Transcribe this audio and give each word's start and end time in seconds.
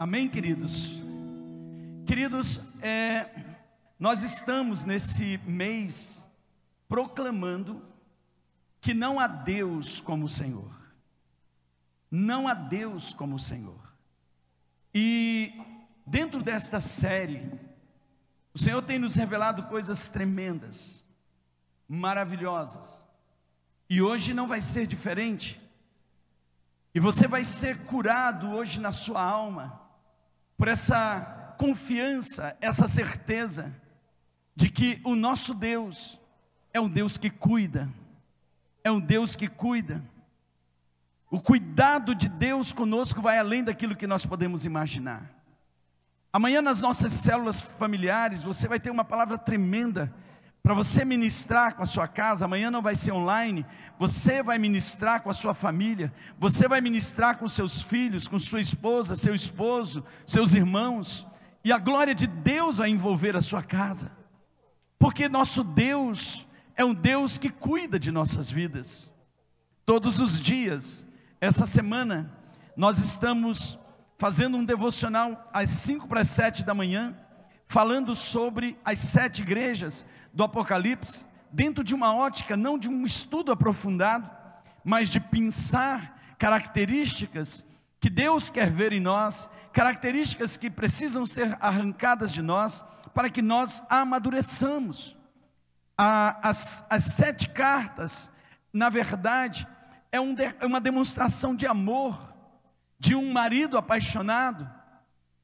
Amém, 0.00 0.30
queridos? 0.30 0.92
Queridos, 2.06 2.58
é, 2.80 3.26
nós 3.98 4.22
estamos 4.22 4.82
nesse 4.82 5.36
mês 5.44 6.24
proclamando 6.88 7.84
que 8.80 8.94
não 8.94 9.20
há 9.20 9.26
Deus 9.26 10.00
como 10.00 10.24
o 10.24 10.28
Senhor. 10.28 10.72
Não 12.10 12.48
há 12.48 12.54
Deus 12.54 13.12
como 13.12 13.36
o 13.36 13.38
Senhor. 13.38 13.78
E 14.94 15.52
dentro 16.06 16.42
desta 16.42 16.80
série, 16.80 17.52
o 18.54 18.58
Senhor 18.58 18.80
tem 18.80 18.98
nos 18.98 19.16
revelado 19.16 19.64
coisas 19.64 20.08
tremendas, 20.08 21.04
maravilhosas. 21.86 22.98
E 23.86 24.00
hoje 24.00 24.32
não 24.32 24.48
vai 24.48 24.62
ser 24.62 24.86
diferente. 24.86 25.60
E 26.94 26.98
você 26.98 27.28
vai 27.28 27.44
ser 27.44 27.84
curado 27.84 28.48
hoje 28.48 28.80
na 28.80 28.92
sua 28.92 29.22
alma 29.22 29.89
por 30.60 30.68
essa 30.68 31.54
confiança, 31.56 32.54
essa 32.60 32.86
certeza 32.86 33.74
de 34.54 34.68
que 34.68 35.00
o 35.02 35.16
nosso 35.16 35.54
Deus 35.54 36.20
é 36.70 36.78
um 36.78 36.86
Deus 36.86 37.16
que 37.16 37.30
cuida, 37.30 37.88
é 38.84 38.90
um 38.90 39.00
Deus 39.00 39.34
que 39.34 39.48
cuida. 39.48 40.04
O 41.30 41.40
cuidado 41.40 42.14
de 42.14 42.28
Deus 42.28 42.74
conosco 42.74 43.22
vai 43.22 43.38
além 43.38 43.64
daquilo 43.64 43.96
que 43.96 44.06
nós 44.06 44.26
podemos 44.26 44.66
imaginar. 44.66 45.30
Amanhã, 46.30 46.60
nas 46.60 46.78
nossas 46.78 47.14
células 47.14 47.58
familiares, 47.58 48.42
você 48.42 48.68
vai 48.68 48.78
ter 48.78 48.90
uma 48.90 49.02
palavra 49.02 49.38
tremenda 49.38 50.14
para 50.62 50.74
você 50.74 51.04
ministrar 51.04 51.74
com 51.74 51.82
a 51.82 51.86
sua 51.86 52.06
casa. 52.06 52.44
Amanhã 52.44 52.70
não 52.70 52.82
vai 52.82 52.94
ser 52.94 53.12
online, 53.12 53.64
você 53.98 54.42
vai 54.42 54.58
ministrar 54.58 55.22
com 55.22 55.30
a 55.30 55.34
sua 55.34 55.54
família, 55.54 56.12
você 56.38 56.68
vai 56.68 56.80
ministrar 56.80 57.38
com 57.38 57.48
seus 57.48 57.82
filhos, 57.82 58.28
com 58.28 58.38
sua 58.38 58.60
esposa, 58.60 59.16
seu 59.16 59.34
esposo, 59.34 60.04
seus 60.26 60.54
irmãos, 60.54 61.26
e 61.64 61.72
a 61.72 61.78
glória 61.78 62.14
de 62.14 62.26
Deus 62.26 62.78
vai 62.78 62.90
envolver 62.90 63.36
a 63.36 63.42
sua 63.42 63.62
casa, 63.62 64.10
porque 64.98 65.28
nosso 65.28 65.62
Deus 65.62 66.46
é 66.74 66.84
um 66.84 66.94
Deus 66.94 67.36
que 67.36 67.50
cuida 67.50 67.98
de 67.98 68.10
nossas 68.10 68.50
vidas. 68.50 69.12
Todos 69.84 70.20
os 70.20 70.40
dias, 70.40 71.06
essa 71.40 71.66
semana, 71.66 72.32
nós 72.76 72.98
estamos 72.98 73.78
fazendo 74.16 74.56
um 74.56 74.64
devocional 74.64 75.48
às 75.52 75.70
5 75.70 76.06
para 76.06 76.20
as 76.20 76.28
7 76.28 76.64
da 76.64 76.74
manhã, 76.74 77.16
falando 77.70 78.14
sobre 78.14 78.76
as 78.84 78.98
sete 78.98 79.42
igrejas 79.42 80.04
do 80.32 80.44
Apocalipse, 80.44 81.26
dentro 81.50 81.82
de 81.82 81.94
uma 81.94 82.14
ótica 82.14 82.56
não 82.56 82.78
de 82.78 82.88
um 82.88 83.04
estudo 83.04 83.52
aprofundado, 83.52 84.30
mas 84.84 85.08
de 85.08 85.20
pensar 85.20 86.34
características 86.38 87.66
que 88.00 88.08
Deus 88.08 88.48
quer 88.48 88.70
ver 88.70 88.92
em 88.92 89.00
nós, 89.00 89.48
características 89.72 90.56
que 90.56 90.70
precisam 90.70 91.26
ser 91.26 91.56
arrancadas 91.60 92.32
de 92.32 92.40
nós, 92.40 92.84
para 93.14 93.28
que 93.28 93.42
nós 93.42 93.82
amadureçamos. 93.90 95.16
As, 95.96 96.86
as 96.88 97.04
sete 97.04 97.50
cartas, 97.50 98.30
na 98.72 98.88
verdade, 98.88 99.66
é, 100.10 100.18
um 100.18 100.34
de, 100.34 100.44
é 100.44 100.64
uma 100.64 100.80
demonstração 100.80 101.54
de 101.54 101.66
amor 101.66 102.30
de 102.98 103.14
um 103.14 103.32
marido 103.32 103.76
apaixonado, 103.76 104.68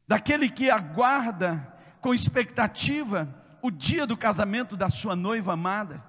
daquele 0.08 0.48
que 0.48 0.70
aguarda 0.70 1.74
com 2.00 2.14
expectativa 2.14 3.28
o 3.66 3.70
dia 3.70 4.06
do 4.06 4.16
casamento 4.16 4.76
da 4.76 4.88
sua 4.88 5.16
noiva 5.16 5.52
amada. 5.54 6.02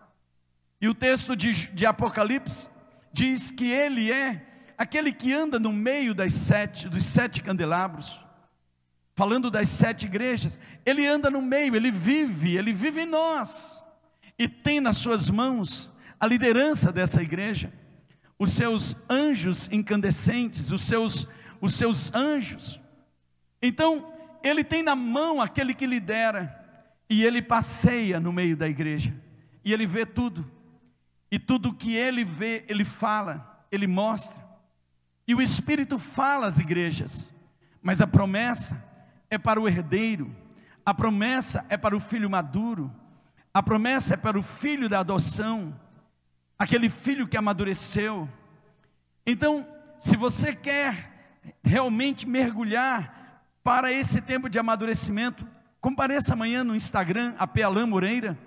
E 0.80 0.88
o 0.88 0.94
texto 0.94 1.36
de, 1.36 1.72
de 1.72 1.86
Apocalipse 1.86 2.67
diz 3.11 3.50
que 3.50 3.67
ele 3.69 4.11
é 4.11 4.45
aquele 4.77 5.11
que 5.11 5.33
anda 5.33 5.59
no 5.59 5.73
meio 5.73 6.13
das 6.13 6.33
sete, 6.33 6.88
dos 6.88 7.05
sete 7.05 7.41
candelabros, 7.41 8.22
falando 9.16 9.50
das 9.50 9.69
sete 9.69 10.05
igrejas, 10.05 10.59
ele 10.85 11.08
anda 11.08 11.31
no 11.31 11.41
meio, 11.41 11.75
ele 11.75 11.89
vive, 11.89 12.55
ele 12.55 12.72
vive 12.72 13.02
em 13.02 13.05
nós, 13.08 13.75
e 14.38 14.47
tem 14.47 14.80
nas 14.80 14.97
suas 14.97 15.30
mãos 15.30 15.91
a 16.19 16.28
liderança 16.28 16.91
dessa 16.91 17.24
igreja 17.24 17.74
os 18.39 18.51
seus 18.51 18.95
anjos 19.09 19.68
incandescentes, 19.72 20.72
os 20.72 20.84
seus, 20.84 21.28
os 21.59 21.74
seus 21.74 22.13
anjos. 22.13 22.79
Então, 23.62 24.13
ele 24.44 24.63
tem 24.63 24.84
na 24.84 24.95
mão 24.95 25.41
aquele 25.41 25.74
que 25.74 25.88
lidera, 25.88 26.66
e 27.09 27.23
ele 27.23 27.41
passeia 27.41 28.19
no 28.19 28.34
meio 28.34 28.56
da 28.56 28.68
igreja, 28.68 29.13
e 29.63 29.73
ele 29.73 29.85
vê 29.85 30.06
tudo, 30.06 30.50
e 31.31 31.40
tudo 31.40 31.73
que 31.73 31.95
ele 31.95 32.23
vê, 32.23 32.66
ele 32.68 32.85
fala, 32.85 33.66
ele 33.72 33.88
mostra, 33.88 34.45
e 35.28 35.35
o 35.35 35.41
Espírito 35.41 36.00
fala 36.00 36.47
às 36.47 36.59
igrejas, 36.59 37.29
mas 37.81 38.01
a 38.01 38.07
promessa 38.07 38.84
é 39.29 39.38
para 39.38 39.59
o 39.59 39.68
herdeiro, 39.68 40.34
a 40.85 40.94
promessa 40.94 41.66
é 41.69 41.75
para 41.75 41.95
o 41.95 42.00
filho 42.00 42.29
maduro, 42.29 42.94
a 43.53 43.62
promessa 43.62 44.13
é 44.13 44.18
para 44.18 44.39
o 44.39 44.44
filho 44.44 44.88
da 44.88 45.00
adoção, 45.00 45.78
aquele 46.57 46.89
filho 46.89 47.28
que 47.28 47.35
amadureceu. 47.35 48.29
Então, 49.25 49.68
se 49.97 50.16
você 50.16 50.53
quer 50.53 51.34
realmente 51.63 52.28
mergulhar 52.28 53.44
para 53.63 53.91
esse 53.91 54.22
tempo 54.22 54.50
de 54.50 54.57
amadurecimento, 54.59 55.45
compareça 55.79 56.33
amanhã 56.33 56.63
no 56.63 56.75
Instagram, 56.75 57.33
a 57.38 57.47
Pealã 57.47 57.85
Moreira, 57.85 58.38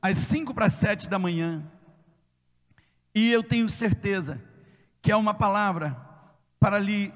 às 0.00 0.18
5 0.18 0.52
para 0.52 0.66
as 0.66 0.74
7 0.74 1.08
da 1.08 1.18
manhã. 1.18 1.64
E 3.14 3.30
eu 3.30 3.42
tenho 3.42 3.68
certeza 3.70 4.40
que 5.00 5.12
é 5.12 5.16
uma 5.16 5.34
palavra 5.34 5.96
para 6.58 6.78
lhe 6.78 7.12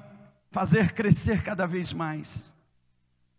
fazer 0.51 0.93
crescer 0.93 1.43
cada 1.43 1.67
vez 1.67 1.93
mais. 1.93 2.53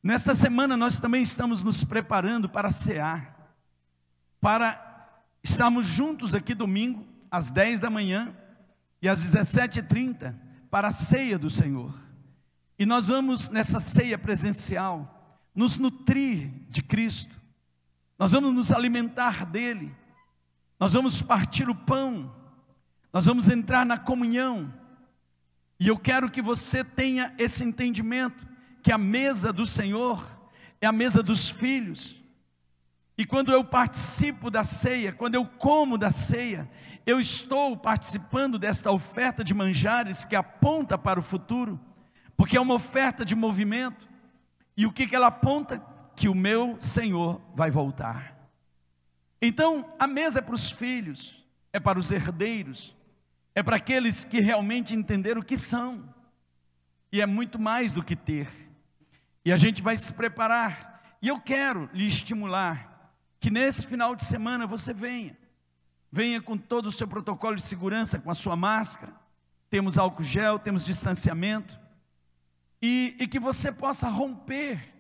Nesta 0.02 0.34
semana 0.34 0.76
nós 0.76 1.00
também 1.00 1.22
estamos 1.22 1.62
nos 1.62 1.84
preparando 1.84 2.48
para 2.48 2.70
cear, 2.70 3.54
para 4.41 5.12
estarmos 5.42 5.86
juntos 5.86 6.34
aqui 6.34 6.54
domingo, 6.54 7.06
às 7.30 7.50
10 7.50 7.80
da 7.80 7.91
manhã 7.91 8.34
e 9.00 9.08
às 9.08 9.20
17h30, 9.24 10.34
para 10.70 10.88
a 10.88 10.92
ceia 10.92 11.38
do 11.38 11.50
Senhor. 11.50 11.94
E 12.78 12.86
nós 12.86 13.08
vamos 13.08 13.48
nessa 13.48 13.78
ceia 13.78 14.18
presencial 14.18 15.19
nos 15.55 15.77
nutrir 15.77 16.50
de 16.69 16.83
Cristo, 16.83 17.34
nós 18.19 18.33
vamos 18.33 18.53
nos 18.53 18.72
alimentar 18.72 19.47
dEle, 19.47 19.94
nós 20.78 20.93
vamos 20.93 21.22
partir 21.22 21.69
o 21.69 21.75
pão, 21.75 22.34
nós 23.12 23.27
vamos 23.27 23.49
entrar 23.49 23.84
na 23.84 23.99
comunhão, 23.99 24.72
e 25.78 25.89
eu 25.89 25.97
quero 25.97 26.31
que 26.31 26.43
você 26.43 26.84
tenha 26.84 27.34
esse 27.39 27.65
entendimento, 27.65 28.47
que 28.83 28.93
a 28.93 28.99
mesa 28.99 29.53
do 29.53 29.65
Senhor 29.65 30.25
é 30.81 30.87
a 30.87 30.93
mesa 30.93 31.22
dos 31.22 31.49
filhos, 31.49 32.21
e 33.16 33.25
quando 33.27 33.53
eu 33.53 33.62
participo 33.62 34.50
da 34.50 34.65
ceia, 34.65 35.12
quando 35.12 35.34
eu 35.34 35.44
como 35.44 35.99
da 35.99 36.10
ceia, 36.10 36.71
eu 37.05 37.21
estou 37.21 37.77
participando 37.77 38.59
desta 38.59 38.91
oferta 38.91 39.44
de 39.44 39.53
manjares 39.53 40.25
que 40.25 40.37
aponta 40.37 40.97
para 40.97 41.21
o 41.21 41.22
futuro, 41.22 41.81
porque 42.37 42.56
é 42.56 42.60
uma 42.60 42.75
oferta 42.75 43.25
de 43.25 43.34
movimento, 43.34 44.09
e 44.76 44.86
o 44.86 44.92
que, 44.92 45.06
que 45.06 45.16
ela 45.16 45.28
aponta? 45.28 45.82
Que 46.16 46.28
o 46.28 46.34
meu 46.34 46.76
Senhor 46.81 47.41
vai 47.54 47.70
voltar. 47.70 48.36
Então, 49.41 49.92
a 49.98 50.06
mesa 50.06 50.41
é 50.41 50.42
para 50.42 50.54
os 50.54 50.70
filhos, 50.70 51.44
é 51.72 51.81
para 51.81 51.98
os 51.98 52.10
herdeiros, 52.10 52.94
é 53.54 53.62
para 53.62 53.76
aqueles 53.76 54.25
que 54.25 54.41
realmente 54.41 54.94
entenderam 54.94 55.41
o 55.41 55.44
que 55.44 55.56
são, 55.56 56.14
e 57.10 57.20
é 57.20 57.26
muito 57.26 57.59
mais 57.59 57.92
do 57.92 58.04
que 58.04 58.14
ter. 58.14 58.48
E 59.44 59.50
a 59.50 59.56
gente 59.56 59.80
vai 59.80 59.97
se 59.97 60.12
preparar, 60.12 61.16
e 61.22 61.28
eu 61.28 61.41
quero 61.41 61.88
lhe 61.92 62.06
estimular 62.06 62.91
que 63.41 63.50
nesse 63.50 63.86
final 63.86 64.14
de 64.14 64.22
semana 64.22 64.66
você 64.66 64.92
venha. 64.92 65.36
Venha 66.12 66.42
com 66.42 66.59
todo 66.59 66.86
o 66.86 66.92
seu 66.92 67.09
protocolo 67.09 67.56
de 67.56 67.62
segurança, 67.62 68.19
com 68.19 68.30
a 68.30 68.34
sua 68.34 68.54
máscara. 68.54 69.14
Temos 69.70 69.97
álcool 69.97 70.22
gel, 70.22 70.59
temos 70.59 70.84
distanciamento. 70.84 71.79
E, 72.80 73.16
e 73.18 73.26
que 73.26 73.38
você 73.38 73.70
possa 73.70 74.08
romper 74.08 74.94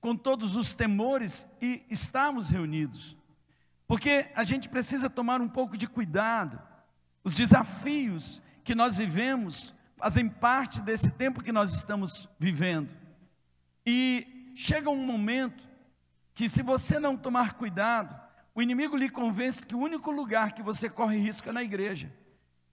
com 0.00 0.16
todos 0.16 0.56
os 0.56 0.74
temores 0.74 1.46
e 1.60 1.84
estarmos 1.90 2.50
reunidos. 2.50 3.16
Porque 3.86 4.30
a 4.34 4.44
gente 4.44 4.68
precisa 4.68 5.10
tomar 5.10 5.40
um 5.40 5.48
pouco 5.48 5.76
de 5.76 5.86
cuidado. 5.86 6.60
Os 7.24 7.34
desafios 7.34 8.40
que 8.62 8.74
nós 8.74 8.98
vivemos 8.98 9.74
fazem 9.96 10.28
parte 10.28 10.80
desse 10.80 11.10
tempo 11.10 11.42
que 11.42 11.50
nós 11.50 11.74
estamos 11.74 12.28
vivendo. 12.38 12.94
E 13.84 14.52
chega 14.54 14.90
um 14.90 15.04
momento 15.04 15.66
que 16.34 16.48
se 16.48 16.62
você 16.62 17.00
não 17.00 17.16
tomar 17.16 17.54
cuidado, 17.54 18.14
o 18.54 18.62
inimigo 18.62 18.96
lhe 18.96 19.08
convence 19.08 19.66
que 19.66 19.74
o 19.74 19.80
único 19.80 20.10
lugar 20.10 20.52
que 20.52 20.62
você 20.62 20.88
corre 20.88 21.18
risco 21.18 21.48
é 21.48 21.52
na 21.52 21.62
igreja. 21.62 22.12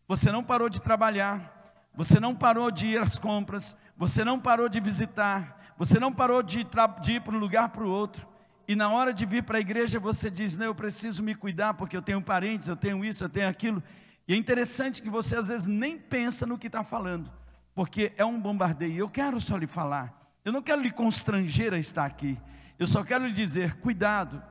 Você 0.07 0.31
não 0.31 0.44
parou 0.44 0.69
de 0.69 0.81
trabalhar, 0.81 1.89
você 1.94 2.19
não 2.19 2.36
parou 2.36 2.69
de 2.69 2.88
ir 2.88 3.01
às 3.01 3.18
compras, 3.18 3.75
você 3.97 4.24
não 4.24 4.39
parou 4.39 4.68
de 4.68 4.80
visitar, 4.80 5.74
você 5.77 6.00
não 6.00 6.12
parou 6.12 6.44
de, 6.44 6.65
de 7.01 7.12
ir 7.13 7.21
para 7.21 7.36
um 7.36 7.39
lugar 7.39 7.69
para 7.69 7.83
o 7.83 7.89
outro. 7.89 8.27
E 8.68 8.75
na 8.75 8.89
hora 8.89 9.13
de 9.13 9.25
vir 9.25 9.44
para 9.44 9.57
a 9.57 9.62
igreja 9.62 10.00
você 10.00 10.30
diz: 10.30 10.57
Não, 10.57 10.65
eu 10.65 10.75
preciso 10.75 11.21
me 11.21 11.36
cuidar 11.36 11.74
porque 11.75 11.95
eu 11.95 12.01
tenho 12.01 12.21
parentes, 12.21 12.68
eu 12.68 12.75
tenho 12.75 13.06
isso, 13.06 13.24
eu 13.24 13.30
tenho 13.30 13.47
aquilo. 13.47 13.83
E 14.27 14.33
é 14.33 14.38
interessante 14.38 15.01
que 15.01 15.09
você 15.09 15.36
às 15.36 15.47
vezes 15.47 15.68
nem 15.68 15.97
pensa 15.97 16.45
no 16.45 16.57
que 16.57 16.68
está 16.68 16.83
falando, 16.83 17.31
porque 17.74 18.12
é 18.18 18.25
um 18.25 18.39
bombardeio. 18.39 18.97
Eu 18.97 19.09
quero 19.09 19.39
só 19.39 19.56
lhe 19.56 19.68
falar 19.68 20.13
Eu 20.44 20.51
não 20.51 20.62
quero 20.62 20.81
lhe 20.81 20.91
constranger 20.91 21.74
a 21.74 21.77
estar 21.77 22.06
aqui. 22.06 22.38
Eu 22.80 22.88
só 22.88 23.03
quero 23.03 23.25
lhe 23.27 23.33
dizer: 23.33 23.75
cuidado 23.75 24.41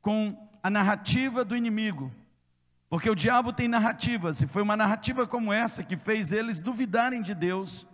com 0.00 0.48
a 0.62 0.70
narrativa 0.70 1.44
do 1.44 1.56
inimigo. 1.56 2.12
Porque 2.88 3.10
o 3.10 3.14
diabo 3.14 3.52
tem 3.52 3.68
narrativas, 3.68 4.40
e 4.40 4.46
foi 4.46 4.62
uma 4.62 4.76
narrativa 4.76 5.26
como 5.26 5.52
essa 5.52 5.82
que 5.82 5.94
fez 5.94 6.32
eles 6.32 6.58
duvidarem 6.58 7.20
de 7.20 7.34
Deus, 7.34 7.86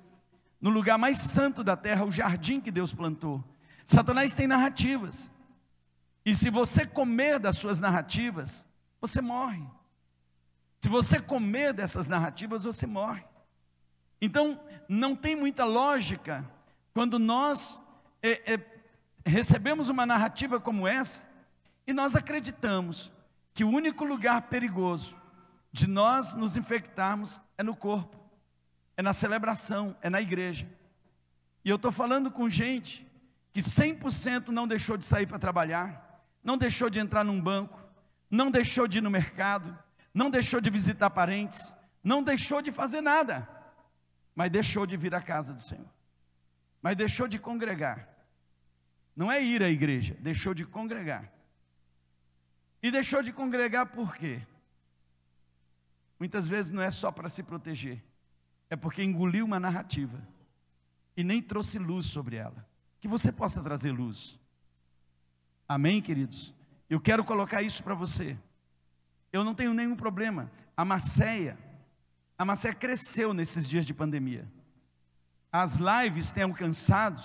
no 0.64 0.70
lugar 0.70 0.96
mais 0.96 1.18
santo 1.18 1.62
da 1.62 1.76
terra, 1.76 2.06
o 2.06 2.10
jardim 2.10 2.58
que 2.58 2.70
Deus 2.70 2.94
plantou. 2.94 3.44
Satanás 3.84 4.32
tem 4.32 4.46
narrativas, 4.46 5.30
e 6.24 6.34
se 6.34 6.48
você 6.48 6.86
comer 6.86 7.38
das 7.38 7.58
suas 7.58 7.80
narrativas, 7.80 8.66
você 8.98 9.20
morre. 9.20 9.62
Se 10.80 10.88
você 10.88 11.20
comer 11.20 11.74
dessas 11.74 12.08
narrativas, 12.08 12.64
você 12.64 12.86
morre. 12.86 13.22
Então, 14.22 14.58
não 14.88 15.14
tem 15.14 15.36
muita 15.36 15.66
lógica 15.66 16.50
quando 16.94 17.18
nós 17.18 17.78
é, 18.22 18.54
é, 18.54 18.66
recebemos 19.26 19.90
uma 19.90 20.06
narrativa 20.06 20.58
como 20.58 20.88
essa 20.88 21.22
e 21.86 21.92
nós 21.92 22.16
acreditamos 22.16 23.12
que 23.52 23.64
o 23.64 23.68
único 23.68 24.02
lugar 24.02 24.40
perigoso 24.48 25.14
de 25.70 25.86
nós 25.86 26.34
nos 26.34 26.56
infectarmos 26.56 27.38
é 27.58 27.62
no 27.62 27.76
corpo, 27.76 28.23
é 28.96 29.02
na 29.02 29.12
celebração, 29.12 29.96
é 30.00 30.08
na 30.08 30.20
igreja. 30.20 30.68
E 31.64 31.70
eu 31.70 31.76
estou 31.76 31.90
falando 31.90 32.30
com 32.30 32.48
gente 32.48 33.06
que 33.52 33.60
100% 33.60 34.48
não 34.48 34.66
deixou 34.66 34.96
de 34.96 35.04
sair 35.04 35.26
para 35.26 35.38
trabalhar, 35.38 36.24
não 36.42 36.58
deixou 36.58 36.90
de 36.90 36.98
entrar 36.98 37.24
num 37.24 37.40
banco, 37.40 37.80
não 38.30 38.50
deixou 38.50 38.86
de 38.86 38.98
ir 38.98 39.00
no 39.00 39.10
mercado, 39.10 39.76
não 40.12 40.30
deixou 40.30 40.60
de 40.60 40.70
visitar 40.70 41.10
parentes, 41.10 41.72
não 42.02 42.22
deixou 42.22 42.60
de 42.60 42.70
fazer 42.70 43.00
nada, 43.00 43.48
mas 44.34 44.50
deixou 44.50 44.86
de 44.86 44.96
vir 44.96 45.14
à 45.14 45.22
casa 45.22 45.54
do 45.54 45.62
Senhor, 45.62 45.88
mas 46.82 46.96
deixou 46.96 47.26
de 47.26 47.38
congregar. 47.38 48.08
Não 49.16 49.30
é 49.30 49.42
ir 49.42 49.62
à 49.62 49.70
igreja, 49.70 50.16
deixou 50.20 50.52
de 50.52 50.66
congregar. 50.66 51.32
E 52.82 52.90
deixou 52.90 53.22
de 53.22 53.32
congregar 53.32 53.86
por 53.86 54.16
quê? 54.16 54.42
Muitas 56.18 56.46
vezes 56.46 56.70
não 56.70 56.82
é 56.82 56.90
só 56.90 57.10
para 57.10 57.28
se 57.28 57.42
proteger, 57.42 58.02
é 58.74 58.76
porque 58.76 59.04
engoliu 59.04 59.44
uma 59.44 59.60
narrativa 59.60 60.20
e 61.16 61.22
nem 61.22 61.40
trouxe 61.40 61.78
luz 61.78 62.06
sobre 62.06 62.34
ela. 62.34 62.66
Que 63.00 63.06
você 63.06 63.30
possa 63.30 63.62
trazer 63.62 63.92
luz. 63.92 64.36
Amém, 65.68 66.02
queridos? 66.02 66.52
Eu 66.90 67.00
quero 67.00 67.22
colocar 67.22 67.62
isso 67.62 67.84
para 67.84 67.94
você. 67.94 68.36
Eu 69.32 69.44
não 69.44 69.54
tenho 69.54 69.72
nenhum 69.72 69.94
problema. 69.94 70.50
A 70.76 70.84
Macéia, 70.84 71.56
a 72.36 72.44
Macéia 72.44 72.74
cresceu 72.74 73.32
nesses 73.32 73.68
dias 73.68 73.86
de 73.86 73.94
pandemia. 73.94 74.44
As 75.52 75.76
lives 75.76 76.32
têm 76.32 76.42
alcançado 76.42 77.22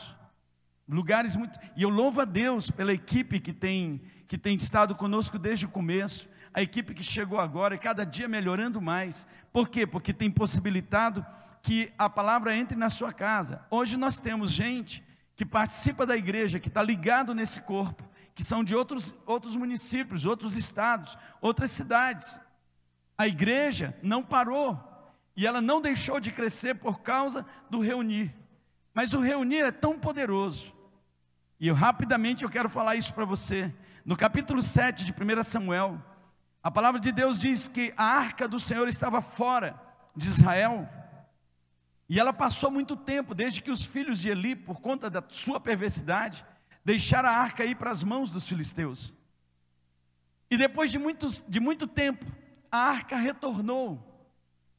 lugares 0.87 1.35
muito. 1.35 1.59
E 1.75 1.81
eu 1.81 1.89
louvo 1.89 2.21
a 2.21 2.25
Deus 2.25 2.69
pela 2.69 2.93
equipe 2.93 3.39
que 3.39 3.53
tem, 3.53 3.99
que 4.27 4.37
tem 4.37 4.55
estado 4.55 4.93
conosco 4.93 5.39
desde 5.39 5.65
o 5.65 5.69
começo, 5.69 6.29
a 6.53 6.61
equipe 6.61 6.93
que 6.93 7.03
chegou 7.03 7.39
agora 7.39 7.75
e 7.75 7.79
cada 7.79 8.05
dia 8.05 8.27
melhorando 8.27 8.81
mais. 8.81 9.27
Por 9.51 9.69
quê? 9.69 9.85
Porque 9.85 10.13
tem 10.13 10.29
possibilitado 10.31 11.25
que 11.61 11.91
a 11.97 12.09
palavra 12.09 12.55
entre 12.55 12.77
na 12.77 12.89
sua 12.89 13.11
casa. 13.11 13.65
Hoje 13.69 13.97
nós 13.97 14.19
temos 14.19 14.51
gente 14.51 15.03
que 15.35 15.45
participa 15.45 16.05
da 16.05 16.17
igreja, 16.17 16.59
que 16.59 16.67
está 16.67 16.81
ligado 16.81 17.33
nesse 17.33 17.61
corpo, 17.61 18.03
que 18.35 18.43
são 18.43 18.63
de 18.63 18.75
outros, 18.75 19.15
outros 19.25 19.55
municípios, 19.55 20.25
outros 20.25 20.55
estados, 20.55 21.17
outras 21.41 21.71
cidades. 21.71 22.39
A 23.17 23.27
igreja 23.27 23.97
não 24.01 24.23
parou 24.23 24.77
e 25.35 25.45
ela 25.47 25.61
não 25.61 25.81
deixou 25.81 26.19
de 26.19 26.31
crescer 26.31 26.75
por 26.75 27.01
causa 27.01 27.45
do 27.69 27.79
reunir. 27.79 28.33
Mas 28.93 29.13
o 29.13 29.21
reunir 29.21 29.61
é 29.61 29.71
tão 29.71 29.97
poderoso. 29.97 30.73
E 31.59 31.67
eu 31.67 31.75
rapidamente 31.75 32.43
eu 32.43 32.49
quero 32.49 32.69
falar 32.69 32.95
isso 32.95 33.13
para 33.13 33.25
você. 33.25 33.73
No 34.03 34.15
capítulo 34.15 34.61
7 34.61 35.05
de 35.05 35.13
1 35.13 35.43
Samuel, 35.43 36.01
a 36.61 36.69
palavra 36.69 36.99
de 36.99 37.11
Deus 37.11 37.39
diz 37.39 37.67
que 37.67 37.93
a 37.95 38.03
arca 38.03 38.47
do 38.47 38.59
Senhor 38.59 38.87
estava 38.87 39.21
fora 39.21 39.79
de 40.15 40.27
Israel. 40.27 40.87
E 42.09 42.19
ela 42.19 42.33
passou 42.33 42.69
muito 42.69 42.95
tempo, 42.95 43.33
desde 43.33 43.61
que 43.61 43.71
os 43.71 43.85
filhos 43.85 44.19
de 44.19 44.29
Eli, 44.29 44.55
por 44.55 44.81
conta 44.81 45.09
da 45.09 45.23
sua 45.29 45.59
perversidade, 45.59 46.45
deixaram 46.83 47.29
a 47.29 47.33
arca 47.33 47.63
ir 47.63 47.75
para 47.75 47.91
as 47.91 48.03
mãos 48.03 48.29
dos 48.29 48.47
filisteus. 48.47 49.13
E 50.49 50.57
depois 50.57 50.91
de, 50.91 50.97
muitos, 50.97 51.43
de 51.47 51.59
muito 51.59 51.87
tempo, 51.87 52.25
a 52.71 52.79
arca 52.79 53.15
retornou. 53.15 54.05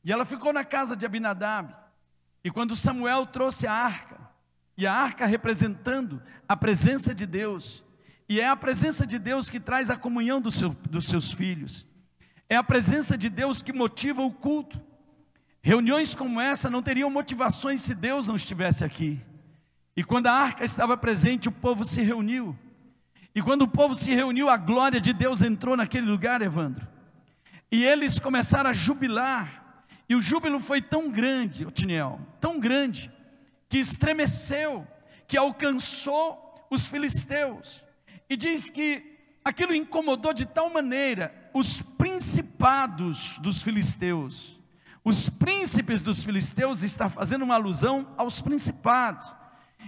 E 0.05 0.12
ela 0.12 0.25
ficou 0.25 0.53
na 0.53 0.65
casa 0.65 0.97
de 0.97 1.06
Abinadab. 1.06 1.75
E 2.43 2.50
quando 2.50 2.75
Samuel 2.75 3.26
trouxe 3.26 3.67
a 3.67 3.73
arca, 3.73 4.19
e 4.76 4.87
a 4.87 4.93
arca 4.93 5.26
representando 5.26 6.23
a 6.49 6.56
presença 6.56 7.15
de 7.15 7.26
Deus, 7.26 7.85
e 8.31 8.41
é 8.41 8.47
a 8.47 8.55
presença 8.55 9.05
de 9.05 9.19
Deus 9.19 9.50
que 9.50 9.59
traz 9.59 9.91
a 9.91 9.97
comunhão 9.97 10.41
do 10.41 10.53
seu, 10.53 10.69
dos 10.88 11.06
seus 11.06 11.32
filhos, 11.32 11.85
é 12.49 12.55
a 12.55 12.62
presença 12.62 13.19
de 13.19 13.29
Deus 13.29 13.61
que 13.61 13.73
motiva 13.73 14.23
o 14.23 14.31
culto. 14.31 14.81
Reuniões 15.61 16.15
como 16.15 16.41
essa 16.41 16.71
não 16.71 16.81
teriam 16.81 17.11
motivações 17.11 17.81
se 17.81 17.93
Deus 17.93 18.29
não 18.29 18.37
estivesse 18.37 18.85
aqui. 18.85 19.21
E 19.97 20.05
quando 20.05 20.29
a 20.29 20.32
arca 20.32 20.65
estava 20.65 20.97
presente, 20.97 21.49
o 21.49 21.53
povo 21.53 21.85
se 21.85 22.03
reuniu. 22.03 22.56
E 23.35 23.43
quando 23.43 23.62
o 23.62 23.69
povo 23.69 23.97
se 23.97 24.15
reuniu, 24.15 24.49
a 24.49 24.56
glória 24.56 25.00
de 25.00 25.12
Deus 25.12 25.43
entrou 25.43 25.76
naquele 25.76 26.09
lugar, 26.09 26.41
Evandro. 26.41 26.87
E 27.71 27.85
eles 27.85 28.21
começaram 28.21 28.71
a 28.71 28.73
jubilar. 28.73 29.85
E 30.09 30.15
o 30.15 30.23
júbilo 30.23 30.61
foi 30.61 30.81
tão 30.81 31.11
grande, 31.11 31.67
Otiniel, 31.67 32.21
tão 32.41 32.61
grande, 32.61 33.11
que 33.69 33.79
estremeceu, 33.79 34.87
que 35.26 35.37
alcançou 35.37 36.65
os 36.71 36.87
filisteus. 36.87 37.90
E 38.31 38.37
diz 38.37 38.71
que 38.71 39.03
aquilo 39.44 39.75
incomodou 39.75 40.32
de 40.32 40.47
tal 40.47 40.71
maneira 40.71 41.50
os 41.53 41.82
principados 41.82 43.38
dos 43.41 43.61
filisteus. 43.61 44.56
Os 45.05 45.29
príncipes 45.29 46.00
dos 46.00 46.23
filisteus 46.23 46.85
está 46.85 47.11
fazendo 47.11 47.43
uma 47.43 47.56
alusão 47.56 48.06
aos 48.17 48.41
principados. 48.41 49.35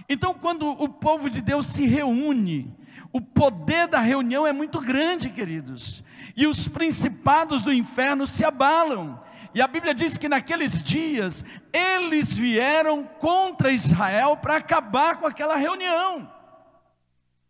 Então, 0.09 0.33
quando 0.33 0.67
o 0.67 0.89
povo 0.89 1.29
de 1.29 1.39
Deus 1.39 1.67
se 1.67 1.85
reúne, 1.87 2.75
o 3.13 3.21
poder 3.21 3.87
da 3.87 4.01
reunião 4.01 4.45
é 4.45 4.51
muito 4.51 4.81
grande, 4.81 5.29
queridos, 5.29 6.03
e 6.35 6.45
os 6.45 6.67
principados 6.67 7.61
do 7.61 7.71
inferno 7.71 8.27
se 8.27 8.43
abalam. 8.43 9.23
E 9.55 9.61
a 9.61 9.67
Bíblia 9.67 9.93
diz 9.93 10.17
que 10.17 10.27
naqueles 10.27 10.81
dias 10.83 11.45
eles 11.71 12.33
vieram 12.33 13.03
contra 13.03 13.71
Israel 13.71 14.35
para 14.35 14.57
acabar 14.57 15.17
com 15.17 15.27
aquela 15.27 15.55
reunião. 15.55 16.32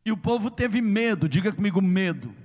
E 0.06 0.12
o 0.12 0.18
povo 0.18 0.50
teve 0.50 0.82
medo, 0.82 1.30
diga 1.30 1.52
comigo, 1.52 1.82
medo. 1.82 2.36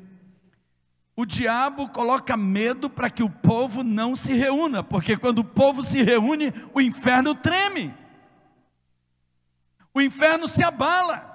O 1.17 1.27
diabo 1.27 1.89
coloca 1.89 2.37
medo 2.37 2.89
para 2.89 3.11
que 3.11 3.23
o 3.23 3.31
povo 3.31 3.83
não 3.83 4.15
se 4.15 4.33
reúna, 4.35 4.83
porque 4.83 5.17
quando 5.17 5.41
o 5.41 5.45
povo 5.45 5.83
se 5.83 6.03
reúne, 6.03 6.53
o 6.73 6.81
inferno 6.81 7.35
treme 7.35 7.93
o 9.99 10.01
inferno 10.01 10.47
se 10.47 10.63
abala. 10.63 11.27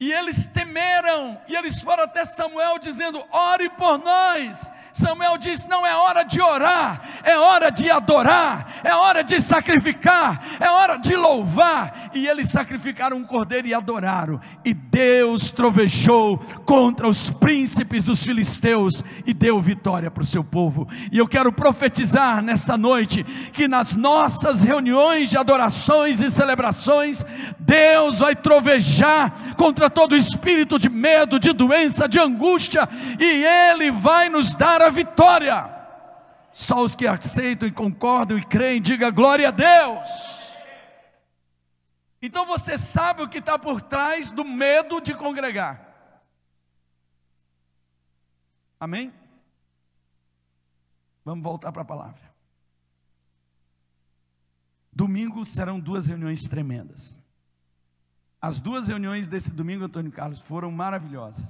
E 0.00 0.12
eles 0.12 0.46
temeram, 0.46 1.40
e 1.46 1.54
eles 1.54 1.80
foram 1.80 2.04
até 2.04 2.24
Samuel 2.24 2.78
dizendo: 2.78 3.22
ore 3.30 3.68
por 3.70 3.98
nós, 3.98 4.70
Samuel 4.92 5.38
disse: 5.38 5.68
não 5.68 5.86
é 5.86 5.94
hora 5.94 6.22
de 6.22 6.40
orar, 6.40 7.00
é 7.24 7.36
hora 7.36 7.70
de 7.70 7.90
adorar, 7.90 8.80
é 8.84 8.94
hora 8.94 9.24
de 9.24 9.40
sacrificar, 9.40 10.42
é 10.60 10.70
hora 10.70 10.96
de 10.96 11.16
louvar. 11.16 12.10
E 12.14 12.26
eles 12.26 12.48
sacrificaram 12.50 13.16
um 13.16 13.24
cordeiro 13.24 13.66
e 13.66 13.74
adoraram. 13.74 14.40
E 14.64 14.74
Deus 14.74 15.50
trovejou 15.50 16.36
contra 16.66 17.08
os 17.08 17.30
príncipes 17.30 18.02
dos 18.02 18.22
filisteus 18.22 19.02
e 19.24 19.32
deu 19.32 19.60
vitória 19.60 20.10
para 20.10 20.22
o 20.22 20.26
seu 20.26 20.44
povo. 20.44 20.86
E 21.10 21.16
eu 21.16 21.26
quero 21.26 21.50
profetizar 21.50 22.42
nesta 22.42 22.76
noite 22.76 23.24
que 23.52 23.66
nas 23.66 23.94
nossas 23.94 24.62
reuniões 24.62 25.30
de 25.30 25.38
adorações 25.38 26.20
e 26.20 26.30
celebrações, 26.30 27.24
Deus 27.58 28.18
vai 28.18 28.36
trovejar 28.36 29.54
contra 29.56 29.88
todo 29.88 30.16
espírito 30.16 30.78
de 30.78 30.90
medo, 30.90 31.38
de 31.38 31.52
doença, 31.52 32.08
de 32.08 32.18
angústia, 32.18 32.88
e 33.18 33.44
Ele 33.44 33.90
vai 33.90 34.28
nos 34.28 34.54
dar 34.54 34.81
a 34.82 34.90
vitória. 34.90 35.82
Só 36.52 36.84
os 36.84 36.94
que 36.94 37.06
aceitam 37.06 37.66
e 37.66 37.72
concordam 37.72 38.36
e 38.36 38.44
creem, 38.44 38.80
diga 38.80 39.10
glória 39.10 39.48
a 39.48 39.50
Deus. 39.50 40.52
Então 42.20 42.46
você 42.46 42.78
sabe 42.78 43.22
o 43.22 43.28
que 43.28 43.38
está 43.38 43.58
por 43.58 43.82
trás 43.82 44.30
do 44.30 44.44
medo 44.44 45.00
de 45.00 45.14
congregar. 45.14 45.92
Amém? 48.78 49.12
Vamos 51.24 51.42
voltar 51.42 51.72
para 51.72 51.82
a 51.82 51.84
palavra. 51.84 52.32
Domingo 54.92 55.44
serão 55.44 55.80
duas 55.80 56.06
reuniões 56.06 56.42
tremendas. 56.42 57.20
As 58.40 58.60
duas 58.60 58.88
reuniões 58.88 59.26
desse 59.26 59.50
domingo, 59.52 59.84
Antônio 59.84 60.12
Carlos, 60.12 60.40
foram 60.40 60.70
maravilhosas. 60.70 61.46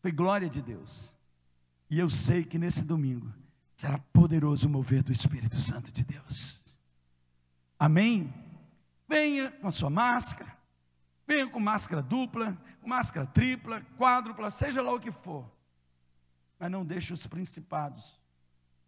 Foi 0.00 0.10
glória 0.10 0.48
de 0.48 0.62
Deus. 0.62 1.13
E 1.90 1.98
eu 1.98 2.08
sei 2.10 2.44
que 2.44 2.58
nesse 2.58 2.84
domingo 2.84 3.32
será 3.76 3.98
poderoso 4.12 4.66
o 4.66 4.70
mover 4.70 5.02
do 5.02 5.12
Espírito 5.12 5.60
Santo 5.60 5.92
de 5.92 6.04
Deus. 6.04 6.60
Amém? 7.78 8.32
venha 9.08 9.50
com 9.50 9.68
a 9.68 9.72
sua 9.72 9.90
máscara, 9.90 10.56
venha 11.26 11.48
com 11.48 11.60
máscara 11.60 12.02
dupla, 12.02 12.58
máscara 12.84 13.26
tripla, 13.26 13.80
quádrupla, 13.96 14.50
seja 14.50 14.82
lá 14.82 14.92
o 14.92 15.00
que 15.00 15.12
for. 15.12 15.50
Mas 16.58 16.70
não 16.70 16.84
deixe 16.84 17.12
os 17.12 17.26
principados 17.26 18.20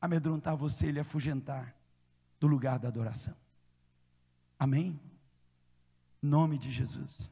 amedrontar 0.01 0.57
você 0.57 0.89
e 0.89 0.93
lhe 0.93 1.01
afugentar 1.01 1.75
do 2.39 2.47
lugar 2.47 2.79
da 2.79 2.89
adoração. 2.89 3.37
Amém? 4.59 5.01
Em 6.23 6.27
nome 6.27 6.59
de 6.59 6.71
Jesus. 6.71 7.31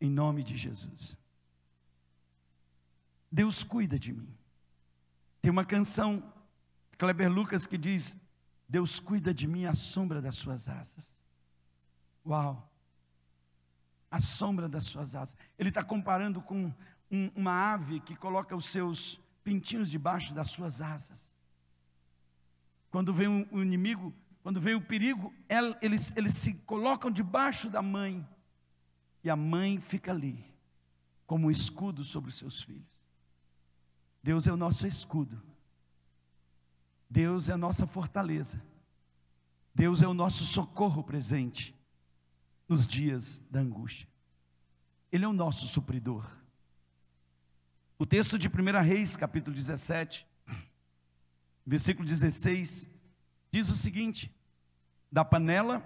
Em 0.00 0.10
nome 0.10 0.42
de 0.42 0.56
Jesus. 0.56 1.16
Deus 3.34 3.64
cuida 3.64 3.98
de 3.98 4.12
mim. 4.12 4.32
Tem 5.42 5.50
uma 5.50 5.64
canção, 5.64 6.22
Kleber 6.96 7.28
Lucas, 7.28 7.66
que 7.66 7.76
diz: 7.76 8.16
Deus 8.68 9.00
cuida 9.00 9.34
de 9.34 9.48
mim 9.48 9.64
à 9.64 9.74
sombra 9.74 10.22
das 10.22 10.36
suas 10.36 10.68
asas. 10.68 11.18
Uau! 12.24 12.72
A 14.08 14.20
sombra 14.20 14.68
das 14.68 14.84
suas 14.84 15.16
asas. 15.16 15.36
Ele 15.58 15.70
está 15.70 15.82
comparando 15.82 16.40
com 16.40 16.72
um, 17.10 17.28
uma 17.34 17.72
ave 17.72 17.98
que 17.98 18.14
coloca 18.14 18.54
os 18.54 18.66
seus 18.66 19.20
pintinhos 19.42 19.90
debaixo 19.90 20.32
das 20.32 20.52
suas 20.52 20.80
asas. 20.80 21.32
Quando 22.88 23.12
vem 23.12 23.26
o 23.26 23.30
um, 23.32 23.48
um 23.50 23.62
inimigo, 23.62 24.14
quando 24.44 24.60
vem 24.60 24.76
o 24.76 24.80
perigo, 24.80 25.34
eles, 25.82 26.14
eles 26.16 26.34
se 26.34 26.54
colocam 26.54 27.10
debaixo 27.10 27.68
da 27.68 27.82
mãe. 27.82 28.24
E 29.24 29.28
a 29.28 29.34
mãe 29.34 29.80
fica 29.80 30.12
ali, 30.12 30.54
como 31.26 31.48
um 31.48 31.50
escudo 31.50 32.04
sobre 32.04 32.30
os 32.30 32.36
seus 32.36 32.62
filhos. 32.62 32.93
Deus 34.24 34.46
é 34.46 34.52
o 34.52 34.56
nosso 34.56 34.86
escudo. 34.86 35.38
Deus 37.10 37.50
é 37.50 37.52
a 37.52 37.58
nossa 37.58 37.86
fortaleza. 37.86 38.58
Deus 39.74 40.00
é 40.00 40.08
o 40.08 40.14
nosso 40.14 40.46
socorro 40.46 41.04
presente 41.04 41.78
nos 42.66 42.86
dias 42.86 43.42
da 43.50 43.60
angústia. 43.60 44.08
Ele 45.12 45.26
é 45.26 45.28
o 45.28 45.32
nosso 45.34 45.66
supridor. 45.66 46.26
O 47.98 48.06
texto 48.06 48.38
de 48.38 48.48
1 48.48 48.82
Reis, 48.82 49.14
capítulo 49.14 49.54
17, 49.54 50.26
versículo 51.66 52.08
16, 52.08 52.88
diz 53.50 53.68
o 53.68 53.76
seguinte: 53.76 54.34
Da 55.12 55.22
panela 55.22 55.84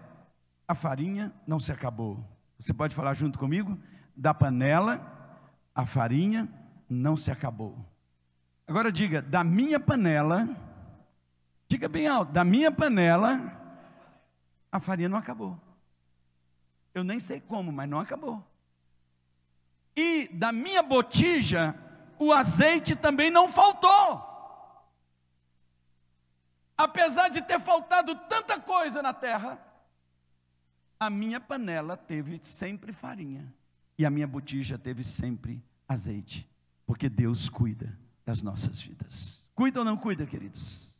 a 0.68 0.76
farinha 0.76 1.34
não 1.44 1.58
se 1.58 1.72
acabou. 1.72 2.24
Você 2.56 2.72
pode 2.72 2.94
falar 2.94 3.14
junto 3.14 3.36
comigo? 3.36 3.76
Da 4.16 4.32
panela 4.32 5.42
a 5.74 5.84
farinha 5.84 6.48
não 6.88 7.16
se 7.16 7.32
acabou. 7.32 7.84
Agora 8.68 8.92
diga: 8.92 9.22
da 9.22 9.42
minha 9.42 9.80
panela, 9.80 10.46
diga 11.66 11.88
bem 11.88 12.06
alto, 12.06 12.30
da 12.30 12.44
minha 12.44 12.70
panela 12.70 13.56
a 14.70 14.78
farinha 14.78 15.08
não 15.08 15.16
acabou. 15.16 15.58
Eu 16.94 17.02
nem 17.02 17.18
sei 17.18 17.40
como, 17.40 17.72
mas 17.72 17.88
não 17.88 17.98
acabou. 17.98 18.44
E 19.96 20.28
da 20.28 20.52
minha 20.52 20.82
botija, 20.82 21.74
o 22.18 22.30
azeite 22.30 22.94
também 22.94 23.30
não 23.30 23.48
faltou. 23.48 24.26
Apesar 26.76 27.28
de 27.28 27.40
ter 27.40 27.58
faltado 27.58 28.14
tanta 28.14 28.60
coisa 28.60 29.00
na 29.00 29.14
terra, 29.14 29.58
a 31.00 31.08
minha 31.08 31.40
panela 31.40 31.96
teve 31.96 32.38
sempre 32.42 32.92
farinha 32.92 33.52
e 33.96 34.04
a 34.04 34.10
minha 34.10 34.26
botija 34.26 34.78
teve 34.78 35.02
sempre 35.02 35.64
azeite, 35.88 36.48
porque 36.86 37.08
Deus 37.08 37.48
cuida 37.48 37.98
das 38.28 38.42
nossas 38.42 38.82
vidas. 38.82 39.48
Cuida 39.54 39.78
ou 39.78 39.86
não 39.86 39.96
cuida, 39.96 40.26
queridos? 40.26 40.94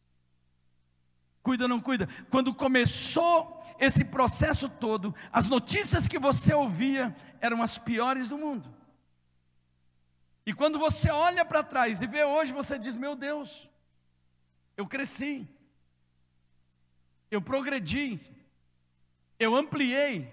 Cuida 1.42 1.64
ou 1.64 1.68
não 1.68 1.78
cuida? 1.78 2.08
Quando 2.30 2.54
começou 2.54 3.62
esse 3.78 4.02
processo 4.02 4.66
todo, 4.66 5.14
as 5.30 5.47
notícias 5.47 6.08
que 6.08 6.18
você 6.18 6.54
ouvia 6.54 7.14
eram 7.38 7.62
as 7.62 7.76
piores 7.76 8.30
do 8.30 8.38
mundo. 8.38 8.75
E 10.47 10.54
quando 10.54 10.78
você 10.78 11.11
olha 11.11 11.44
para 11.44 11.62
trás 11.62 12.00
e 12.00 12.06
vê 12.06 12.25
hoje, 12.25 12.50
você 12.50 12.78
diz: 12.78 12.97
Meu 12.97 13.14
Deus, 13.14 13.68
eu 14.75 14.87
cresci, 14.87 15.47
eu 17.30 17.42
progredi, 17.42 18.18
eu 19.38 19.54
ampliei, 19.54 20.32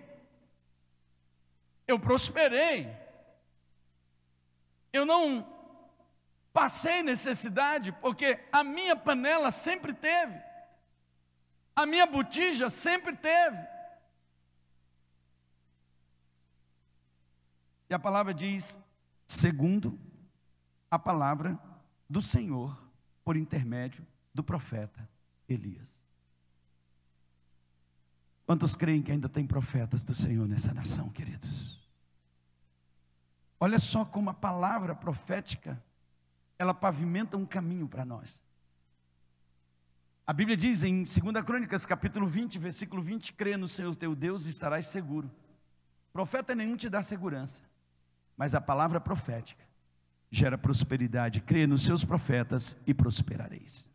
eu 1.85 1.99
prosperei, 1.99 2.89
eu 4.93 5.05
não 5.05 5.54
passei 6.55 7.03
necessidade, 7.03 7.91
porque 7.91 8.39
a 8.49 8.63
minha 8.63 8.95
panela 8.95 9.51
sempre 9.51 9.93
teve. 9.93 10.41
A 11.75 11.85
minha 11.85 12.05
botija 12.05 12.69
sempre 12.69 13.13
teve. 13.13 13.57
E 17.89 17.93
a 17.93 17.99
palavra 17.99 18.33
diz, 18.33 18.79
segundo 19.27 19.99
a 20.89 20.97
palavra 20.97 21.59
do 22.09 22.21
Senhor, 22.21 22.81
por 23.21 23.35
intermédio 23.35 24.07
do 24.33 24.41
profeta 24.41 25.09
Elias. 25.49 26.07
Quantos 28.45 28.77
creem 28.77 29.01
que 29.01 29.11
ainda 29.11 29.27
tem 29.27 29.45
profetas 29.45 30.05
do 30.05 30.15
Senhor 30.15 30.47
nessa 30.47 30.73
nação, 30.73 31.09
queridos? 31.09 31.83
Olha 33.59 33.77
só 33.77 34.05
como 34.05 34.29
a 34.29 34.33
palavra 34.33 34.95
profética, 34.95 35.83
ela 36.57 36.73
pavimenta 36.73 37.37
um 37.37 37.45
caminho 37.45 37.87
para 37.87 38.05
nós. 38.05 38.39
A 40.27 40.33
Bíblia 40.33 40.57
diz 40.57 40.83
em 40.83 41.03
2 41.03 41.17
Crônicas, 41.45 41.85
capítulo 41.85 42.25
20, 42.25 42.57
versículo 42.57 43.01
20: 43.01 43.33
crê 43.33 43.55
no 43.57 43.67
Senhor 43.67 43.95
teu 43.95 44.15
Deus 44.15 44.45
e 44.45 44.49
estarás 44.49 44.87
seguro. 44.87 45.29
Profeta 46.11 46.55
nenhum 46.55 46.75
te 46.75 46.89
dá 46.89 47.03
segurança, 47.03 47.61
mas 48.35 48.55
a 48.55 48.61
palavra 48.61 48.99
profética 48.99 49.63
gera 50.31 50.57
prosperidade. 50.57 51.41
Crê 51.41 51.67
nos 51.67 51.83
seus 51.83 52.03
profetas 52.03 52.75
e 52.87 52.93
prosperareis. 52.93 53.89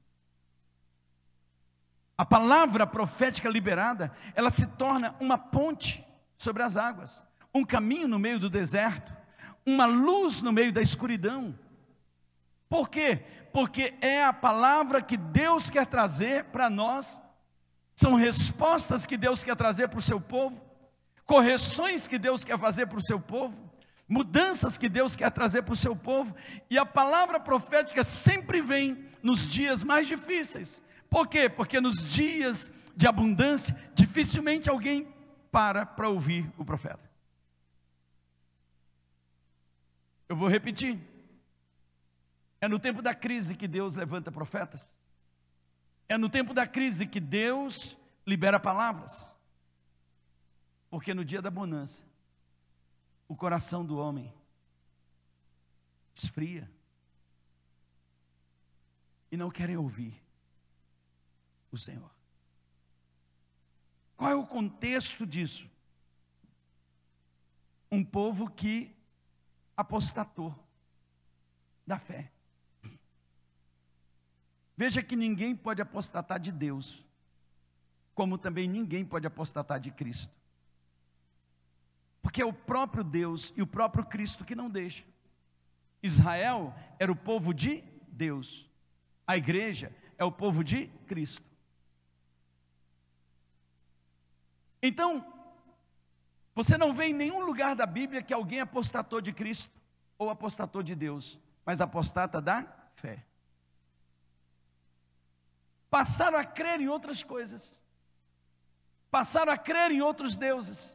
A 2.16 2.24
palavra 2.24 2.86
profética 2.86 3.48
liberada, 3.48 4.12
ela 4.34 4.50
se 4.50 4.66
torna 4.66 5.16
uma 5.18 5.38
ponte 5.38 6.06
sobre 6.36 6.62
as 6.62 6.76
águas, 6.76 7.22
um 7.54 7.64
caminho 7.64 8.06
no 8.06 8.18
meio 8.18 8.38
do 8.38 8.50
deserto, 8.50 9.16
uma 9.64 9.86
luz 9.86 10.42
no 10.42 10.52
meio 10.52 10.72
da 10.72 10.82
escuridão. 10.82 11.58
Por 12.70 12.88
quê? 12.88 13.22
porque 13.52 13.94
é 14.00 14.22
a 14.24 14.32
palavra 14.32 15.02
que 15.02 15.16
Deus 15.16 15.70
quer 15.70 15.86
trazer 15.86 16.44
para 16.44 16.70
nós, 16.70 17.20
são 17.94 18.14
respostas 18.14 19.04
que 19.04 19.16
Deus 19.16 19.44
quer 19.44 19.56
trazer 19.56 19.88
para 19.88 19.98
o 19.98 20.02
seu 20.02 20.20
povo, 20.20 20.64
correções 21.26 22.08
que 22.08 22.18
Deus 22.18 22.44
quer 22.44 22.58
fazer 22.58 22.86
para 22.86 22.98
o 22.98 23.02
seu 23.02 23.20
povo, 23.20 23.70
mudanças 24.08 24.78
que 24.78 24.88
Deus 24.88 25.14
quer 25.14 25.30
trazer 25.30 25.62
para 25.62 25.72
o 25.72 25.76
seu 25.76 25.94
povo, 25.94 26.34
e 26.68 26.78
a 26.78 26.86
palavra 26.86 27.38
profética 27.38 28.02
sempre 28.02 28.60
vem 28.60 29.04
nos 29.22 29.46
dias 29.46 29.84
mais 29.84 30.06
difíceis. 30.06 30.82
Por 31.08 31.26
quê? 31.26 31.48
Porque 31.48 31.80
nos 31.80 32.08
dias 32.08 32.72
de 32.96 33.06
abundância, 33.06 33.76
dificilmente 33.94 34.70
alguém 34.70 35.12
para 35.50 35.84
para 35.84 36.08
ouvir 36.08 36.50
o 36.56 36.64
profeta. 36.64 37.10
Eu 40.28 40.36
vou 40.36 40.48
repetir. 40.48 40.98
É 42.60 42.68
no 42.68 42.78
tempo 42.78 43.00
da 43.00 43.14
crise 43.14 43.54
que 43.54 43.66
Deus 43.66 43.96
levanta 43.96 44.30
profetas. 44.30 44.94
É 46.08 46.18
no 46.18 46.28
tempo 46.28 46.52
da 46.52 46.66
crise 46.66 47.06
que 47.06 47.20
Deus 47.20 47.96
libera 48.26 48.60
palavras. 48.60 49.26
Porque 50.90 51.14
no 51.14 51.24
dia 51.24 51.40
da 51.40 51.50
bonança, 51.50 52.04
o 53.28 53.36
coração 53.36 53.86
do 53.86 53.96
homem 53.96 54.34
esfria 56.12 56.70
e 59.30 59.36
não 59.36 59.50
querem 59.50 59.76
ouvir 59.76 60.20
o 61.70 61.78
Senhor. 61.78 62.10
Qual 64.16 64.30
é 64.30 64.34
o 64.34 64.46
contexto 64.46 65.26
disso? 65.26 65.70
Um 67.90 68.04
povo 68.04 68.50
que 68.50 68.94
apostatou 69.76 70.54
da 71.86 71.98
fé. 71.98 72.30
Veja 74.80 75.02
que 75.02 75.14
ninguém 75.14 75.54
pode 75.54 75.82
apostatar 75.82 76.40
de 76.40 76.50
Deus, 76.50 77.04
como 78.14 78.38
também 78.38 78.66
ninguém 78.66 79.04
pode 79.04 79.26
apostatar 79.26 79.78
de 79.78 79.90
Cristo. 79.90 80.34
Porque 82.22 82.40
é 82.40 82.46
o 82.46 82.52
próprio 82.54 83.04
Deus 83.04 83.52
e 83.54 83.60
o 83.60 83.66
próprio 83.66 84.06
Cristo 84.06 84.42
que 84.42 84.54
não 84.54 84.70
deixa. 84.70 85.04
Israel 86.02 86.74
era 86.98 87.12
o 87.12 87.14
povo 87.14 87.52
de 87.52 87.84
Deus, 88.08 88.70
a 89.26 89.36
igreja 89.36 89.94
é 90.16 90.24
o 90.24 90.32
povo 90.32 90.64
de 90.64 90.86
Cristo. 91.06 91.44
Então, 94.82 95.22
você 96.54 96.78
não 96.78 96.94
vê 96.94 97.08
em 97.08 97.12
nenhum 97.12 97.44
lugar 97.44 97.76
da 97.76 97.84
Bíblia 97.84 98.22
que 98.22 98.32
alguém 98.32 98.60
apostatou 98.60 99.20
de 99.20 99.30
Cristo 99.30 99.78
ou 100.16 100.30
apostatou 100.30 100.82
de 100.82 100.94
Deus, 100.94 101.38
mas 101.66 101.82
apostata 101.82 102.40
da 102.40 102.62
fé 102.94 103.26
passaram 105.90 106.38
a 106.38 106.44
crer 106.44 106.80
em 106.80 106.88
outras 106.88 107.22
coisas. 107.22 107.78
passaram 109.10 109.52
a 109.52 109.58
crer 109.58 109.90
em 109.90 110.00
outros 110.00 110.36
deuses. 110.36 110.94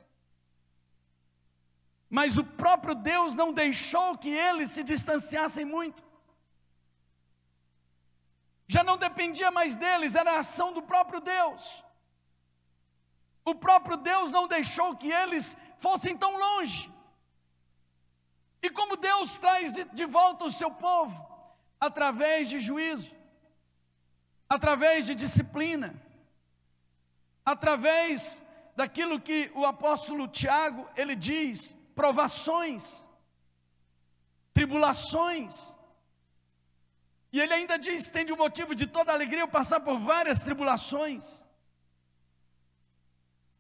Mas 2.09 2.37
o 2.37 2.45
próprio 2.45 2.95
Deus 2.95 3.35
não 3.35 3.51
deixou 3.51 4.17
que 4.17 4.29
eles 4.29 4.69
se 4.71 4.83
distanciassem 4.83 5.65
muito. 5.65 6.01
Já 8.67 8.83
não 8.83 8.97
dependia 8.97 9.51
mais 9.51 9.75
deles, 9.75 10.15
era 10.15 10.31
a 10.33 10.39
ação 10.39 10.71
do 10.71 10.81
próprio 10.81 11.19
Deus. 11.19 11.83
O 13.43 13.53
próprio 13.53 13.97
Deus 13.97 14.31
não 14.31 14.47
deixou 14.47 14.95
que 14.95 15.11
eles 15.11 15.57
fossem 15.77 16.17
tão 16.17 16.37
longe. 16.37 16.91
E 18.61 18.69
como 18.69 18.95
Deus 18.97 19.37
traz 19.37 19.73
de 19.73 20.05
volta 20.05 20.45
o 20.45 20.51
seu 20.51 20.71
povo? 20.71 21.15
Através 21.79 22.49
de 22.49 22.59
juízo, 22.59 23.11
através 24.49 25.05
de 25.05 25.15
disciplina, 25.15 25.95
através 27.43 28.43
daquilo 28.75 29.19
que 29.19 29.51
o 29.55 29.65
apóstolo 29.65 30.27
Tiago, 30.27 30.87
ele 30.95 31.15
diz, 31.15 31.75
provações, 31.95 33.05
tribulações. 34.53 35.67
E 37.31 37.39
ele 37.39 37.53
ainda 37.53 37.77
diz: 37.77 38.09
tem 38.09 38.25
de 38.25 38.33
um 38.33 38.37
motivo 38.37 38.73
de 38.75 38.87
toda 38.87 39.11
alegria 39.11 39.41
eu 39.41 39.47
passar 39.47 39.79
por 39.79 39.99
várias 39.99 40.41
tribulações. 40.41 41.41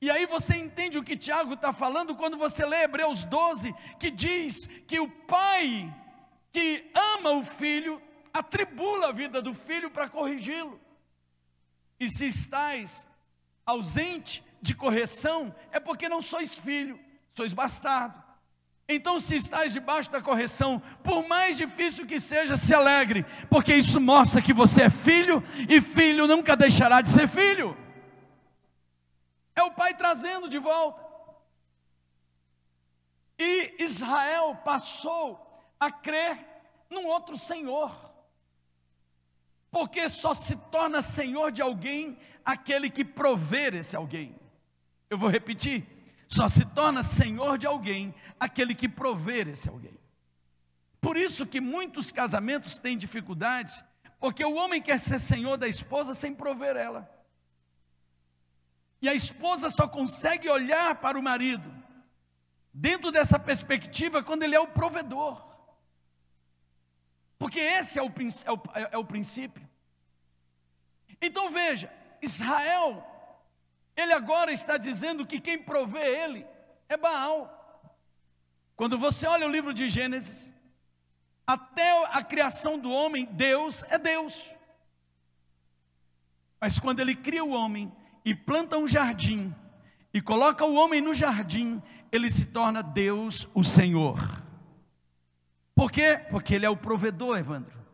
E 0.01 0.11
aí 0.11 0.25
você 0.25 0.55
entende 0.57 0.97
o 0.97 1.03
que 1.03 1.17
Tiago 1.17 1.53
está 1.53 1.71
falando 1.73 2.15
quando 2.15 2.37
você 2.37 2.65
lê 2.65 2.83
Hebreus 2.83 3.23
12, 3.23 3.73
que 3.99 4.11
diz 4.11 4.67
que 4.87 4.99
o 4.99 5.09
pai 5.09 5.93
que 6.51 6.91
ama 6.93 7.31
o 7.31 7.43
filho 7.43 8.01
atribula 8.35 9.07
a 9.07 9.11
vida 9.13 9.41
do 9.41 9.53
filho 9.53 9.89
para 9.89 10.09
corrigi-lo. 10.09 10.77
E 11.97 12.09
se 12.09 12.25
estáis 12.25 13.07
ausente 13.65 14.43
de 14.61 14.75
correção, 14.75 15.55
é 15.71 15.79
porque 15.79 16.09
não 16.09 16.21
sois 16.21 16.53
filho, 16.53 16.99
sois 17.31 17.53
bastardo. 17.53 18.21
Então, 18.89 19.21
se 19.21 19.35
estás 19.35 19.71
debaixo 19.71 20.11
da 20.11 20.21
correção, 20.21 20.81
por 21.01 21.25
mais 21.25 21.55
difícil 21.55 22.05
que 22.05 22.19
seja, 22.19 22.57
se 22.57 22.73
alegre, 22.73 23.25
porque 23.49 23.73
isso 23.73 24.01
mostra 24.01 24.41
que 24.41 24.53
você 24.53 24.83
é 24.83 24.89
filho 24.89 25.41
e 25.69 25.79
filho 25.79 26.27
nunca 26.27 26.57
deixará 26.57 26.99
de 26.99 27.09
ser 27.09 27.27
filho. 27.29 27.75
É 29.55 29.63
o 29.63 29.71
pai 29.71 29.93
trazendo 29.93 30.49
de 30.49 30.59
volta. 30.59 31.03
E 33.39 33.75
Israel 33.79 34.57
passou 34.57 35.65
a 35.79 35.89
crer 35.89 36.37
num 36.89 37.07
outro 37.07 37.37
Senhor, 37.37 38.04
porque 39.75 40.07
só 40.07 40.33
se 40.33 40.55
torna 40.55 41.01
Senhor 41.01 41.51
de 41.51 41.61
alguém 41.61 42.17
aquele 42.45 42.89
que 42.89 43.03
prover 43.03 43.75
esse 43.75 43.93
alguém. 43.93 44.33
Eu 45.09 45.17
vou 45.17 45.27
repetir: 45.27 45.85
só 46.29 46.47
se 46.47 46.63
torna 46.63 47.03
Senhor 47.03 47.57
de 47.57 47.67
alguém 47.67 48.15
aquele 48.39 48.73
que 48.73 48.87
prover 48.87 49.49
esse 49.49 49.67
alguém. 49.67 49.99
Por 51.01 51.17
isso 51.17 51.45
que 51.45 51.59
muitos 51.59 52.09
casamentos 52.09 52.77
têm 52.77 52.97
dificuldade, 52.97 53.83
porque 54.17 54.45
o 54.45 54.55
homem 54.55 54.81
quer 54.81 54.97
ser 54.97 55.19
senhor 55.19 55.57
da 55.57 55.67
esposa 55.67 56.15
sem 56.15 56.33
prover 56.33 56.77
ela. 56.77 57.13
E 59.01 59.09
a 59.09 59.13
esposa 59.13 59.69
só 59.69 59.89
consegue 59.89 60.49
olhar 60.49 60.95
para 61.01 61.19
o 61.19 61.21
marido 61.21 61.69
dentro 62.73 63.11
dessa 63.11 63.37
perspectiva 63.37 64.23
quando 64.23 64.43
ele 64.43 64.55
é 64.55 64.59
o 64.59 64.69
provedor. 64.69 65.45
Porque 67.37 67.59
esse 67.59 67.99
é 67.99 68.01
o, 68.01 68.07
é 68.45 68.51
o, 68.51 68.61
é 68.93 68.97
o 68.97 69.03
princípio. 69.05 69.64
Então 71.21 71.49
veja, 71.49 71.91
Israel, 72.21 73.05
ele 73.95 74.13
agora 74.13 74.51
está 74.51 74.77
dizendo 74.77 75.25
que 75.25 75.39
quem 75.39 75.61
provê 75.61 76.23
ele 76.23 76.45
é 76.89 76.97
Baal. 76.97 77.51
Quando 78.75 78.97
você 78.97 79.25
olha 79.27 79.47
o 79.47 79.51
livro 79.51 79.73
de 79.73 79.87
Gênesis, 79.87 80.53
até 81.47 82.05
a 82.07 82.23
criação 82.23 82.77
do 82.77 82.91
homem, 82.91 83.25
Deus 83.25 83.83
é 83.83 83.97
Deus. 83.97 84.55
Mas 86.59 86.79
quando 86.79 86.99
ele 86.99 87.15
cria 87.15 87.43
o 87.43 87.51
homem, 87.51 87.91
e 88.25 88.33
planta 88.33 88.77
um 88.77 88.87
jardim 88.87 89.53
e 90.11 90.19
coloca 90.19 90.65
o 90.65 90.73
homem 90.73 90.99
no 90.99 91.13
jardim, 91.13 91.81
ele 92.11 92.31
se 92.31 92.45
torna 92.47 92.81
Deus 92.81 93.47
o 93.53 93.63
Senhor. 93.63 94.43
Por 95.75 95.91
quê? 95.91 96.19
Porque 96.31 96.55
ele 96.55 96.65
é 96.65 96.69
o 96.69 96.77
provedor, 96.77 97.37
Evandro. 97.37 97.84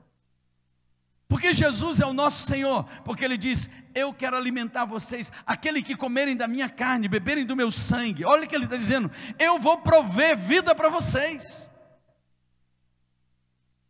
Porque 1.31 1.53
Jesus 1.53 2.01
é 2.01 2.05
o 2.05 2.11
nosso 2.11 2.45
Senhor, 2.45 2.83
porque 3.05 3.23
ele 3.23 3.37
diz: 3.37 3.69
Eu 3.95 4.13
quero 4.13 4.35
alimentar 4.35 4.83
vocês, 4.83 5.31
aquele 5.47 5.81
que 5.81 5.95
comerem 5.95 6.35
da 6.35 6.45
minha 6.45 6.67
carne, 6.67 7.07
beberem 7.07 7.45
do 7.45 7.55
meu 7.55 7.71
sangue. 7.71 8.25
Olha 8.25 8.43
o 8.43 8.47
que 8.47 8.53
ele 8.53 8.65
está 8.65 8.75
dizendo: 8.75 9.09
Eu 9.39 9.57
vou 9.57 9.77
prover 9.77 10.35
vida 10.35 10.75
para 10.75 10.89
vocês. 10.89 11.70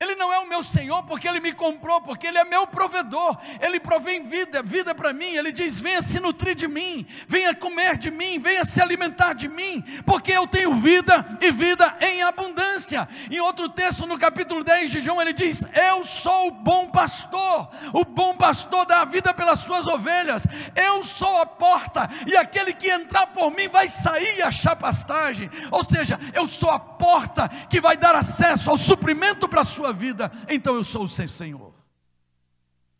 Ele 0.01 0.15
não 0.15 0.33
é 0.33 0.39
o 0.39 0.49
meu 0.49 0.63
Senhor 0.63 1.03
porque 1.03 1.27
Ele 1.27 1.39
me 1.39 1.53
comprou, 1.53 2.01
porque 2.01 2.25
Ele 2.25 2.39
é 2.39 2.43
meu 2.43 2.65
provedor. 2.65 3.37
Ele 3.61 3.79
provém 3.79 4.23
vida, 4.23 4.63
vida 4.63 4.95
para 4.95 5.13
mim. 5.13 5.35
Ele 5.35 5.51
diz: 5.51 5.79
venha 5.79 6.01
se 6.01 6.19
nutrir 6.19 6.55
de 6.55 6.67
mim, 6.67 7.05
venha 7.27 7.53
comer 7.53 7.99
de 7.99 8.09
mim, 8.09 8.39
venha 8.39 8.65
se 8.65 8.81
alimentar 8.81 9.33
de 9.33 9.47
mim, 9.47 9.83
porque 10.03 10.31
eu 10.31 10.47
tenho 10.47 10.73
vida 10.73 11.37
e 11.39 11.51
vida 11.51 11.95
em 12.01 12.23
abundância. 12.23 13.07
Em 13.29 13.39
outro 13.41 13.69
texto, 13.69 14.07
no 14.07 14.17
capítulo 14.17 14.63
10 14.63 14.89
de 14.89 15.01
João, 15.01 15.21
ele 15.21 15.33
diz: 15.33 15.63
Eu 15.71 16.03
sou 16.03 16.47
o 16.47 16.51
bom 16.51 16.87
pastor, 16.87 17.69
o 17.93 18.03
bom 18.03 18.35
pastor 18.35 18.87
dá 18.87 19.01
a 19.01 19.05
vida 19.05 19.31
pelas 19.35 19.59
suas 19.59 19.85
ovelhas. 19.85 20.47
Eu 20.75 21.03
sou 21.03 21.37
a 21.37 21.45
porta, 21.45 22.09
e 22.25 22.35
aquele 22.35 22.73
que 22.73 22.89
entrar 22.89 23.27
por 23.27 23.51
mim 23.51 23.67
vai 23.67 23.87
sair 23.87 24.39
e 24.39 24.41
achar 24.41 24.75
pastagem. 24.75 25.47
Ou 25.69 25.83
seja, 25.83 26.19
eu 26.33 26.47
sou 26.47 26.71
a 26.71 26.79
porta 26.79 27.47
que 27.69 27.79
vai 27.79 27.95
dar 27.95 28.15
acesso 28.15 28.71
ao 28.71 28.79
suprimento 28.79 29.47
para 29.47 29.61
a 29.61 29.63
sua 29.63 29.90
vida, 29.93 30.31
então 30.49 30.75
eu 30.75 30.83
sou 30.83 31.03
o 31.03 31.09
seu 31.09 31.27
Senhor. 31.27 31.73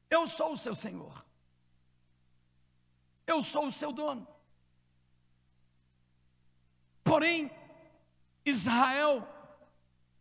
Eu 0.10 0.28
sou 0.28 0.54
o 0.54 0.58
seu 0.58 0.76
Senhor. 0.76 1.26
Eu 3.26 3.42
sou 3.42 3.68
o 3.68 3.72
seu 3.72 3.92
dono. 3.92 4.28
Porém, 7.04 7.52
Israel 8.46 9.28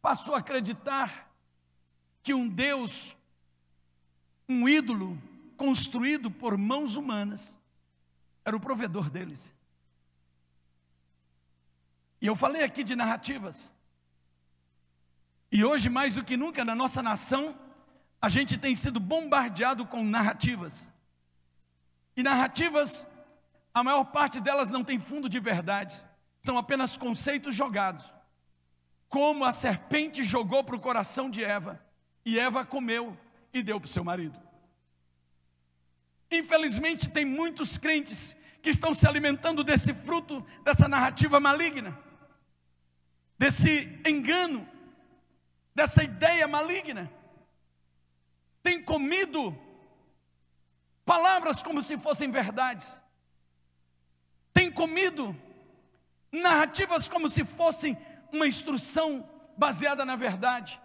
passou 0.00 0.34
a 0.34 0.38
acreditar 0.38 1.30
que 2.22 2.32
um 2.34 2.48
Deus, 2.48 3.16
um 4.48 4.68
ídolo 4.68 5.20
construído 5.56 6.30
por 6.30 6.56
mãos 6.56 6.96
humanas, 6.96 7.56
era 8.44 8.56
o 8.56 8.60
provedor 8.60 9.10
deles. 9.10 9.52
E 12.20 12.26
eu 12.26 12.36
falei 12.36 12.62
aqui 12.62 12.84
de 12.84 12.94
narrativas. 12.94 13.70
E 15.52 15.64
hoje, 15.64 15.88
mais 15.88 16.14
do 16.14 16.24
que 16.24 16.36
nunca, 16.36 16.64
na 16.64 16.74
nossa 16.74 17.02
nação, 17.02 17.58
a 18.22 18.28
gente 18.28 18.56
tem 18.56 18.74
sido 18.74 19.00
bombardeado 19.00 19.84
com 19.84 20.04
narrativas. 20.04 20.88
E 22.16 22.22
narrativas, 22.22 23.06
a 23.74 23.82
maior 23.82 24.04
parte 24.04 24.40
delas 24.40 24.70
não 24.70 24.84
tem 24.84 25.00
fundo 25.00 25.28
de 25.28 25.40
verdade, 25.40 25.96
são 26.42 26.56
apenas 26.56 26.96
conceitos 26.96 27.54
jogados. 27.54 28.04
Como 29.08 29.44
a 29.44 29.52
serpente 29.52 30.22
jogou 30.22 30.62
para 30.62 30.76
o 30.76 30.80
coração 30.80 31.28
de 31.28 31.42
Eva, 31.42 31.84
e 32.24 32.38
Eva 32.38 32.64
comeu 32.64 33.18
e 33.52 33.62
deu 33.62 33.80
para 33.80 33.88
o 33.88 33.90
seu 33.90 34.04
marido. 34.04 34.38
Infelizmente, 36.30 37.10
tem 37.10 37.24
muitos 37.24 37.76
crentes 37.76 38.36
que 38.62 38.70
estão 38.70 38.94
se 38.94 39.06
alimentando 39.06 39.64
desse 39.64 39.92
fruto, 39.92 40.46
dessa 40.62 40.86
narrativa 40.86 41.40
maligna, 41.40 41.98
desse 43.36 44.00
engano 44.06 44.68
dessa 45.74 46.02
ideia 46.02 46.46
maligna. 46.46 47.10
Tem 48.62 48.82
comido 48.82 49.56
palavras 51.04 51.62
como 51.62 51.82
se 51.82 51.96
fossem 51.96 52.30
verdades. 52.30 53.00
Tem 54.52 54.70
comido 54.70 55.34
narrativas 56.30 57.08
como 57.08 57.28
se 57.28 57.44
fossem 57.44 57.98
uma 58.32 58.46
instrução 58.46 59.28
baseada 59.56 60.04
na 60.04 60.16
verdade. 60.16 60.80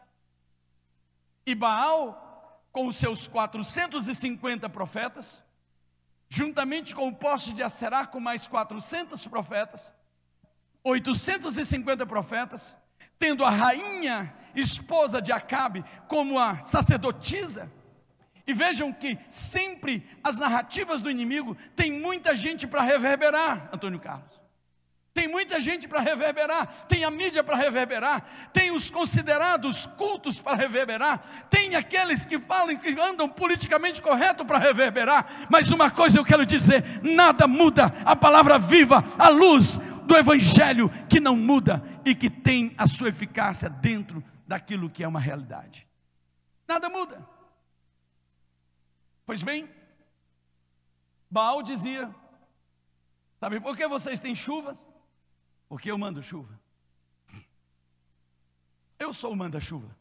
E 1.45 1.53
Baal, 1.53 2.61
com 2.71 2.87
os 2.87 2.95
seus 2.95 3.27
450 3.27 4.67
profetas, 4.69 5.41
juntamente 6.27 6.95
com 6.95 7.07
o 7.07 7.15
poste 7.15 7.53
de 7.53 7.61
Aserá, 7.61 8.05
com 8.05 8.19
mais 8.19 8.47
400 8.47 9.27
profetas, 9.27 9.91
850 10.83 12.05
profetas, 12.05 12.75
tendo 13.17 13.45
a 13.45 13.49
rainha 13.49 14.35
esposa 14.55 15.21
de 15.21 15.31
Acabe 15.31 15.83
como 16.07 16.39
a 16.39 16.61
sacerdotisa. 16.61 17.71
E 18.47 18.53
vejam 18.53 18.93
que 18.93 19.17
sempre 19.29 20.07
as 20.23 20.37
narrativas 20.37 21.01
do 21.01 21.09
inimigo 21.09 21.57
tem 21.75 21.91
muita 21.91 22.35
gente 22.35 22.67
para 22.67 22.81
reverberar, 22.81 23.69
Antônio 23.73 23.99
Carlos. 23.99 24.35
Tem 25.15 25.29
muita 25.29 25.61
gente 25.61 25.87
para 25.87 26.01
reverberar, 26.01 26.67
tem 26.89 27.05
a 27.05 27.09
mídia 27.09 27.41
para 27.41 27.55
reverberar, 27.55 28.21
tem 28.51 28.69
os 28.69 28.91
considerados 28.91 29.85
cultos 29.85 30.41
para 30.41 30.57
reverberar, 30.57 31.47
tem 31.49 31.73
aqueles 31.73 32.25
que 32.25 32.37
falam 32.37 32.75
que 32.75 32.89
andam 32.99 33.29
politicamente 33.29 34.01
correto 34.01 34.43
para 34.43 34.59
reverberar, 34.59 35.47
mas 35.49 35.71
uma 35.71 35.89
coisa 35.89 36.19
eu 36.19 36.25
quero 36.25 36.45
dizer: 36.45 36.83
nada 37.01 37.47
muda 37.47 37.93
a 38.03 38.13
palavra 38.13 38.59
viva, 38.59 39.01
a 39.17 39.29
luz 39.29 39.79
do 40.03 40.17
Evangelho 40.17 40.91
que 41.07 41.21
não 41.21 41.37
muda 41.37 41.81
e 42.03 42.13
que 42.13 42.29
tem 42.29 42.75
a 42.77 42.85
sua 42.85 43.07
eficácia 43.07 43.69
dentro 43.69 44.21
daquilo 44.45 44.89
que 44.89 45.03
é 45.03 45.07
uma 45.07 45.19
realidade. 45.19 45.87
Nada 46.67 46.89
muda. 46.89 47.27
Pois 49.25 49.41
bem, 49.41 49.69
Baal 51.29 51.61
dizia: 51.63 52.13
Sabe 53.39 53.59
por 53.59 53.75
que 53.75 53.87
vocês 53.87 54.19
têm 54.19 54.35
chuvas? 54.35 54.87
Porque 55.67 55.89
eu 55.89 55.97
mando 55.97 56.21
chuva. 56.21 56.59
Eu 58.97 59.11
sou 59.11 59.33
o 59.33 59.35
manda-chuva. 59.35 59.93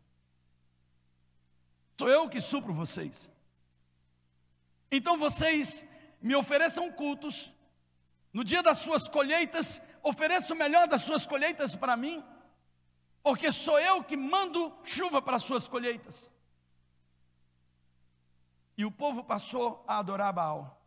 Sou 1.98 2.08
eu 2.08 2.28
que 2.28 2.40
supro 2.40 2.72
vocês. 2.72 3.30
Então 4.90 5.18
vocês 5.18 5.84
me 6.20 6.34
ofereçam 6.34 6.90
cultos. 6.92 7.52
No 8.32 8.44
dia 8.44 8.62
das 8.62 8.78
suas 8.78 9.08
colheitas, 9.08 9.80
ofereça 10.02 10.52
o 10.52 10.56
melhor 10.56 10.86
das 10.88 11.02
suas 11.02 11.26
colheitas 11.26 11.74
para 11.76 11.96
mim, 11.96 12.22
porque 13.24 13.50
sou 13.50 13.80
eu 13.80 14.04
que 14.04 14.18
mando 14.18 14.70
chuva 14.84 15.22
para 15.22 15.36
as 15.36 15.42
suas 15.42 15.66
colheitas. 15.66 16.30
E 18.76 18.84
o 18.84 18.90
povo 18.90 19.24
passou 19.24 19.82
a 19.88 19.98
adorar 19.98 20.30
Baal, 20.30 20.84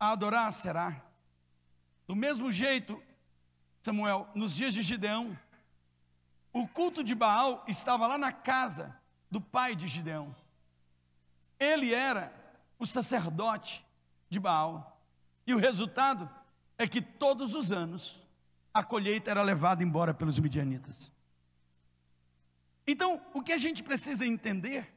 a 0.00 0.12
adorar 0.12 0.50
Será. 0.54 1.02
Do 2.06 2.16
mesmo 2.16 2.50
jeito, 2.50 3.00
Samuel, 3.82 4.26
nos 4.34 4.54
dias 4.54 4.72
de 4.72 4.80
Gideão, 4.80 5.38
o 6.50 6.66
culto 6.66 7.04
de 7.04 7.14
Baal 7.14 7.62
estava 7.68 8.06
lá 8.06 8.16
na 8.16 8.32
casa 8.32 8.98
do 9.30 9.40
pai 9.40 9.76
de 9.76 9.86
Gideão. 9.86 10.34
Ele 11.60 11.92
era 11.92 12.32
o 12.78 12.86
sacerdote 12.86 13.84
de 14.30 14.40
Baal. 14.40 14.98
E 15.46 15.52
o 15.52 15.58
resultado 15.58 16.30
é 16.78 16.88
que 16.88 17.02
todos 17.02 17.54
os 17.54 17.70
anos 17.70 18.18
a 18.76 18.84
colheita 18.84 19.30
era 19.30 19.42
levada 19.42 19.82
embora 19.82 20.12
pelos 20.12 20.38
midianitas. 20.38 21.10
Então, 22.86 23.20
o 23.32 23.40
que 23.40 23.52
a 23.52 23.56
gente 23.56 23.82
precisa 23.82 24.26
entender 24.26 24.94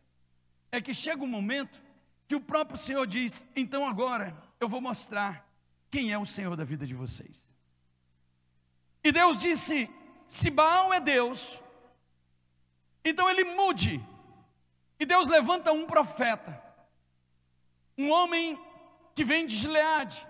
é 0.69 0.81
que 0.81 0.93
chega 0.93 1.23
um 1.23 1.27
momento 1.27 1.81
que 2.27 2.35
o 2.35 2.41
próprio 2.41 2.77
Senhor 2.77 3.07
diz: 3.07 3.45
então 3.55 3.87
agora 3.87 4.35
eu 4.59 4.67
vou 4.67 4.81
mostrar 4.81 5.47
quem 5.89 6.11
é 6.11 6.17
o 6.17 6.25
Senhor 6.25 6.57
da 6.57 6.65
vida 6.65 6.85
de 6.85 6.93
vocês. 6.93 7.49
E 9.01 9.13
Deus 9.13 9.37
disse: 9.37 9.89
se 10.27 10.49
Baal 10.49 10.93
é 10.93 10.99
Deus, 10.99 11.57
então 13.03 13.29
ele 13.29 13.45
mude. 13.45 14.05
E 14.99 15.05
Deus 15.05 15.29
levanta 15.29 15.71
um 15.71 15.87
profeta, 15.87 16.61
um 17.97 18.11
homem 18.11 18.59
que 19.15 19.23
vem 19.23 19.45
de 19.47 19.55
Gileade, 19.55 20.27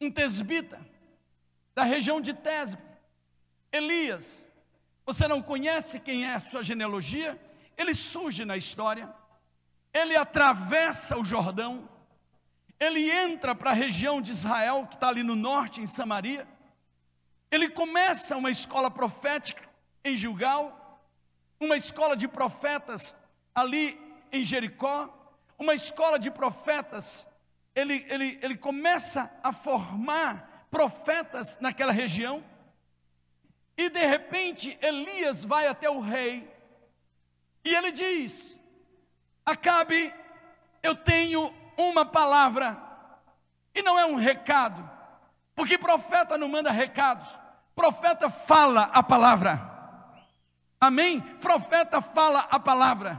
um 0.00 0.10
tesbita, 0.10 0.80
da 1.76 1.84
região 1.84 2.22
de 2.22 2.32
Tesbe, 2.32 2.82
Elias. 3.70 4.50
Você 5.04 5.28
não 5.28 5.42
conhece 5.42 6.00
quem 6.00 6.24
é 6.24 6.34
a 6.34 6.40
sua 6.40 6.62
genealogia? 6.62 7.38
Ele 7.76 7.92
surge 7.92 8.46
na 8.46 8.56
história, 8.56 9.14
ele 9.92 10.16
atravessa 10.16 11.18
o 11.18 11.24
Jordão, 11.24 11.86
ele 12.80 13.10
entra 13.10 13.54
para 13.54 13.72
a 13.72 13.74
região 13.74 14.22
de 14.22 14.30
Israel, 14.30 14.86
que 14.86 14.94
está 14.94 15.08
ali 15.08 15.22
no 15.22 15.36
norte, 15.36 15.82
em 15.82 15.86
Samaria, 15.86 16.48
ele 17.50 17.68
começa 17.68 18.38
uma 18.38 18.50
escola 18.50 18.90
profética 18.90 19.62
em 20.02 20.16
Gilgal, 20.16 20.98
uma 21.60 21.76
escola 21.76 22.16
de 22.16 22.26
profetas 22.26 23.14
ali 23.54 24.00
em 24.32 24.42
Jericó, 24.42 25.12
uma 25.58 25.74
escola 25.74 26.18
de 26.18 26.30
profetas. 26.30 27.28
Ele, 27.74 28.06
ele, 28.08 28.38
ele 28.42 28.56
começa 28.56 29.30
a 29.42 29.52
formar 29.52 30.55
profetas 30.76 31.58
naquela 31.58 31.90
região, 31.90 32.44
e 33.78 33.88
de 33.88 34.04
repente 34.04 34.78
Elias 34.82 35.42
vai 35.42 35.66
até 35.66 35.88
o 35.88 36.00
rei, 36.00 36.46
e 37.64 37.74
ele 37.74 37.90
diz: 37.90 38.60
Acabe, 39.44 40.12
eu 40.82 40.94
tenho 40.94 41.50
uma 41.78 42.04
palavra, 42.04 42.76
e 43.74 43.80
não 43.80 43.98
é 43.98 44.04
um 44.04 44.16
recado, 44.16 44.86
porque 45.54 45.78
profeta 45.78 46.36
não 46.36 46.46
manda 46.46 46.70
recados, 46.70 47.26
profeta 47.74 48.28
fala 48.28 48.82
a 48.92 49.02
palavra. 49.02 49.74
Amém? 50.78 51.22
Profeta 51.40 52.02
fala 52.02 52.40
a 52.50 52.60
palavra. 52.60 53.18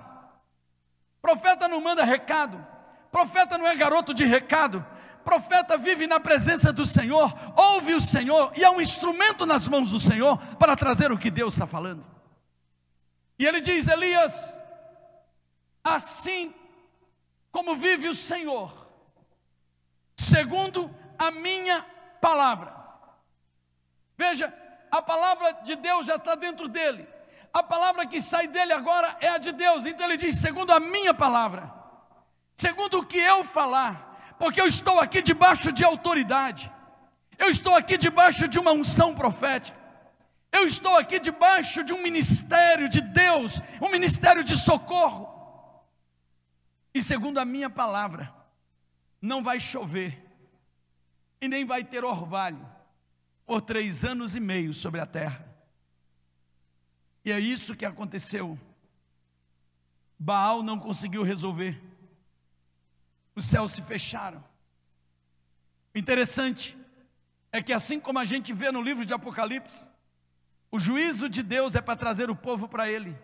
Profeta 1.19 1.67
não 1.67 1.81
manda 1.81 2.03
recado. 2.03 2.63
Profeta 3.11 3.57
não 3.57 3.67
é 3.67 3.75
garoto 3.75 4.13
de 4.13 4.25
recado. 4.25 4.85
Profeta 5.27 5.77
vive 5.77 6.07
na 6.07 6.21
presença 6.21 6.71
do 6.71 6.85
Senhor, 6.85 7.33
ouve 7.53 7.93
o 7.93 7.99
Senhor 7.99 8.49
e 8.55 8.63
é 8.63 8.69
um 8.69 8.79
instrumento 8.79 9.45
nas 9.45 9.67
mãos 9.67 9.91
do 9.91 9.99
Senhor 9.99 10.37
para 10.55 10.73
trazer 10.73 11.11
o 11.11 11.17
que 11.17 11.29
Deus 11.29 11.53
está 11.53 11.67
falando. 11.67 12.01
E 13.37 13.45
ele 13.45 13.59
diz: 13.59 13.89
Elias, 13.89 14.53
assim 15.83 16.55
como 17.51 17.75
vive 17.75 18.07
o 18.07 18.13
Senhor, 18.13 18.71
segundo 20.15 20.89
a 21.19 21.29
minha 21.29 21.85
palavra. 22.21 22.73
Veja, 24.17 24.53
a 24.89 25.01
palavra 25.01 25.51
de 25.51 25.75
Deus 25.75 26.05
já 26.05 26.15
está 26.15 26.35
dentro 26.35 26.69
dele. 26.69 27.05
A 27.53 27.61
palavra 27.61 28.07
que 28.07 28.21
sai 28.21 28.47
dele 28.47 28.71
agora 28.71 29.17
é 29.19 29.27
a 29.27 29.37
de 29.37 29.51
Deus. 29.51 29.85
Então 29.85 30.05
ele 30.05 30.15
diz: 30.15 30.37
segundo 30.37 30.71
a 30.71 30.79
minha 30.79 31.13
palavra, 31.13 31.69
segundo 32.55 32.99
o 32.99 33.05
que 33.05 33.17
eu 33.17 33.43
falar, 33.43 34.06
porque 34.38 34.62
eu 34.62 34.67
estou 34.67 35.00
aqui 35.00 35.21
debaixo 35.21 35.71
de 35.71 35.84
autoridade, 35.84 36.71
eu 37.38 37.50
estou 37.50 37.76
aqui 37.76 37.97
debaixo 37.97 38.47
de 38.47 38.60
uma 38.60 38.71
unção 38.71 39.13
profética, 39.15 39.78
eu 40.52 40.65
estou 40.65 40.95
aqui 40.95 41.19
debaixo 41.19 41.84
de 41.84 41.93
um 41.93 42.02
ministério 42.02 42.89
de 42.89 43.02
Deus, 43.02 43.62
um 43.82 43.89
ministério 43.89 44.43
de 44.43 44.56
socorro. 44.56 45.36
E 46.93 47.04
segundo 47.04 47.38
a 47.38 47.45
minha 47.45 47.69
palavra, 47.69 48.34
não 49.21 49.43
vai 49.43 49.60
chover, 49.60 50.23
e 51.39 51.47
nem 51.47 51.65
vai 51.65 51.84
ter 51.84 52.04
orvalho 52.04 52.67
por 53.45 53.62
três 53.62 54.04
anos 54.04 54.36
e 54.36 54.39
meio 54.39 54.73
sobre 54.73 55.00
a 55.00 55.06
terra. 55.06 55.45
E 57.23 57.32
é 57.32 57.39
isso 57.39 57.76
que 57.76 57.86
aconteceu. 57.86 58.58
Baal 60.17 60.63
não 60.63 60.80
conseguiu 60.80 61.23
resolver. 61.23 61.82
Os 63.38 63.45
céus 63.45 63.71
se 63.73 63.84
fecharam. 63.84 64.43
O 65.93 65.97
interessante 66.00 66.76
é 67.52 67.62
que, 67.62 67.71
assim 67.71 68.00
como 68.00 68.17
a 68.17 68.26
gente 68.26 68.52
vê 68.52 68.71
no 68.71 68.82
livro 68.82 69.06
de 69.06 69.13
Apocalipse, 69.13 69.86
o 70.71 70.80
juízo 70.80 71.30
de 71.30 71.43
Deus 71.43 71.76
é 71.76 71.82
para 71.82 71.95
trazer 71.95 72.32
o 72.32 72.36
povo 72.36 72.67
para 72.67 72.91
Ele. 72.91 73.15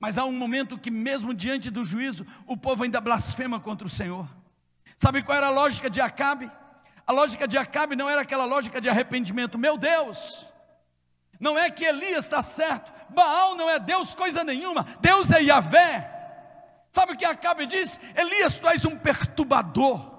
Mas 0.00 0.18
há 0.18 0.24
um 0.24 0.32
momento 0.32 0.76
que, 0.76 0.90
mesmo 0.90 1.32
diante 1.32 1.70
do 1.70 1.84
juízo, 1.84 2.26
o 2.48 2.56
povo 2.56 2.82
ainda 2.82 3.00
blasfema 3.00 3.60
contra 3.60 3.86
o 3.86 3.90
Senhor. 3.90 4.28
Sabe 4.96 5.22
qual 5.22 5.38
era 5.38 5.46
a 5.46 5.50
lógica 5.50 5.88
de 5.88 6.00
Acabe? 6.00 6.50
A 7.06 7.12
lógica 7.12 7.46
de 7.46 7.56
Acabe 7.56 7.94
não 7.94 8.10
era 8.10 8.22
aquela 8.22 8.44
lógica 8.44 8.80
de 8.80 8.88
arrependimento. 8.88 9.56
Meu 9.56 9.78
Deus, 9.78 10.44
não 11.38 11.56
é 11.56 11.70
que 11.70 11.84
Elias 11.84 12.24
está 12.24 12.42
certo, 12.42 12.92
Baal 13.14 13.54
não 13.54 13.70
é 13.70 13.78
Deus 13.78 14.16
coisa 14.16 14.42
nenhuma, 14.42 14.84
Deus 15.00 15.30
é 15.30 15.40
Yahvé. 15.40 16.21
Sabe 16.92 17.12
o 17.12 17.16
que 17.16 17.24
Acabe 17.24 17.64
diz? 17.64 17.98
Elias, 18.14 18.58
tu 18.58 18.68
és 18.68 18.84
um 18.84 18.98
perturbador, 18.98 20.12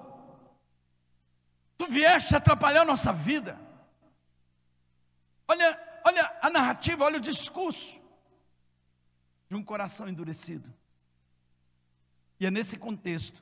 tu 1.78 1.86
vieste 1.86 2.34
atrapalhar 2.34 2.84
nossa 2.84 3.12
vida. 3.12 3.56
Olha, 5.46 6.00
olha 6.04 6.38
a 6.42 6.50
narrativa, 6.50 7.04
olha 7.04 7.18
o 7.18 7.20
discurso 7.20 8.02
de 9.48 9.54
um 9.54 9.62
coração 9.62 10.08
endurecido. 10.08 10.72
E 12.40 12.46
é 12.46 12.50
nesse 12.50 12.76
contexto 12.76 13.40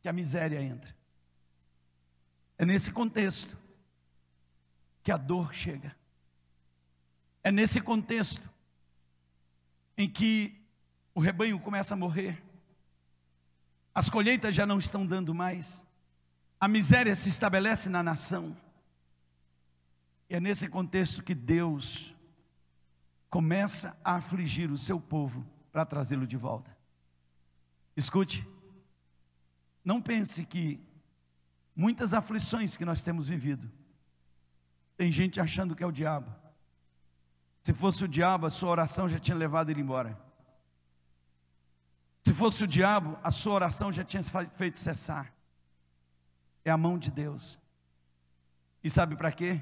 que 0.00 0.08
a 0.08 0.12
miséria 0.12 0.62
entra. 0.62 0.94
É 2.56 2.64
nesse 2.64 2.92
contexto 2.92 3.58
que 5.02 5.10
a 5.10 5.16
dor 5.16 5.52
chega. 5.52 5.96
É 7.42 7.50
nesse 7.50 7.80
contexto 7.80 8.48
em 9.96 10.08
que 10.08 10.59
o 11.20 11.22
rebanho 11.22 11.60
começa 11.60 11.92
a 11.92 11.96
morrer, 11.98 12.42
as 13.94 14.08
colheitas 14.08 14.54
já 14.54 14.64
não 14.64 14.78
estão 14.78 15.04
dando 15.04 15.34
mais, 15.34 15.84
a 16.58 16.66
miséria 16.66 17.14
se 17.14 17.28
estabelece 17.28 17.90
na 17.90 18.02
nação. 18.02 18.56
E 20.30 20.34
é 20.34 20.40
nesse 20.40 20.66
contexto 20.66 21.22
que 21.22 21.34
Deus 21.34 22.16
começa 23.28 23.94
a 24.02 24.14
afligir 24.14 24.72
o 24.72 24.78
seu 24.78 24.98
povo 24.98 25.46
para 25.70 25.84
trazê-lo 25.84 26.26
de 26.26 26.38
volta. 26.38 26.74
Escute, 27.94 28.48
não 29.84 30.00
pense 30.00 30.46
que 30.46 30.80
muitas 31.76 32.14
aflições 32.14 32.78
que 32.78 32.84
nós 32.86 33.02
temos 33.02 33.28
vivido 33.28 33.70
Tem 34.96 35.12
gente 35.12 35.38
achando 35.38 35.76
que 35.76 35.82
é 35.82 35.86
o 35.86 35.92
diabo. 35.92 36.34
Se 37.62 37.74
fosse 37.74 38.06
o 38.06 38.08
diabo, 38.08 38.46
a 38.46 38.50
sua 38.50 38.70
oração 38.70 39.06
já 39.06 39.18
tinha 39.18 39.36
levado 39.36 39.68
ele 39.68 39.82
embora. 39.82 40.29
Se 42.40 42.42
fosse 42.42 42.64
o 42.64 42.66
diabo, 42.66 43.18
a 43.22 43.30
sua 43.30 43.52
oração 43.52 43.92
já 43.92 44.02
tinha 44.02 44.22
feito 44.22 44.78
cessar. 44.78 45.30
É 46.64 46.70
a 46.70 46.76
mão 46.78 46.98
de 46.98 47.10
Deus. 47.10 47.58
E 48.82 48.88
sabe 48.88 49.14
para 49.14 49.30
quê? 49.30 49.60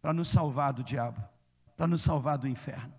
Para 0.00 0.12
nos 0.12 0.28
salvar 0.28 0.72
do 0.72 0.84
diabo, 0.84 1.20
para 1.76 1.88
nos 1.88 2.02
salvar 2.02 2.38
do 2.38 2.46
inferno, 2.46 2.94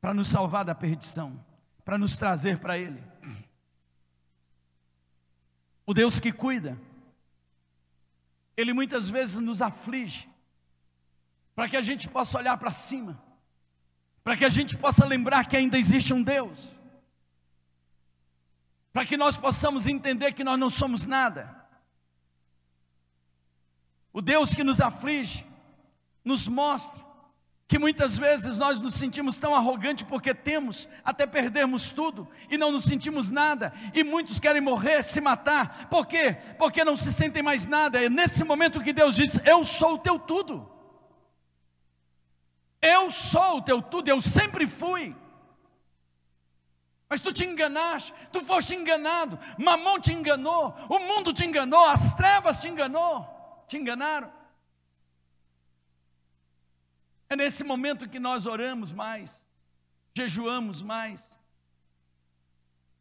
para 0.00 0.12
nos 0.12 0.26
salvar 0.26 0.64
da 0.64 0.74
perdição, 0.74 1.38
para 1.84 1.96
nos 1.96 2.18
trazer 2.18 2.58
para 2.58 2.76
Ele. 2.76 3.00
O 5.86 5.94
Deus 5.94 6.18
que 6.18 6.32
cuida, 6.32 6.76
Ele 8.56 8.72
muitas 8.72 9.08
vezes 9.08 9.36
nos 9.36 9.62
aflige, 9.62 10.28
para 11.54 11.68
que 11.68 11.76
a 11.76 11.82
gente 11.82 12.08
possa 12.08 12.38
olhar 12.38 12.56
para 12.56 12.72
cima, 12.72 13.22
para 14.24 14.36
que 14.36 14.44
a 14.44 14.48
gente 14.48 14.76
possa 14.76 15.06
lembrar 15.06 15.46
que 15.46 15.56
ainda 15.56 15.78
existe 15.78 16.12
um 16.12 16.24
Deus, 16.24 16.76
para 18.98 19.06
que 19.06 19.16
nós 19.16 19.36
possamos 19.36 19.86
entender 19.86 20.32
que 20.32 20.42
nós 20.42 20.58
não 20.58 20.68
somos 20.68 21.06
nada. 21.06 21.54
O 24.12 24.20
Deus 24.20 24.52
que 24.52 24.64
nos 24.64 24.80
aflige, 24.80 25.46
nos 26.24 26.48
mostra 26.48 27.00
que 27.68 27.78
muitas 27.78 28.18
vezes 28.18 28.58
nós 28.58 28.80
nos 28.80 28.94
sentimos 28.94 29.38
tão 29.38 29.54
arrogantes 29.54 30.02
porque 30.02 30.34
temos, 30.34 30.88
até 31.04 31.28
perdermos 31.28 31.92
tudo 31.92 32.28
e 32.50 32.58
não 32.58 32.72
nos 32.72 32.86
sentimos 32.86 33.30
nada, 33.30 33.72
e 33.94 34.02
muitos 34.02 34.40
querem 34.40 34.60
morrer, 34.60 35.04
se 35.04 35.20
matar, 35.20 35.86
por 35.88 36.04
quê? 36.04 36.36
Porque 36.58 36.84
não 36.84 36.96
se 36.96 37.12
sentem 37.12 37.40
mais 37.40 37.66
nada. 37.66 38.02
É 38.02 38.08
nesse 38.08 38.42
momento 38.42 38.82
que 38.82 38.92
Deus 38.92 39.14
diz: 39.14 39.38
Eu 39.44 39.64
sou 39.64 39.94
o 39.94 39.98
teu 39.98 40.18
tudo. 40.18 40.68
Eu 42.82 43.12
sou 43.12 43.58
o 43.58 43.62
teu 43.62 43.80
tudo, 43.80 44.08
eu 44.08 44.20
sempre 44.20 44.66
fui. 44.66 45.14
Mas 47.08 47.20
tu 47.20 47.32
te 47.32 47.44
enganaste, 47.44 48.12
tu 48.30 48.42
foste 48.42 48.74
enganado, 48.74 49.38
Mamão 49.56 49.98
te 49.98 50.12
enganou, 50.12 50.74
o 50.90 50.98
mundo 50.98 51.32
te 51.32 51.44
enganou, 51.44 51.84
as 51.86 52.12
trevas 52.12 52.60
te 52.60 52.68
enganou, 52.68 53.26
te 53.66 53.78
enganaram. 53.78 54.30
É 57.30 57.36
nesse 57.36 57.64
momento 57.64 58.08
que 58.08 58.18
nós 58.18 58.46
oramos 58.46 58.92
mais, 58.92 59.46
jejuamos 60.14 60.82
mais. 60.82 61.30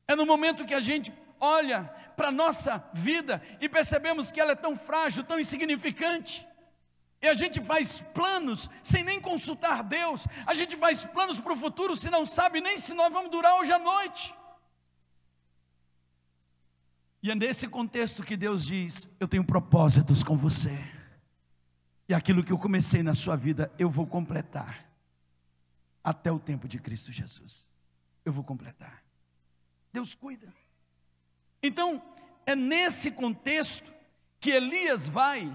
É 0.08 0.16
no 0.16 0.26
momento 0.26 0.66
que 0.66 0.74
a 0.74 0.80
gente 0.80 1.14
olha 1.40 1.84
para 2.16 2.30
a 2.30 2.32
nossa 2.32 2.90
vida 2.94 3.42
e 3.60 3.68
percebemos 3.68 4.32
que 4.32 4.40
ela 4.40 4.54
é 4.54 4.56
tão 4.56 4.78
frágil, 4.78 5.24
tão 5.24 5.40
insignificante. 5.40 6.48
E 7.22 7.28
a 7.28 7.34
gente 7.34 7.60
faz 7.60 8.00
planos 8.00 8.70
sem 8.84 9.04
nem 9.04 9.20
consultar 9.20 9.84
Deus. 9.84 10.28
A 10.46 10.54
gente 10.54 10.76
faz 10.76 11.04
planos 11.04 11.40
para 11.40 11.54
o 11.54 11.58
futuro 11.58 11.96
se 11.96 12.10
não 12.10 12.26
sabe 12.26 12.62
nem 12.62 12.78
se 12.78 12.94
nós 12.94 13.12
vamos 13.12 13.32
durar 13.32 13.56
hoje 13.56 13.72
à 13.72 13.80
noite. 13.80 14.34
E 17.24 17.32
é 17.32 17.36
nesse 17.36 17.68
contexto 17.68 18.24
que 18.24 18.38
Deus 18.38 18.64
diz: 18.64 19.10
Eu 19.20 19.28
tenho 19.28 19.44
propósitos 19.44 20.24
com 20.24 20.38
você. 20.38 20.78
E 22.08 22.14
aquilo 22.14 22.44
que 22.44 22.54
eu 22.54 22.58
comecei 22.58 23.04
na 23.04 23.14
sua 23.14 23.36
vida, 23.36 23.72
eu 23.78 23.90
vou 23.90 24.06
completar. 24.06 24.86
Até 26.04 26.32
o 26.32 26.40
tempo 26.40 26.68
de 26.68 26.80
Cristo 26.80 27.12
Jesus. 27.12 27.66
Eu 28.24 28.32
vou 28.32 28.44
completar. 28.44 29.04
Deus 29.92 30.16
cuida. 30.16 30.54
Então, 31.62 32.02
é 32.46 32.56
nesse 32.56 33.12
contexto 33.12 33.94
que 34.40 34.52
Elias 34.52 35.08
vai 35.08 35.52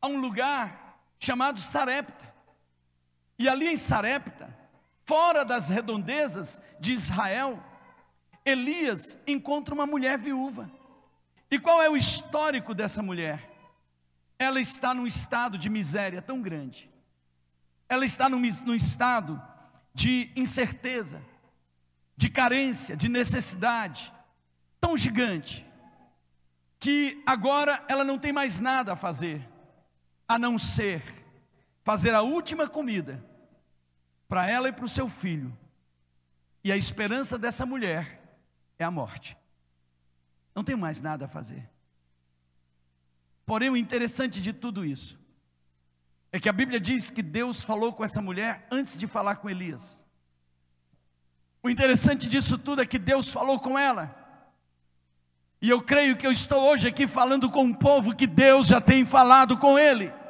a 0.00 0.06
um 0.06 0.20
lugar 0.20 0.81
chamado 1.22 1.60
Sarepta. 1.60 2.34
E 3.38 3.48
ali 3.48 3.68
em 3.68 3.76
Sarepta, 3.76 4.52
fora 5.04 5.44
das 5.44 5.68
redondezas 5.68 6.60
de 6.80 6.92
Israel, 6.92 7.62
Elias 8.44 9.16
encontra 9.24 9.72
uma 9.72 9.86
mulher 9.86 10.18
viúva. 10.18 10.68
E 11.48 11.60
qual 11.60 11.80
é 11.80 11.88
o 11.88 11.96
histórico 11.96 12.74
dessa 12.74 13.04
mulher? 13.04 13.48
Ela 14.36 14.60
está 14.60 14.92
num 14.92 15.06
estado 15.06 15.56
de 15.56 15.70
miséria 15.70 16.20
tão 16.20 16.42
grande, 16.42 16.90
ela 17.88 18.04
está 18.04 18.28
num, 18.28 18.40
num 18.40 18.74
estado 18.74 19.40
de 19.94 20.32
incerteza, 20.34 21.22
de 22.16 22.28
carência, 22.28 22.96
de 22.96 23.08
necessidade, 23.08 24.12
tão 24.80 24.96
gigante, 24.96 25.64
que 26.80 27.22
agora 27.24 27.84
ela 27.88 28.02
não 28.02 28.18
tem 28.18 28.32
mais 28.32 28.58
nada 28.58 28.94
a 28.94 28.96
fazer 28.96 29.51
a 30.32 30.38
não 30.38 30.56
ser 30.56 31.02
fazer 31.84 32.14
a 32.14 32.22
última 32.22 32.66
comida 32.66 33.22
para 34.26 34.48
ela 34.48 34.68
e 34.68 34.72
para 34.72 34.86
o 34.86 34.88
seu 34.88 35.06
filho. 35.06 35.54
E 36.64 36.72
a 36.72 36.76
esperança 36.76 37.38
dessa 37.38 37.66
mulher 37.66 38.38
é 38.78 38.84
a 38.84 38.90
morte. 38.90 39.36
Não 40.54 40.64
tem 40.64 40.74
mais 40.74 41.02
nada 41.02 41.26
a 41.26 41.28
fazer. 41.28 41.68
Porém, 43.44 43.68
o 43.68 43.76
interessante 43.76 44.40
de 44.40 44.54
tudo 44.54 44.86
isso 44.86 45.18
é 46.30 46.40
que 46.40 46.48
a 46.48 46.52
Bíblia 46.52 46.80
diz 46.80 47.10
que 47.10 47.22
Deus 47.22 47.62
falou 47.62 47.92
com 47.92 48.02
essa 48.02 48.22
mulher 48.22 48.66
antes 48.70 48.96
de 48.96 49.06
falar 49.06 49.36
com 49.36 49.50
Elias. 49.50 50.02
O 51.62 51.68
interessante 51.68 52.26
disso 52.26 52.56
tudo 52.56 52.80
é 52.80 52.86
que 52.86 52.98
Deus 52.98 53.30
falou 53.30 53.60
com 53.60 53.78
ela. 53.78 54.16
E 55.60 55.68
eu 55.68 55.82
creio 55.82 56.16
que 56.16 56.26
eu 56.26 56.32
estou 56.32 56.70
hoje 56.70 56.88
aqui 56.88 57.06
falando 57.06 57.50
com 57.50 57.64
um 57.64 57.74
povo 57.74 58.16
que 58.16 58.26
Deus 58.26 58.66
já 58.66 58.80
tem 58.80 59.04
falado 59.04 59.58
com 59.58 59.78
ele. 59.78 60.21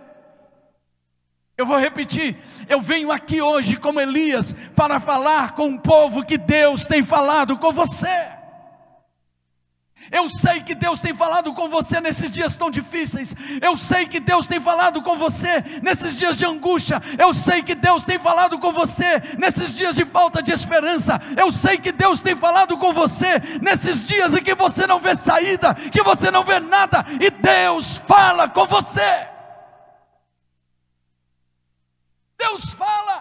Eu 1.56 1.66
vou 1.66 1.78
repetir, 1.78 2.36
eu 2.68 2.80
venho 2.80 3.12
aqui 3.12 3.42
hoje 3.42 3.76
como 3.76 4.00
Elias 4.00 4.54
para 4.74 4.98
falar 4.98 5.52
com 5.52 5.66
um 5.66 5.78
povo 5.78 6.24
que 6.24 6.38
Deus 6.38 6.86
tem 6.86 7.02
falado 7.02 7.58
com 7.58 7.70
você. 7.70 8.42
Eu 10.10 10.28
sei 10.28 10.60
que 10.62 10.74
Deus 10.74 11.00
tem 11.00 11.14
falado 11.14 11.52
com 11.52 11.68
você 11.68 12.00
nesses 12.00 12.30
dias 12.30 12.56
tão 12.56 12.70
difíceis. 12.70 13.34
Eu 13.60 13.76
sei 13.76 14.06
que 14.06 14.18
Deus 14.18 14.46
tem 14.46 14.58
falado 14.58 15.00
com 15.02 15.16
você 15.16 15.62
nesses 15.82 16.16
dias 16.16 16.36
de 16.36 16.44
angústia. 16.44 17.00
Eu 17.18 17.32
sei 17.32 17.62
que 17.62 17.74
Deus 17.74 18.02
tem 18.02 18.18
falado 18.18 18.58
com 18.58 18.72
você 18.72 19.22
nesses 19.38 19.72
dias 19.72 19.94
de 19.94 20.04
falta 20.04 20.42
de 20.42 20.52
esperança. 20.52 21.20
Eu 21.36 21.52
sei 21.52 21.78
que 21.78 21.92
Deus 21.92 22.20
tem 22.20 22.34
falado 22.34 22.76
com 22.78 22.92
você 22.92 23.40
nesses 23.60 24.02
dias 24.02 24.34
em 24.34 24.42
que 24.42 24.54
você 24.54 24.86
não 24.86 24.98
vê 24.98 25.14
saída, 25.14 25.74
que 25.74 26.02
você 26.02 26.30
não 26.30 26.42
vê 26.42 26.58
nada, 26.58 27.04
e 27.20 27.30
Deus 27.30 27.96
fala 27.98 28.48
com 28.48 28.66
você. 28.66 29.31
Deus 32.42 32.72
fala. 32.72 33.16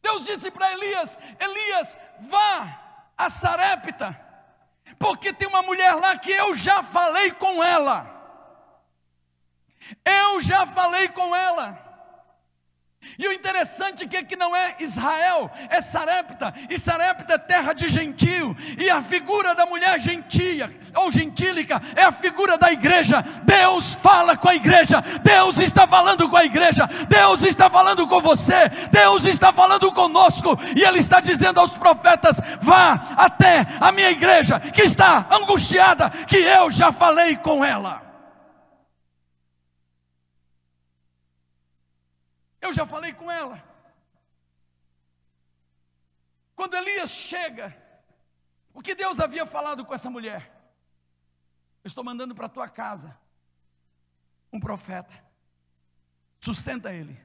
Deus 0.00 0.24
disse 0.24 0.50
para 0.50 0.72
Elias: 0.72 1.18
Elias, 1.38 1.98
vá 2.20 2.80
a 3.16 3.28
Sarepta, 3.28 4.18
porque 4.98 5.32
tem 5.32 5.46
uma 5.46 5.62
mulher 5.62 5.94
lá 5.94 6.16
que 6.16 6.32
eu 6.32 6.54
já 6.54 6.82
falei 6.82 7.32
com 7.32 7.62
ela. 7.62 8.10
Eu 10.04 10.40
já 10.40 10.66
falei 10.66 11.08
com 11.08 11.36
ela. 11.36 11.83
E 13.18 13.28
o 13.28 13.32
interessante 13.32 14.08
é 14.16 14.22
que 14.22 14.36
não 14.36 14.54
é 14.54 14.74
Israel, 14.80 15.50
é 15.70 15.80
Sarepta, 15.80 16.52
e 16.68 16.78
Sarepta 16.78 17.34
é 17.34 17.38
terra 17.38 17.72
de 17.72 17.88
gentio, 17.88 18.56
e 18.76 18.90
a 18.90 19.00
figura 19.02 19.54
da 19.54 19.66
mulher 19.66 20.00
gentia, 20.00 20.74
ou 20.94 21.10
gentílica, 21.10 21.80
é 21.94 22.02
a 22.02 22.12
figura 22.12 22.58
da 22.58 22.72
igreja. 22.72 23.22
Deus 23.44 23.94
fala 23.94 24.36
com 24.36 24.48
a 24.48 24.54
igreja, 24.54 25.00
Deus 25.22 25.58
está 25.58 25.86
falando 25.86 26.28
com 26.28 26.36
a 26.36 26.44
igreja, 26.44 26.88
Deus 27.08 27.42
está 27.42 27.70
falando 27.70 28.06
com 28.06 28.20
você, 28.20 28.68
Deus 28.90 29.24
está 29.24 29.52
falando 29.52 29.92
conosco, 29.92 30.58
e 30.74 30.82
Ele 30.82 30.98
está 30.98 31.20
dizendo 31.20 31.60
aos 31.60 31.76
profetas: 31.76 32.40
vá 32.60 33.14
até 33.16 33.66
a 33.80 33.92
minha 33.92 34.10
igreja, 34.10 34.58
que 34.58 34.82
está 34.82 35.26
angustiada, 35.30 36.10
que 36.10 36.36
eu 36.36 36.70
já 36.70 36.90
falei 36.90 37.36
com 37.36 37.64
ela. 37.64 38.03
Eu 42.64 42.72
já 42.72 42.86
falei 42.86 43.12
com 43.12 43.30
ela. 43.30 43.62
Quando 46.56 46.74
Elias 46.74 47.10
chega, 47.10 47.76
o 48.72 48.80
que 48.80 48.94
Deus 48.94 49.20
havia 49.20 49.44
falado 49.44 49.84
com 49.84 49.92
essa 49.92 50.08
mulher? 50.08 50.40
Eu 51.84 51.88
estou 51.88 52.02
mandando 52.02 52.34
para 52.34 52.46
a 52.46 52.54
tua 52.56 52.66
casa 52.66 53.14
um 54.50 54.58
profeta, 54.58 55.12
sustenta 56.40 56.90
ele. 56.90 57.20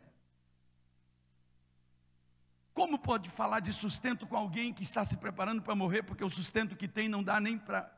Como 2.73 2.99
pode 2.99 3.29
falar 3.29 3.61
de 3.61 3.71
sustento 3.71 4.27
com 4.27 4.35
alguém 4.35 4.73
que 4.73 4.83
está 4.83 5.05
se 5.05 5.15
preparando 5.15 5.61
para 5.61 5.73
morrer, 5.73 6.03
porque 6.03 6.23
o 6.23 6.29
sustento 6.29 6.75
que 6.75 6.87
tem 6.87 7.07
não 7.07 7.23
dá 7.23 7.39
nem 7.39 7.57
para 7.57 7.79
a 7.79 7.89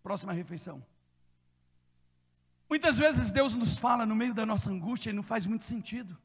próxima 0.00 0.32
refeição? 0.32 0.84
Muitas 2.70 2.98
vezes 2.98 3.32
Deus 3.32 3.56
nos 3.56 3.78
fala 3.78 4.06
no 4.06 4.14
meio 4.14 4.32
da 4.32 4.46
nossa 4.46 4.70
angústia 4.70 5.10
e 5.10 5.12
não 5.12 5.24
faz 5.24 5.44
muito 5.44 5.64
sentido. 5.64 6.16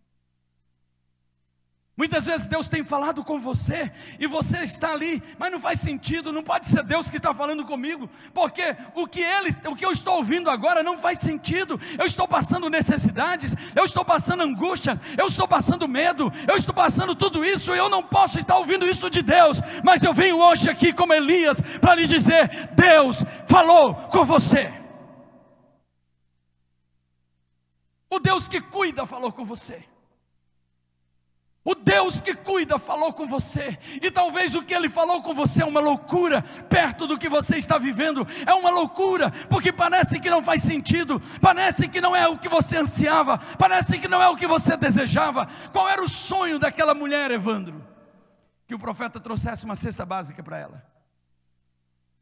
Muitas 2.00 2.28
vezes 2.28 2.48
Deus 2.48 2.70
tem 2.70 2.82
falado 2.82 3.26
com 3.26 3.42
você 3.42 3.92
e 4.18 4.26
você 4.26 4.60
está 4.60 4.94
ali, 4.94 5.22
mas 5.38 5.52
não 5.52 5.60
faz 5.60 5.82
sentido, 5.82 6.32
não 6.32 6.42
pode 6.42 6.66
ser 6.66 6.82
Deus 6.82 7.10
que 7.10 7.18
está 7.18 7.34
falando 7.34 7.66
comigo, 7.66 8.10
porque 8.34 8.74
o 8.96 9.06
que 9.06 9.20
ele, 9.20 9.54
o 9.68 9.76
que 9.76 9.86
eu 9.86 9.92
estou 9.92 10.16
ouvindo 10.16 10.50
agora 10.50 10.82
não 10.82 10.98
faz 10.98 11.20
sentido. 11.20 11.78
Eu 11.98 12.06
estou 12.06 12.26
passando 12.26 12.70
necessidades, 12.70 13.54
eu 13.76 13.84
estou 13.84 14.06
passando 14.06 14.44
angústia, 14.44 14.98
eu 15.18 15.28
estou 15.28 15.46
passando 15.46 15.90
medo, 15.90 16.32
eu 16.48 16.56
estou 16.56 16.74
passando 16.74 17.14
tudo 17.14 17.44
isso, 17.44 17.76
e 17.76 17.78
eu 17.78 17.90
não 17.90 18.02
posso 18.02 18.40
estar 18.40 18.58
ouvindo 18.58 18.88
isso 18.88 19.10
de 19.10 19.22
Deus, 19.22 19.60
mas 19.84 20.02
eu 20.02 20.14
venho 20.14 20.40
hoje 20.40 20.70
aqui 20.70 20.94
como 20.94 21.14
Elias 21.14 21.60
para 21.82 21.96
lhe 21.96 22.08
dizer: 22.08 22.70
Deus 22.78 23.26
falou 23.46 23.94
com 23.94 24.24
você. 24.24 24.72
O 28.10 28.20
Deus 28.22 28.48
que 28.48 28.62
cuida 28.62 29.06
falou 29.06 29.34
com 29.34 29.44
você. 29.44 29.84
O 31.70 31.76
Deus 31.76 32.20
que 32.20 32.34
cuida 32.34 32.80
falou 32.80 33.14
com 33.14 33.28
você, 33.28 33.78
e 34.02 34.10
talvez 34.10 34.56
o 34.56 34.66
que 34.66 34.74
ele 34.74 34.90
falou 34.90 35.22
com 35.22 35.36
você 35.36 35.62
é 35.62 35.66
uma 35.68 35.80
loucura, 35.80 36.42
perto 36.68 37.06
do 37.06 37.16
que 37.16 37.30
você 37.30 37.60
está 37.60 37.78
vivendo, 37.78 38.26
é 38.48 38.52
uma 38.56 38.72
loucura, 38.72 39.30
porque 39.48 39.72
parece 39.72 40.20
que 40.20 40.32
não 40.32 40.42
faz 40.42 40.64
sentido, 40.64 41.22
parece 41.40 41.88
que 41.88 42.02
não 42.02 42.16
é 42.16 42.28
o 42.28 42.40
que 42.40 42.50
você 42.50 42.78
ansiava, 42.78 43.38
parece 43.38 44.00
que 44.00 44.08
não 44.08 44.20
é 44.20 44.28
o 44.28 44.36
que 44.36 44.48
você 44.48 44.76
desejava. 44.76 45.46
Qual 45.72 45.88
era 45.88 46.04
o 46.04 46.08
sonho 46.08 46.58
daquela 46.58 46.96
mulher, 46.96 47.30
Evandro? 47.30 47.86
Que 48.68 48.74
o 48.74 48.80
profeta 48.80 49.20
trouxesse 49.20 49.64
uma 49.64 49.76
cesta 49.76 50.04
básica 50.04 50.42
para 50.42 50.58
ela, 50.58 50.84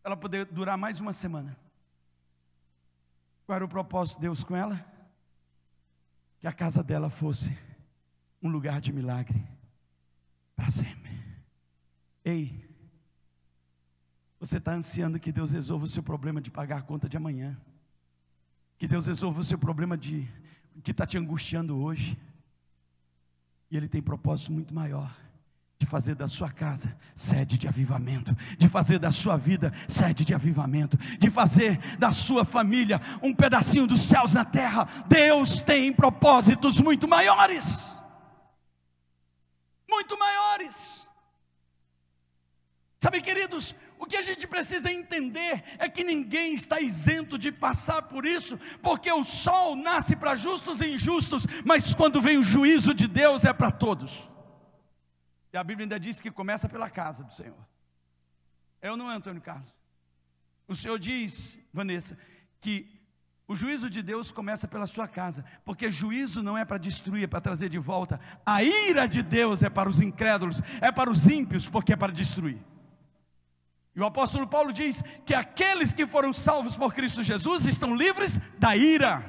ela 0.04 0.18
poder 0.18 0.44
durar 0.44 0.78
mais 0.78 1.00
uma 1.00 1.14
semana. 1.14 1.58
Qual 3.46 3.56
era 3.56 3.64
o 3.64 3.70
propósito 3.70 4.18
de 4.18 4.24
Deus 4.24 4.44
com 4.44 4.58
ela? 4.58 4.86
Que 6.42 6.48
a 6.48 6.52
casa 6.52 6.84
dela 6.84 7.10
fosse 7.10 7.58
um 8.48 8.52
lugar 8.52 8.82
de 8.82 8.92
milagre 8.92 9.44
para 10.56 10.72
sempre. 10.72 11.12
Ei, 12.24 12.68
você 14.40 14.58
está 14.58 14.74
ansiando 14.74 15.20
que 15.20 15.32
Deus 15.32 15.52
resolva 15.52 15.86
o 15.86 15.88
seu 15.88 16.02
problema 16.02 16.42
de 16.42 16.50
pagar 16.50 16.78
a 16.78 16.82
conta 16.82 17.08
de 17.08 17.18
amanhã, 17.18 17.58
que 18.78 18.88
Deus 18.88 19.08
resolva 19.08 19.42
o 19.42 19.44
seu 19.44 19.58
problema 19.58 19.98
de 19.98 20.28
que 20.84 20.92
está 20.92 21.06
te 21.06 21.18
angustiando 21.18 21.78
hoje, 21.78 22.18
e 23.70 23.76
Ele 23.76 23.88
tem 23.88 24.02
propósito 24.02 24.52
muito 24.52 24.74
maior 24.74 25.14
de 25.80 25.86
fazer 25.86 26.16
da 26.16 26.28
sua 26.28 26.50
casa 26.50 26.96
sede 27.14 27.58
de 27.58 27.68
avivamento, 27.68 28.36
de 28.58 28.70
fazer 28.70 28.98
da 28.98 29.12
sua 29.12 29.38
vida 29.38 29.72
sede 29.88 30.24
de 30.24 30.34
avivamento, 30.34 30.98
de 31.20 31.30
fazer 31.30 31.78
da 31.98 32.12
sua 32.12 32.46
família 32.46 33.02
um 33.22 33.34
pedacinho 33.34 33.86
dos 33.86 34.02
céus 34.02 34.34
na 34.34 34.46
terra. 34.46 34.88
Deus 35.08 35.62
tem 35.62 35.92
propósitos 35.92 36.80
muito 36.80 37.08
maiores 37.08 37.97
muito 39.98 40.18
maiores. 40.18 41.08
Sabe, 43.00 43.22
queridos, 43.22 43.76
o 44.00 44.06
que 44.06 44.18
a 44.18 44.22
gente 44.22 44.48
precisa 44.48 44.92
entender 44.92 45.64
é 45.78 45.88
que 45.90 46.04
ninguém 46.04 46.54
está 46.54 46.80
isento 46.80 47.38
de 47.38 47.52
passar 47.52 48.02
por 48.04 48.26
isso, 48.26 48.58
porque 48.82 49.12
o 49.12 49.24
sol 49.24 49.76
nasce 49.76 50.16
para 50.16 50.36
justos 50.36 50.82
e 50.82 50.94
injustos, 50.96 51.46
mas 51.66 51.94
quando 51.94 52.22
vem 52.22 52.38
o 52.38 52.44
juízo 52.44 52.94
de 52.94 53.08
Deus 53.08 53.46
é 53.46 53.54
para 53.54 53.72
todos. 53.72 54.30
E 55.54 55.58
a 55.58 55.64
Bíblia 55.64 55.86
ainda 55.86 56.00
diz 56.00 56.20
que 56.20 56.32
começa 56.32 56.68
pela 56.70 56.90
casa 56.90 57.24
do 57.24 57.34
Senhor. 57.34 57.68
Eu 58.82 58.98
não 58.98 59.10
Antônio 59.10 59.42
Carlos. 59.42 59.74
O 60.68 60.76
Senhor 60.76 61.00
diz, 61.00 61.60
Vanessa, 61.74 62.18
que 62.60 62.97
o 63.48 63.56
juízo 63.56 63.90
de 63.90 64.04
Deus 64.04 64.30
começa 64.30 64.68
pela 64.68 64.86
sua 64.86 65.08
casa, 65.08 65.46
porque 65.64 65.90
juízo 65.90 66.44
não 66.44 66.58
é 66.58 66.66
para 66.66 66.78
destruir, 66.78 67.24
é 67.24 67.28
para 67.28 67.40
trazer 67.40 67.70
de 67.70 67.78
volta. 67.78 68.20
A 68.46 68.62
ira 68.62 69.08
de 69.08 69.24
Deus 69.24 69.64
é 69.64 69.70
para 69.70 69.90
os 69.90 70.02
incrédulos, 70.02 70.62
é 70.82 70.92
para 70.92 71.10
os 71.10 71.28
ímpios, 71.28 71.70
porque 71.70 71.94
é 71.94 71.96
para 71.96 72.12
destruir. 72.12 72.60
E 73.96 74.02
o 74.02 74.06
apóstolo 74.06 74.46
Paulo 74.46 74.74
diz 74.74 75.02
que 75.26 75.34
aqueles 75.34 75.94
que 75.94 76.06
foram 76.06 76.34
salvos 76.34 76.76
por 76.76 76.94
Cristo 76.94 77.24
Jesus 77.24 77.66
estão 77.66 77.96
livres 77.96 78.38
da 78.60 78.76
ira. 78.76 79.24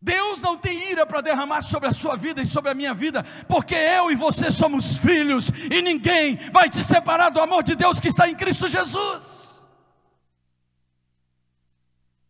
Deus 0.00 0.40
não 0.40 0.56
tem 0.56 0.90
ira 0.90 1.06
para 1.06 1.20
derramar 1.20 1.60
sobre 1.60 1.88
a 1.88 1.92
sua 1.92 2.16
vida 2.16 2.40
e 2.40 2.46
sobre 2.46 2.70
a 2.70 2.74
minha 2.74 2.94
vida, 2.94 3.22
porque 3.46 3.74
eu 3.74 4.10
e 4.10 4.14
você 4.14 4.50
somos 4.50 4.96
filhos, 4.96 5.50
e 5.70 5.82
ninguém 5.82 6.36
vai 6.52 6.70
te 6.70 6.82
separar 6.82 7.28
do 7.28 7.40
amor 7.40 7.62
de 7.62 7.74
Deus 7.74 8.00
que 8.00 8.08
está 8.08 8.28
em 8.28 8.34
Cristo 8.34 8.66
Jesus. 8.66 9.33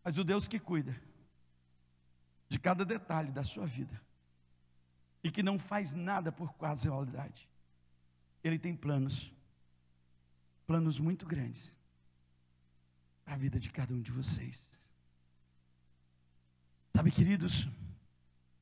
Mas 0.05 0.19
o 0.19 0.23
Deus 0.23 0.47
que 0.47 0.59
cuida 0.59 0.95
de 2.47 2.59
cada 2.59 2.85
detalhe 2.85 3.31
da 3.31 3.43
sua 3.43 3.65
vida 3.65 3.99
e 5.23 5.31
que 5.31 5.41
não 5.41 5.57
faz 5.57 5.95
nada 5.95 6.31
por 6.31 6.53
casualidade, 6.53 7.49
Ele 8.43 8.59
tem 8.59 8.75
planos, 8.75 9.33
planos 10.67 10.99
muito 10.99 11.25
grandes 11.25 11.73
para 13.25 13.33
a 13.33 13.37
vida 13.37 13.59
de 13.59 13.71
cada 13.71 13.95
um 13.95 13.99
de 13.99 14.11
vocês. 14.11 14.69
Sabe, 16.95 17.09
queridos, 17.09 17.67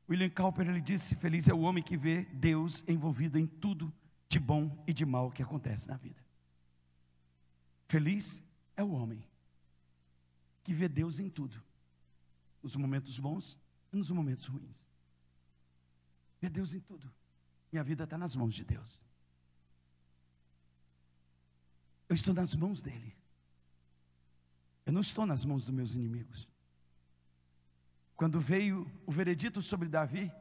William 0.09 0.29
Cowper 0.29 0.69
ele 0.69 0.79
disse: 0.79 1.13
Feliz 1.13 1.49
é 1.49 1.53
o 1.53 1.59
homem 1.59 1.83
que 1.83 1.97
vê 1.97 2.23
Deus 2.23 2.85
envolvido 2.87 3.37
em 3.37 3.45
tudo 3.45 3.93
de 4.29 4.39
bom 4.39 4.81
e 4.87 4.93
de 4.93 5.05
mal 5.05 5.29
que 5.29 5.43
acontece 5.43 5.89
na 5.89 5.97
vida. 5.97 6.23
Feliz 7.89 8.41
é 8.77 8.83
o 8.83 8.91
homem 8.91 9.21
que 10.63 10.73
vê 10.73 10.87
Deus 10.87 11.19
em 11.19 11.29
tudo, 11.29 11.61
nos 12.61 12.75
momentos 12.75 13.19
bons 13.19 13.59
e 13.91 13.97
nos 13.97 14.09
momentos 14.09 14.47
ruins. 14.47 14.87
Vê 16.39 16.49
Deus 16.49 16.73
em 16.73 16.79
tudo. 16.79 17.11
Minha 17.71 17.83
vida 17.83 18.05
está 18.05 18.17
nas 18.17 18.35
mãos 18.35 18.55
de 18.55 18.63
Deus. 18.63 18.97
Eu 22.07 22.15
estou 22.15 22.33
nas 22.33 22.55
mãos 22.55 22.81
dEle. 22.81 23.15
Eu 24.85 24.93
não 24.93 25.01
estou 25.01 25.25
nas 25.25 25.43
mãos 25.43 25.65
dos 25.65 25.73
meus 25.73 25.95
inimigos. 25.95 26.47
Quando 28.15 28.39
veio 28.39 28.89
o 29.05 29.11
veredito 29.11 29.61
sobre 29.61 29.89
Davi, 29.89 30.31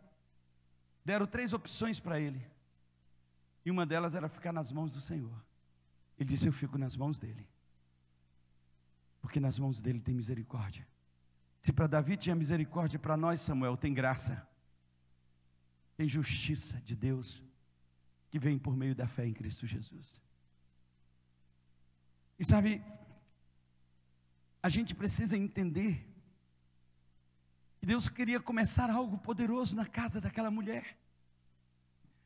deram 1.05 1.27
três 1.27 1.53
opções 1.53 1.99
para 1.99 2.21
ele. 2.21 2.45
E 3.65 3.71
uma 3.71 3.87
delas 3.87 4.15
era 4.15 4.29
ficar 4.29 4.53
nas 4.53 4.71
mãos 4.71 4.91
do 4.91 5.01
Senhor. 5.01 5.43
Ele 6.19 6.29
disse: 6.29 6.47
Eu 6.47 6.53
fico 6.53 6.77
nas 6.77 6.97
mãos 6.97 7.19
dele 7.19 7.47
porque 9.23 9.41
nas 9.41 9.59
mãos 9.59 9.81
dele 9.81 10.01
tem 10.01 10.15
misericórdia. 10.15 10.87
Se 11.63 11.73
para 11.73 11.87
Davi 11.87 12.17
tinha 12.17 12.35
misericórdia, 12.35 12.99
para 12.99 13.17
nós, 13.17 13.41
Samuel, 13.41 13.77
tem 13.77 13.95
graça, 13.95 14.47
tem 15.97 16.09
justiça 16.09 16.81
de 16.81 16.97
Deus, 16.97 17.43
que 18.29 18.39
vem 18.39 18.59
por 18.59 18.77
meio 18.77 18.95
da 18.95 19.07
fé 19.07 19.25
em 19.25 19.33
Cristo 19.33 19.67
Jesus. 19.67 20.13
E 22.39 22.45
sabe, 22.45 22.83
a 24.61 24.69
gente 24.69 24.93
precisa 24.95 25.37
entender 25.37 26.05
que 27.79 27.87
Deus 27.87 28.09
queria 28.09 28.41
começar 28.41 28.91
algo 28.91 29.17
poderoso 29.19 29.77
na 29.77 29.87
casa 29.87 30.21
daquela 30.21 30.51
mulher. 30.51 30.99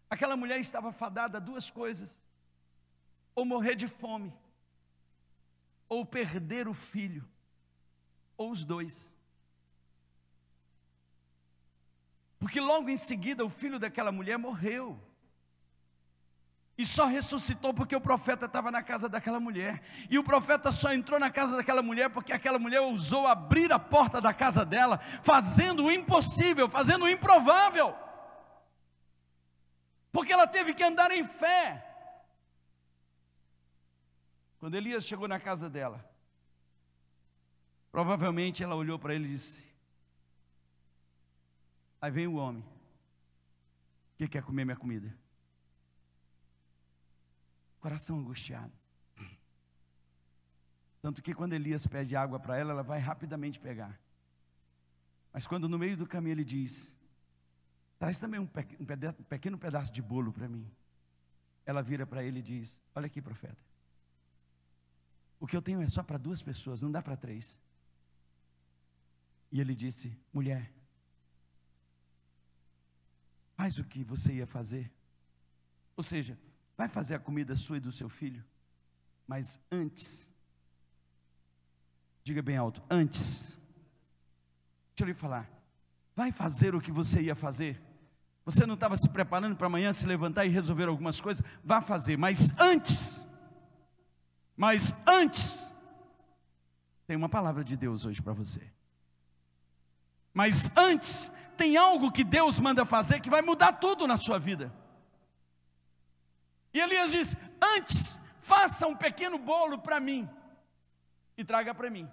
Aquela 0.08 0.36
mulher 0.36 0.58
estava 0.60 0.92
fadada 0.92 1.36
a 1.36 1.40
duas 1.40 1.70
coisas: 1.70 2.18
ou 3.34 3.44
morrer 3.44 3.74
de 3.74 3.86
fome, 3.86 4.32
ou 5.88 6.04
perder 6.04 6.68
o 6.68 6.74
filho, 6.74 7.26
ou 8.36 8.50
os 8.50 8.64
dois. 8.64 9.10
Porque 12.38 12.60
logo 12.60 12.88
em 12.88 12.96
seguida 12.96 13.44
o 13.44 13.50
filho 13.50 13.78
daquela 13.78 14.12
mulher 14.12 14.38
morreu. 14.38 15.00
E 16.78 16.84
só 16.84 17.06
ressuscitou 17.06 17.72
porque 17.72 17.96
o 17.96 18.00
profeta 18.00 18.44
estava 18.44 18.70
na 18.70 18.82
casa 18.82 19.08
daquela 19.08 19.40
mulher. 19.40 19.82
E 20.10 20.18
o 20.18 20.22
profeta 20.22 20.70
só 20.70 20.92
entrou 20.92 21.18
na 21.18 21.30
casa 21.30 21.56
daquela 21.56 21.82
mulher 21.82 22.10
porque 22.10 22.34
aquela 22.34 22.58
mulher 22.58 22.80
ousou 22.80 23.26
abrir 23.26 23.72
a 23.72 23.78
porta 23.78 24.20
da 24.20 24.34
casa 24.34 24.62
dela, 24.62 24.98
fazendo 25.22 25.84
o 25.84 25.90
impossível, 25.90 26.68
fazendo 26.68 27.06
o 27.06 27.08
improvável. 27.08 27.96
Porque 30.12 30.32
ela 30.32 30.46
teve 30.46 30.74
que 30.74 30.84
andar 30.84 31.10
em 31.10 31.24
fé. 31.24 31.95
Quando 34.58 34.74
Elias 34.74 35.04
chegou 35.04 35.28
na 35.28 35.38
casa 35.38 35.68
dela, 35.68 36.04
provavelmente 37.92 38.62
ela 38.62 38.74
olhou 38.74 38.98
para 38.98 39.14
ele 39.14 39.26
e 39.26 39.30
disse: 39.30 39.64
Aí 42.00 42.10
vem 42.10 42.26
o 42.26 42.36
homem, 42.36 42.64
que 44.16 44.28
quer 44.28 44.42
comer 44.42 44.64
minha 44.64 44.76
comida. 44.76 45.16
Coração 47.80 48.18
angustiado. 48.18 48.72
Tanto 51.00 51.22
que 51.22 51.34
quando 51.34 51.52
Elias 51.52 51.86
pede 51.86 52.16
água 52.16 52.40
para 52.40 52.58
ela, 52.58 52.72
ela 52.72 52.82
vai 52.82 52.98
rapidamente 52.98 53.60
pegar. 53.60 53.96
Mas 55.32 55.46
quando 55.46 55.68
no 55.68 55.78
meio 55.78 55.96
do 55.96 56.06
caminho 56.06 56.32
ele 56.32 56.44
diz: 56.44 56.90
Traz 57.98 58.18
também 58.18 58.40
um, 58.40 58.46
pequeno 59.28 59.58
pedaço 59.58 59.92
de 59.92 60.02
bolo 60.02 60.32
para 60.32 60.48
mim. 60.48 60.70
Ela 61.64 61.82
vira 61.82 62.06
para 62.06 62.24
ele 62.24 62.40
e 62.40 62.42
diz: 62.42 62.80
Olha 62.94 63.06
aqui, 63.06 63.22
profeta. 63.22 63.56
O 65.38 65.46
que 65.46 65.56
eu 65.56 65.62
tenho 65.62 65.82
é 65.82 65.86
só 65.86 66.02
para 66.02 66.18
duas 66.18 66.42
pessoas, 66.42 66.82
não 66.82 66.90
dá 66.90 67.02
para 67.02 67.16
três. 67.16 67.58
E 69.52 69.60
ele 69.60 69.74
disse: 69.74 70.16
Mulher, 70.32 70.72
faz 73.54 73.78
o 73.78 73.84
que 73.84 74.04
você 74.04 74.34
ia 74.34 74.46
fazer. 74.46 74.92
Ou 75.96 76.02
seja, 76.02 76.38
vai 76.76 76.88
fazer 76.88 77.14
a 77.14 77.18
comida 77.18 77.54
sua 77.56 77.78
e 77.78 77.80
do 77.80 77.90
seu 77.90 78.08
filho, 78.08 78.44
mas 79.26 79.60
antes, 79.70 80.28
diga 82.22 82.42
bem 82.42 82.56
alto, 82.56 82.82
antes, 82.90 83.56
deixa 84.94 85.00
eu 85.00 85.06
lhe 85.06 85.14
falar, 85.14 85.50
vai 86.14 86.30
fazer 86.30 86.74
o 86.74 86.80
que 86.80 86.92
você 86.92 87.22
ia 87.22 87.34
fazer. 87.34 87.80
Você 88.44 88.64
não 88.64 88.74
estava 88.74 88.96
se 88.96 89.08
preparando 89.08 89.56
para 89.56 89.66
amanhã 89.66 89.92
se 89.92 90.06
levantar 90.06 90.46
e 90.46 90.50
resolver 90.50 90.84
algumas 90.84 91.20
coisas? 91.20 91.44
Vá 91.64 91.80
fazer, 91.80 92.16
mas 92.16 92.52
antes, 92.60 93.25
mas 94.56 94.94
antes, 95.06 95.70
tem 97.06 97.16
uma 97.16 97.28
palavra 97.28 97.62
de 97.62 97.76
Deus 97.76 98.04
hoje 98.06 98.22
para 98.22 98.32
você. 98.32 98.62
Mas 100.32 100.70
antes, 100.76 101.30
tem 101.56 101.76
algo 101.76 102.10
que 102.10 102.24
Deus 102.24 102.58
manda 102.58 102.84
fazer 102.84 103.20
que 103.20 103.30
vai 103.30 103.42
mudar 103.42 103.72
tudo 103.72 104.06
na 104.06 104.16
sua 104.16 104.38
vida. 104.38 104.72
E 106.72 106.80
Elias 106.80 107.10
diz: 107.10 107.36
Antes, 107.60 108.18
faça 108.40 108.86
um 108.86 108.96
pequeno 108.96 109.38
bolo 109.38 109.78
para 109.78 110.00
mim 110.00 110.28
e 111.36 111.44
traga 111.44 111.74
para 111.74 111.90
mim, 111.90 112.08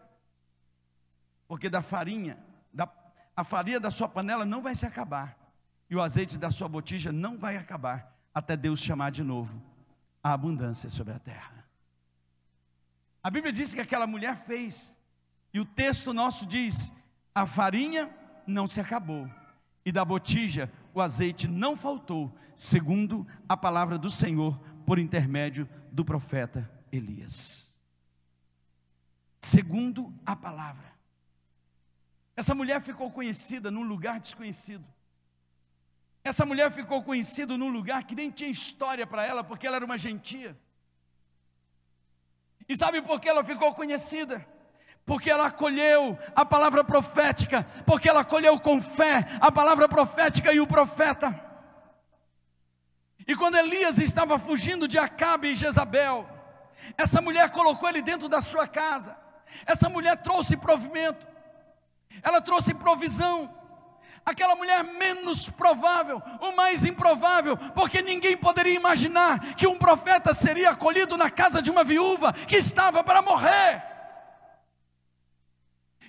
porque 1.48 1.70
da 1.70 1.82
farinha, 1.82 2.38
da, 2.74 2.90
a 3.36 3.44
farinha 3.44 3.80
da 3.80 3.90
sua 3.90 4.10
panela 4.10 4.46
não 4.46 4.62
vai 4.62 4.76
se 4.76 4.86
acabar, 4.86 5.38
e 5.90 5.96
o 5.96 6.02
azeite 6.02 6.38
da 6.38 6.52
sua 6.52 6.68
botija 6.68 7.12
não 7.12 7.38
vai 7.38 7.56
acabar, 7.56 8.14
até 8.34 8.58
Deus 8.58 8.82
chamar 8.82 9.12
de 9.12 9.24
novo 9.24 9.62
a 10.22 10.34
abundância 10.34 10.90
sobre 10.90 11.14
a 11.14 11.20
terra. 11.20 11.63
A 13.24 13.32
Bíblia 13.32 13.54
diz 13.54 13.74
que 13.74 13.80
aquela 13.80 14.06
mulher 14.06 14.36
fez, 14.36 14.94
e 15.54 15.60
o 15.60 15.66
texto 15.66 16.14
nosso 16.14 16.46
diz: 16.46 16.92
a 17.34 17.48
farinha 17.48 18.14
não 18.46 18.68
se 18.68 18.82
acabou, 18.82 19.30
e 19.86 19.92
da 19.92 20.04
botija 20.04 20.70
o 20.94 21.02
azeite 21.02 21.48
não 21.48 21.76
faltou, 21.76 22.36
segundo 22.54 23.26
a 23.48 23.56
palavra 23.56 23.98
do 23.98 24.10
Senhor 24.10 24.60
por 24.86 25.00
intermédio 25.00 25.68
do 25.90 26.04
profeta 26.04 26.70
Elias. 26.92 27.74
Segundo 29.40 30.14
a 30.26 30.36
palavra. 30.36 30.92
Essa 32.36 32.54
mulher 32.54 32.82
ficou 32.82 33.12
conhecida 33.12 33.72
num 33.72 33.84
lugar 33.84 34.20
desconhecido. 34.20 34.86
Essa 36.24 36.46
mulher 36.46 36.72
ficou 36.72 37.04
conhecida 37.04 37.58
num 37.58 37.70
lugar 37.70 38.04
que 38.04 38.16
nem 38.16 38.32
tinha 38.32 38.50
história 38.50 39.06
para 39.06 39.26
ela, 39.26 39.44
porque 39.44 39.68
ela 39.68 39.76
era 39.76 39.86
uma 39.86 39.98
gentia. 39.98 40.58
E 42.68 42.76
sabe 42.76 43.02
por 43.02 43.20
que 43.20 43.30
ela 43.30 43.44
ficou 43.44 43.74
conhecida? 43.74 44.46
porque 45.06 45.30
ela 45.30 45.48
acolheu 45.48 46.18
a 46.36 46.46
palavra 46.46 46.84
profética, 46.84 47.68
porque 47.86 48.08
ela 48.08 48.22
acolheu 48.22 48.60
com 48.60 48.82
fé 48.82 49.26
a 49.42 49.52
palavra 49.52 49.90
profética 49.90 50.54
e 50.54 50.60
o 50.60 50.68
profeta. 50.68 51.38
E 53.28 53.36
quando 53.36 53.56
Elias 53.56 53.98
estava 53.98 54.38
fugindo 54.38 54.88
de 54.88 54.98
Acabe 54.98 55.50
e 55.50 55.56
Jezabel, 55.56 56.28
essa 56.98 57.22
mulher 57.22 57.50
colocou 57.52 57.88
ele 57.88 58.02
dentro 58.02 58.28
da 58.28 58.42
sua 58.42 58.68
casa. 58.68 59.18
Essa 59.66 59.90
mulher 59.90 60.18
trouxe 60.18 60.58
provimento, 60.58 61.26
ela 62.22 62.42
trouxe 62.42 62.74
provisão. 62.74 63.54
Aquela 64.26 64.56
mulher 64.56 64.84
menos 64.84 65.50
provável, 65.50 66.22
o 66.40 66.52
mais 66.54 66.86
improvável, 66.86 67.58
porque 67.58 68.02
ninguém 68.02 68.38
poderia 68.38 68.74
imaginar 68.74 69.54
que 69.56 69.68
um 69.68 69.78
profeta 69.78 70.34
seria 70.34 70.70
acolhido 70.70 71.18
na 71.18 71.30
casa 71.30 71.62
de 71.62 71.70
uma 71.70 71.84
viúva 71.84 72.32
que 72.32 72.56
estava 72.56 73.04
para 73.04 73.22
morrer. 73.22 73.84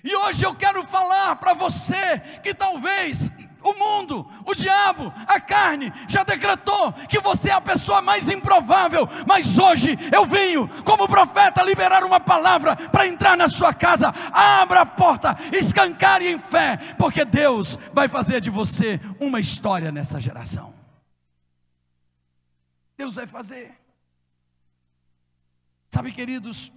E 0.05 0.15
hoje 0.15 0.45
eu 0.45 0.55
quero 0.55 0.83
falar 0.83 1.35
para 1.37 1.53
você 1.53 2.19
que 2.43 2.53
talvez 2.53 3.31
o 3.65 3.73
mundo, 3.73 4.27
o 4.45 4.53
diabo, 4.53 5.11
a 5.25 5.41
carne 5.41 5.91
já 6.07 6.23
decretou 6.23 6.93
que 7.09 7.19
você 7.19 7.49
é 7.49 7.53
a 7.53 7.59
pessoa 7.59 7.99
mais 7.99 8.29
improvável, 8.29 9.09
mas 9.25 9.57
hoje 9.57 9.97
eu 10.13 10.23
venho, 10.23 10.67
como 10.83 11.07
profeta, 11.07 11.63
liberar 11.63 12.03
uma 12.03 12.19
palavra 12.19 12.75
para 12.75 13.07
entrar 13.07 13.35
na 13.35 13.47
sua 13.47 13.73
casa. 13.73 14.13
Abra 14.31 14.81
a 14.81 14.85
porta, 14.85 15.35
escancare 15.51 16.27
em 16.27 16.37
fé, 16.37 16.77
porque 16.95 17.25
Deus 17.25 17.75
vai 17.91 18.07
fazer 18.07 18.39
de 18.39 18.51
você 18.51 19.01
uma 19.19 19.39
história 19.39 19.91
nessa 19.91 20.19
geração. 20.19 20.71
Deus 22.95 23.15
vai 23.15 23.25
fazer. 23.25 23.75
Sabe, 25.89 26.11
queridos, 26.11 26.71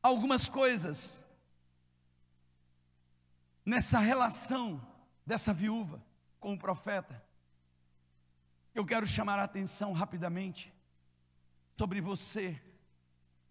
algumas 0.00 0.48
coisas 0.48 1.23
nessa 3.64 3.98
relação 3.98 4.80
dessa 5.26 5.52
viúva 5.52 6.02
com 6.38 6.52
o 6.52 6.58
profeta. 6.58 7.22
Eu 8.74 8.84
quero 8.84 9.06
chamar 9.06 9.38
a 9.38 9.44
atenção 9.44 9.92
rapidamente 9.92 10.72
sobre 11.76 12.00
você, 12.00 12.60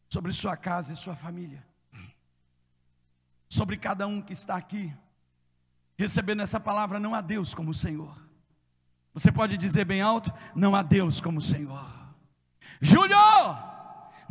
sobre 0.09 0.31
sua 0.31 0.55
casa 0.55 0.93
e 0.93 0.95
sua 0.95 1.15
família, 1.15 1.65
sobre 3.49 3.77
cada 3.77 4.05
um 4.05 4.21
que 4.21 4.33
está 4.33 4.55
aqui, 4.55 4.93
recebendo 5.97 6.41
essa 6.41 6.59
palavra: 6.59 6.99
não 6.99 7.15
há 7.15 7.21
Deus 7.21 7.53
como 7.53 7.71
o 7.71 7.73
Senhor. 7.73 8.21
Você 9.13 9.31
pode 9.31 9.57
dizer 9.57 9.85
bem 9.85 10.01
alto: 10.01 10.31
não 10.53 10.75
há 10.75 10.83
Deus 10.83 11.21
como 11.21 11.39
o 11.39 11.41
Senhor. 11.41 11.89
Júlio! 12.81 13.17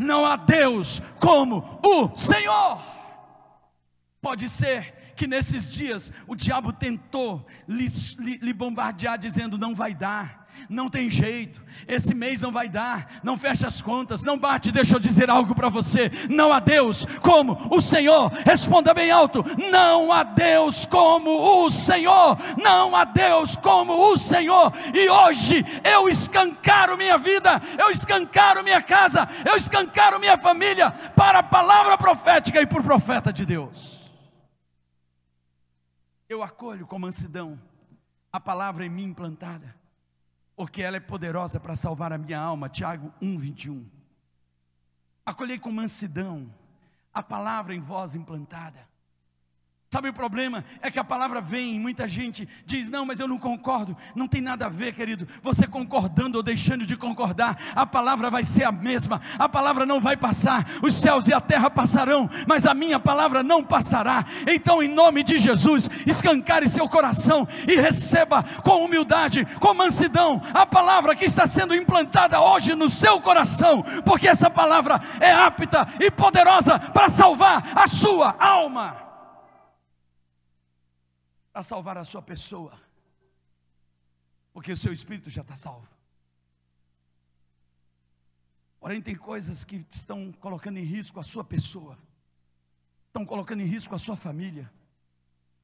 não 0.03 0.27
há 0.27 0.37
Deus 0.37 1.01
como 1.21 1.81
o 1.85 2.17
Senhor. 2.17 2.83
Pode 4.21 4.49
ser 4.49 5.02
que 5.23 5.27
nesses 5.29 5.71
dias 5.71 6.13
o 6.27 6.35
diabo 6.35 6.73
tentou 6.73 7.47
lhe, 7.69 7.87
lhe, 8.19 8.39
lhe 8.39 8.53
bombardear, 8.53 9.17
dizendo: 9.17 9.57
não 9.57 9.73
vai 9.73 9.95
dar 9.95 10.43
não 10.69 10.89
tem 10.89 11.09
jeito, 11.09 11.63
esse 11.89 12.15
mês 12.15 12.41
não 12.41 12.53
vai 12.53 12.69
dar, 12.69 13.21
não 13.23 13.39
fecha 13.39 13.67
as 13.67 13.81
contas, 13.81 14.23
não 14.23 14.39
bate. 14.39 14.71
Deixa 14.71 14.95
eu 14.95 15.01
dizer 15.01 15.31
algo 15.31 15.55
para 15.55 15.69
você: 15.69 16.11
não 16.29 16.53
há 16.53 16.61
Deus 16.61 17.07
como 17.21 17.59
o 17.71 17.81
Senhor. 17.81 18.31
Responda 18.45 18.93
bem 18.93 19.11
alto: 19.11 19.43
não 19.71 20.13
há 20.13 20.23
Deus 20.23 20.85
como 20.85 21.65
o 21.65 21.71
Senhor, 21.71 22.37
não 22.63 22.95
há 22.95 23.05
Deus 23.05 23.57
como 23.57 24.13
o 24.13 24.17
Senhor. 24.19 24.73
E 24.95 25.09
hoje 25.09 25.65
eu 25.83 26.09
escancaro 26.09 26.99
minha 26.99 27.17
vida, 27.17 27.61
eu 27.79 27.91
escancaro 27.91 28.63
minha 28.63 28.83
casa, 28.83 29.27
eu 29.45 29.57
escancaro 29.57 30.21
minha 30.21 30.37
família 30.37 30.91
para 31.17 31.39
a 31.39 31.43
palavra 31.43 31.97
profética 31.97 32.61
e 32.61 32.67
por 32.67 32.83
profeta 32.83 33.33
de 33.33 33.47
Deus. 33.47 34.02
Eu 36.33 36.43
acolho 36.43 36.87
com 36.87 36.99
mansidão 36.99 37.61
a 38.33 38.41
palavra 38.41 38.87
em 38.87 38.89
mim 38.89 39.05
implantada 39.05 39.83
porque 40.63 40.81
ela 40.81 40.97
é 40.97 41.01
poderosa 41.01 41.59
para 41.59 41.75
salvar 41.75 42.13
a 42.13 42.19
minha 42.19 42.39
alma. 42.39 42.69
Tiago 42.69 43.13
1, 43.21 43.37
21. 43.37 43.85
Acolhei 45.27 45.59
com 45.59 45.73
mansidão 45.73 46.55
a 47.13 47.23
palavra 47.23 47.75
em 47.75 47.81
voz 47.81 48.15
implantada. 48.15 48.89
Sabe 49.93 50.09
o 50.09 50.13
problema? 50.15 50.65
É 50.81 50.91
que 50.91 50.99
a 50.99 51.05
palavra 51.05 51.39
vem 51.39 51.77
e 51.77 51.79
muita 51.79 52.09
gente 52.09 52.49
diz: 52.65 52.89
Não, 52.89 53.05
mas 53.05 53.21
eu 53.21 53.29
não 53.29 53.37
concordo. 53.37 53.95
Não 54.17 54.27
tem 54.27 54.41
nada 54.41 54.65
a 54.65 54.69
ver, 54.71 54.95
querido. 54.95 55.29
Você 55.43 55.67
concordando 55.67 56.39
ou 56.39 56.43
deixando 56.43 56.87
de 56.87 56.97
concordar, 56.97 57.59
a 57.77 57.85
palavra 57.85 58.31
vai 58.31 58.43
ser 58.43 58.65
a 58.65 58.73
mesma. 58.73 59.21
A 59.39 59.51
palavra 59.51 59.85
não 59.85 60.01
vai 60.01 60.17
passar. 60.17 60.67
Os 60.81 60.95
céus 60.95 61.29
e 61.29 61.35
a 61.35 61.43
terra 61.43 61.69
passarão, 61.69 62.31
mas 62.49 62.65
a 62.65 62.73
minha 62.73 62.99
palavra 62.99 63.43
não 63.43 63.63
passará. 63.63 64.25
Então, 64.47 64.83
em 64.83 64.89
nome 64.89 65.23
de 65.23 65.39
Jesus, 65.39 65.91
escancare 66.07 66.71
seu 66.71 66.89
coração 66.89 67.47
e 67.69 67.79
receba 67.79 68.43
com 68.65 68.83
humildade, 68.87 69.45
com 69.61 69.75
mansidão, 69.75 70.41
a 70.55 70.65
palavra 70.65 71.15
que 71.15 71.27
está 71.27 71.47
sendo 71.47 71.75
implantada 71.75 72.41
hoje 72.41 72.75
no 72.75 72.89
seu 72.89 73.21
coração, 73.21 73.85
porque 74.07 74.27
essa 74.27 74.49
palavra 74.49 74.99
é 75.21 75.33
apta 75.33 75.87
e 76.01 76.11
poderosa 76.11 76.79
para 76.79 77.11
salvar 77.11 77.73
a 77.77 77.87
sua 77.87 78.35
alma 78.39 79.02
para 81.53 81.63
salvar 81.63 81.99
a 81.99 82.05
sua 82.05 82.23
pessoa, 82.23 82.81
porque 84.53 84.73
o 84.73 84.77
seu 84.77 84.93
espírito 84.93 85.29
já 85.29 85.43
está 85.43 85.55
salvo. 85.55 85.89
Porém, 88.81 89.01
tem 89.01 89.15
coisas 89.15 89.63
que 89.63 89.87
estão 89.91 90.33
colocando 90.33 90.79
em 90.79 90.85
risco 90.85 91.21
a 91.21 91.23
sua 91.23 91.45
pessoa, 91.45 91.99
estão 93.07 93.25
colocando 93.25 93.61
em 93.61 93.67
risco 93.67 93.95
a 93.95 93.99
sua 93.99 94.17
família, 94.17 94.73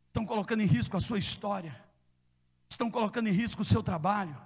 estão 0.07 0.27
colocando 0.27 0.63
em 0.63 0.67
risco 0.67 0.97
a 0.97 1.01
sua 1.01 1.19
história, 1.19 1.83
estão 2.69 2.91
colocando 2.91 3.29
em 3.29 3.33
risco 3.33 3.63
o 3.63 3.65
seu 3.65 3.83
trabalho, 3.83 4.37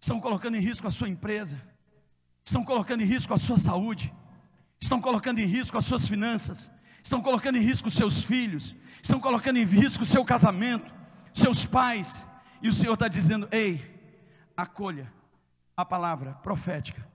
estão 0.00 0.20
colocando 0.20 0.56
em 0.56 0.60
risco 0.60 0.86
a 0.86 0.90
sua 0.90 1.08
empresa, 1.08 1.60
estão 2.44 2.64
colocando 2.64 3.02
em 3.02 3.06
risco 3.06 3.34
a 3.34 3.38
sua 3.38 3.58
saúde, 3.58 4.14
estão 4.80 5.00
colocando 5.00 5.40
em 5.40 5.46
risco 5.46 5.76
as 5.76 5.84
suas 5.84 6.08
finanças, 6.08 6.70
estão 7.02 7.20
colocando 7.20 7.58
em 7.58 7.62
risco 7.62 7.88
os 7.88 7.94
seus 7.94 8.24
filhos, 8.24 8.74
estão 9.02 9.20
colocando 9.20 9.58
em 9.58 9.64
risco 9.64 10.02
o 10.02 10.06
seu 10.06 10.24
casamento, 10.24 10.94
seus 11.32 11.64
pais, 11.64 12.24
e 12.62 12.68
o 12.68 12.72
Senhor 12.72 12.94
está 12.94 13.08
dizendo: 13.08 13.48
ei, 13.50 14.00
acolha 14.56 15.12
a 15.76 15.84
palavra 15.84 16.34
profética 16.34 17.08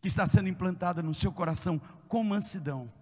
que 0.00 0.08
está 0.08 0.26
sendo 0.26 0.48
implantada 0.48 1.02
no 1.02 1.14
seu 1.14 1.32
coração 1.32 1.80
com 2.08 2.22
mansidão, 2.22 2.92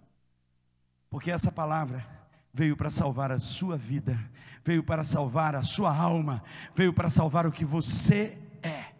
porque 1.10 1.30
essa 1.30 1.50
palavra 1.50 2.06
veio 2.52 2.76
para 2.76 2.90
salvar 2.90 3.32
a 3.32 3.38
sua 3.38 3.76
vida, 3.76 4.18
veio 4.64 4.84
para 4.84 5.04
salvar 5.04 5.54
a 5.56 5.62
sua 5.62 5.96
alma, 5.96 6.42
veio 6.74 6.92
para 6.92 7.08
salvar 7.08 7.46
o 7.46 7.52
que 7.52 7.64
você 7.64 8.38
é. 8.62 8.92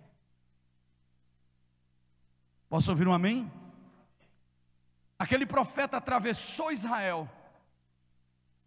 Posso 2.69 2.91
ouvir 2.91 3.07
um 3.07 3.13
amém? 3.13 3.51
Aquele 5.19 5.47
profeta 5.47 5.99
atravessou 5.99 6.73
Israel 6.73 7.31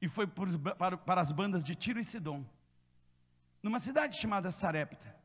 e 0.06 0.08
foi 0.08 0.28
para, 0.28 0.95
para 0.97 1.20
as 1.20 1.32
bandas 1.32 1.64
de 1.64 1.74
Tiro 1.74 1.99
e 1.99 2.03
Sidom, 2.03 2.45
numa 3.62 3.80
cidade 3.80 4.16
chamada 4.16 4.51
Sarepta. 4.51 5.16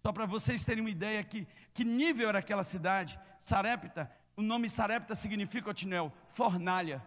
Só 0.00 0.12
para 0.12 0.24
vocês 0.24 0.64
terem 0.64 0.82
uma 0.84 0.90
ideia 0.90 1.24
que, 1.24 1.48
que 1.74 1.84
nível 1.84 2.28
era 2.28 2.38
aquela 2.38 2.62
cidade, 2.62 3.18
Sarepta, 3.40 4.08
o 4.36 4.42
nome 4.42 4.70
Sarepta 4.70 5.16
significa, 5.16 5.70
Otinel, 5.70 6.12
fornalha. 6.28 7.04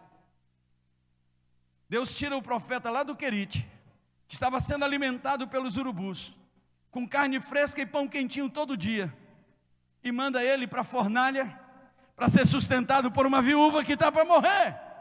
Deus 1.88 2.14
tira 2.14 2.36
o 2.36 2.42
profeta 2.42 2.90
lá 2.90 3.02
do 3.02 3.16
Querite, 3.16 3.66
que 4.28 4.34
estava 4.34 4.60
sendo 4.60 4.84
alimentado 4.84 5.48
pelos 5.48 5.78
urubus, 5.78 6.36
com 6.90 7.08
carne 7.08 7.40
fresca 7.40 7.80
e 7.80 7.86
pão 7.86 8.06
quentinho 8.06 8.50
todo 8.50 8.76
dia, 8.76 9.10
e 10.04 10.12
manda 10.12 10.44
ele 10.44 10.66
para 10.66 10.82
a 10.82 10.84
fornalha, 10.84 11.58
para 12.14 12.28
ser 12.28 12.46
sustentado 12.46 13.10
por 13.10 13.26
uma 13.26 13.40
viúva 13.40 13.82
que 13.82 13.94
está 13.94 14.12
para 14.12 14.26
morrer. 14.26 14.91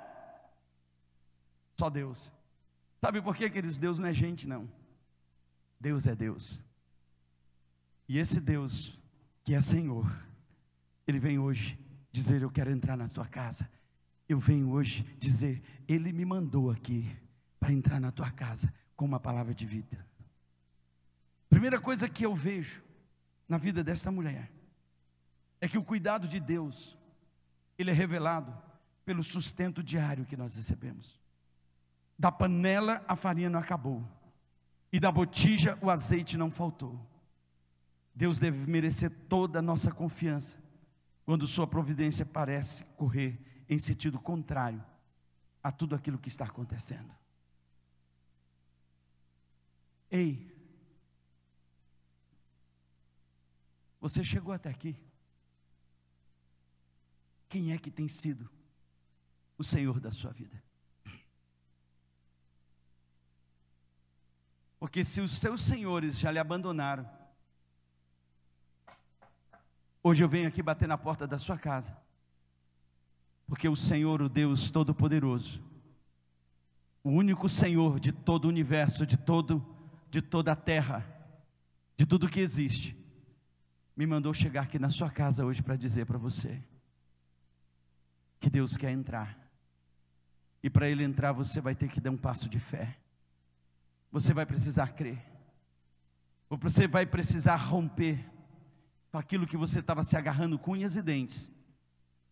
Só 1.81 1.89
Deus. 1.89 2.31
Sabe 3.03 3.23
por 3.23 3.35
quê, 3.35 3.49
queridos? 3.49 3.79
Deus 3.79 3.97
não 3.97 4.07
é 4.07 4.13
gente, 4.13 4.47
não. 4.47 4.71
Deus 5.79 6.05
é 6.05 6.13
Deus. 6.13 6.59
E 8.07 8.19
esse 8.19 8.39
Deus, 8.39 8.99
que 9.43 9.55
é 9.55 9.61
Senhor, 9.61 10.05
Ele 11.07 11.17
vem 11.17 11.39
hoje 11.39 11.79
dizer: 12.11 12.43
Eu 12.43 12.51
quero 12.51 12.69
entrar 12.69 12.95
na 12.95 13.07
tua 13.07 13.25
casa. 13.25 13.67
Eu 14.29 14.39
venho 14.39 14.69
hoje 14.69 15.01
dizer: 15.17 15.63
Ele 15.87 16.13
me 16.13 16.23
mandou 16.23 16.69
aqui 16.69 17.17
para 17.59 17.73
entrar 17.73 17.99
na 17.99 18.11
tua 18.11 18.29
casa 18.29 18.71
com 18.95 19.03
uma 19.03 19.19
palavra 19.19 19.51
de 19.51 19.65
vida. 19.65 20.05
Primeira 21.49 21.81
coisa 21.81 22.07
que 22.07 22.23
eu 22.23 22.35
vejo 22.35 22.83
na 23.49 23.57
vida 23.57 23.83
desta 23.83 24.11
mulher 24.11 24.51
é 25.59 25.67
que 25.67 25.79
o 25.79 25.83
cuidado 25.83 26.27
de 26.27 26.39
Deus, 26.39 26.95
ele 27.75 27.89
é 27.89 27.93
revelado 27.93 28.55
pelo 29.03 29.23
sustento 29.23 29.81
diário 29.81 30.27
que 30.27 30.37
nós 30.37 30.55
recebemos. 30.55 31.20
Da 32.21 32.31
panela 32.31 33.03
a 33.07 33.15
farinha 33.15 33.49
não 33.49 33.59
acabou, 33.59 34.07
e 34.93 34.99
da 34.99 35.11
botija 35.11 35.75
o 35.81 35.89
azeite 35.89 36.37
não 36.37 36.51
faltou. 36.51 37.03
Deus 38.13 38.37
deve 38.37 38.59
merecer 38.69 39.09
toda 39.27 39.57
a 39.57 39.61
nossa 39.61 39.91
confiança, 39.91 40.61
quando 41.25 41.47
Sua 41.47 41.65
providência 41.65 42.23
parece 42.23 42.83
correr 42.95 43.63
em 43.67 43.79
sentido 43.79 44.19
contrário 44.19 44.85
a 45.63 45.71
tudo 45.71 45.95
aquilo 45.95 46.19
que 46.19 46.27
está 46.27 46.45
acontecendo. 46.45 47.11
Ei, 50.11 50.55
você 53.99 54.23
chegou 54.23 54.53
até 54.53 54.69
aqui. 54.69 54.95
Quem 57.49 57.73
é 57.73 57.79
que 57.79 57.89
tem 57.89 58.07
sido 58.07 58.47
o 59.57 59.63
Senhor 59.63 59.99
da 59.99 60.11
sua 60.11 60.31
vida? 60.31 60.61
Porque 64.81 65.05
se 65.05 65.21
os 65.21 65.33
seus 65.33 65.61
senhores 65.61 66.17
já 66.17 66.31
lhe 66.31 66.39
abandonaram, 66.39 67.07
hoje 70.01 70.23
eu 70.23 70.27
venho 70.27 70.47
aqui 70.47 70.63
bater 70.63 70.87
na 70.87 70.97
porta 70.97 71.27
da 71.27 71.37
sua 71.37 71.55
casa, 71.55 71.95
porque 73.45 73.69
o 73.69 73.75
Senhor, 73.75 74.23
o 74.23 74.27
Deus 74.27 74.71
Todo-Poderoso, 74.71 75.61
o 77.03 77.11
único 77.11 77.47
Senhor 77.47 77.99
de 77.99 78.11
todo 78.11 78.45
o 78.45 78.47
universo, 78.47 79.05
de 79.05 79.17
todo, 79.17 79.63
de 80.09 80.19
toda 80.19 80.53
a 80.53 80.55
terra, 80.55 81.05
de 81.95 82.03
tudo 82.03 82.27
que 82.27 82.39
existe, 82.39 82.97
me 83.95 84.07
mandou 84.07 84.33
chegar 84.33 84.63
aqui 84.63 84.79
na 84.79 84.89
sua 84.89 85.11
casa 85.11 85.45
hoje 85.45 85.61
para 85.61 85.75
dizer 85.75 86.07
para 86.07 86.17
você 86.17 86.59
que 88.39 88.49
Deus 88.49 88.75
quer 88.75 88.89
entrar. 88.89 89.37
E 90.63 90.71
para 90.71 90.89
ele 90.89 91.03
entrar, 91.03 91.33
você 91.33 91.61
vai 91.61 91.75
ter 91.75 91.87
que 91.87 92.01
dar 92.01 92.09
um 92.09 92.17
passo 92.17 92.49
de 92.49 92.59
fé. 92.59 92.97
Você 94.11 94.33
vai 94.33 94.45
precisar 94.45 94.89
crer. 94.89 95.23
Você 96.49 96.87
vai 96.87 97.05
precisar 97.05 97.55
romper 97.55 98.29
com 99.11 99.17
aquilo 99.17 99.47
que 99.47 99.57
você 99.57 99.79
estava 99.79 100.03
se 100.03 100.17
agarrando 100.17 100.59
com 100.59 100.71
unhas 100.71 100.95
e 100.95 101.01
dentes, 101.01 101.51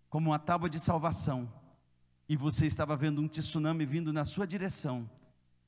como 0.09 0.29
uma 0.29 0.39
tábua 0.39 0.69
de 0.69 0.79
salvação, 0.79 1.51
e 2.27 2.35
você 2.37 2.65
estava 2.65 2.95
vendo 2.95 3.21
um 3.21 3.27
tsunami 3.27 3.85
vindo 3.85 4.13
na 4.13 4.23
sua 4.23 4.45
direção, 4.45 5.09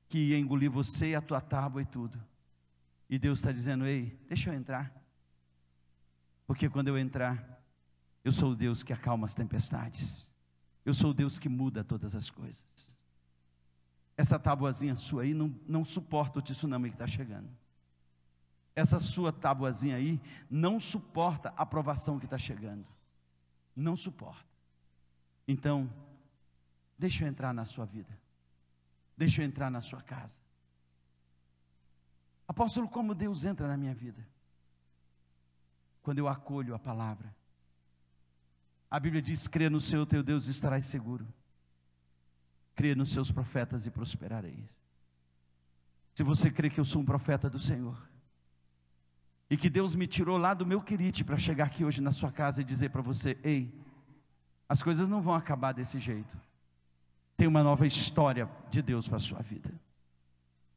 que 0.08 0.18
ia 0.18 0.40
engolir 0.40 0.70
você, 0.70 1.16
a 1.16 1.22
tua 1.22 1.42
tábua 1.42 1.82
e 1.82 1.86
tudo. 1.86 2.22
E 3.10 3.18
Deus 3.18 3.40
está 3.40 3.52
dizendo: 3.52 3.86
Ei, 3.86 4.18
deixa 4.28 4.50
eu 4.50 4.54
entrar, 4.54 4.94
porque 6.46 6.70
quando 6.70 6.88
eu 6.88 6.98
entrar, 6.98 7.62
eu 8.24 8.32
sou 8.32 8.52
o 8.52 8.56
Deus 8.56 8.84
que 8.84 8.94
acalma 8.94 9.26
as 9.26 9.36
tempestades, 9.36 10.28
eu 10.86 10.94
sou 10.94 11.12
o 11.12 11.14
Deus 11.14 11.40
que 11.40 11.50
muda 11.50 11.84
todas 11.84 12.16
as 12.16 12.30
coisas. 12.30 12.91
Essa 14.22 14.38
tabuazinha 14.38 14.96
sua 14.96 15.24
aí 15.24 15.34
não, 15.34 15.48
não 15.68 15.84
suporta 15.84 16.38
o 16.38 16.42
tsunami 16.44 16.90
que 16.90 16.96
está 16.96 17.08
chegando. 17.08 17.50
Essa 18.76 19.00
sua 19.00 19.34
tabuazinha 19.34 19.96
aí 19.96 20.22
não 20.48 20.80
suporta 20.80 21.52
a 21.58 21.66
provação 21.66 22.20
que 22.20 22.26
está 22.26 22.38
chegando. 22.38 22.86
Não 23.76 23.96
suporta. 23.96 24.46
Então, 25.48 25.92
deixa 27.00 27.24
eu 27.24 27.30
entrar 27.30 27.52
na 27.52 27.66
sua 27.66 27.84
vida. 27.84 28.16
Deixa 29.18 29.42
eu 29.42 29.46
entrar 29.48 29.72
na 29.72 29.82
sua 29.82 30.04
casa. 30.04 30.38
Apóstolo, 32.48 32.88
como 32.88 33.16
Deus 33.16 33.44
entra 33.44 33.68
na 33.68 33.76
minha 33.76 33.96
vida? 33.96 34.24
Quando 36.04 36.20
eu 36.20 36.28
acolho 36.28 36.76
a 36.76 36.80
palavra. 36.80 37.36
A 38.88 39.00
Bíblia 39.00 39.20
diz: 39.20 39.48
crê 39.48 39.68
no 39.68 39.82
Senhor 39.82 40.06
teu 40.06 40.22
Deus 40.22 40.46
e 40.46 40.52
estarás 40.52 40.86
seguro 40.86 41.28
crê 42.76 42.96
nos 42.96 43.10
seus 43.10 43.32
profetas 43.32 43.86
e 43.86 43.92
prosperareis. 43.92 44.70
Se 46.14 46.24
você 46.24 46.52
crê 46.52 46.70
que 46.70 46.80
eu 46.80 46.86
sou 46.86 47.02
um 47.02 47.06
profeta 47.06 47.50
do 47.50 47.60
Senhor, 47.60 47.98
e 49.52 49.58
que 49.58 49.70
Deus 49.70 49.96
me 49.96 50.08
tirou 50.08 50.38
lá 50.38 50.54
do 50.54 50.66
meu 50.66 50.82
querite 50.82 51.26
para 51.26 51.38
chegar 51.38 51.66
aqui 51.66 51.84
hoje 51.84 52.00
na 52.00 52.14
sua 52.14 52.32
casa 52.32 52.62
e 52.62 52.64
dizer 52.64 52.90
para 52.90 53.02
você: 53.02 53.38
ei, 53.44 53.70
as 54.68 54.82
coisas 54.82 55.10
não 55.10 55.22
vão 55.22 55.34
acabar 55.34 55.74
desse 55.74 56.00
jeito. 56.00 56.40
Tem 57.36 57.50
uma 57.50 57.62
nova 57.62 57.86
história 57.86 58.50
de 58.70 58.82
Deus 58.82 59.10
para 59.10 59.18
a 59.18 59.20
sua 59.20 59.42
vida. 59.42 59.70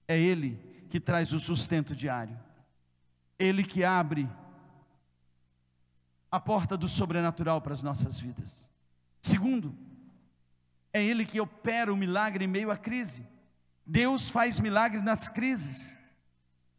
É 0.09 0.19
Ele 0.19 0.59
que 0.91 0.99
traz 0.99 1.33
o 1.33 1.39
sustento 1.39 1.95
diário, 1.95 2.37
Ele 3.39 3.63
que 3.63 3.85
abre 3.85 4.29
a 6.29 6.41
porta 6.41 6.77
do 6.77 6.89
sobrenatural 6.89 7.61
para 7.61 7.75
as 7.75 7.83
nossas 7.83 8.19
vidas. 8.19 8.69
Segundo, 9.23 9.73
é 10.95 11.03
Ele 11.03 11.27
que 11.27 11.41
opera 11.41 11.93
o 11.93 11.97
milagre 11.97 12.45
em 12.45 12.49
meio 12.49 12.71
à 12.71 12.77
crise. 12.77 13.27
Deus 13.85 14.31
faz 14.31 14.61
milagre 14.61 15.03
nas 15.03 15.29
crises. 15.29 15.95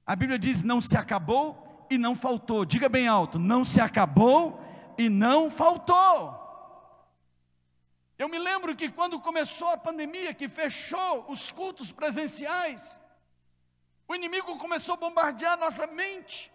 A 0.06 0.16
Bíblia 0.16 0.40
diz: 0.40 0.64
não 0.64 0.80
se 0.80 0.98
acabou 0.98 1.86
e 1.90 1.98
não 1.98 2.16
faltou. 2.16 2.64
Diga 2.64 2.88
bem 2.88 3.10
alto: 3.10 3.38
não 3.38 3.66
se 3.66 3.82
acabou 3.82 4.64
e 4.98 5.10
não 5.10 5.52
faltou. 5.52 6.44
Eu 8.18 8.30
me 8.30 8.40
lembro 8.40 8.74
que 8.74 8.90
quando 8.90 9.20
começou 9.20 9.68
a 9.72 9.78
pandemia, 9.78 10.34
que 10.34 10.48
fechou 10.48 11.26
os 11.28 11.52
cultos 11.52 11.92
presenciais, 11.92 12.98
o 14.08 14.16
inimigo 14.16 14.58
começou 14.58 14.94
a 14.94 14.98
bombardear 14.98 15.60
nossa 15.60 15.86
mente, 15.88 16.50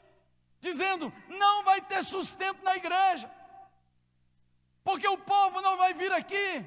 dizendo: 0.60 1.12
não 1.28 1.62
vai 1.62 1.82
ter 1.82 2.02
sustento 2.02 2.64
na 2.64 2.74
igreja, 2.74 3.30
porque 4.82 5.06
o 5.06 5.18
povo 5.18 5.60
não 5.60 5.76
vai 5.76 5.92
vir 5.92 6.10
aqui, 6.10 6.66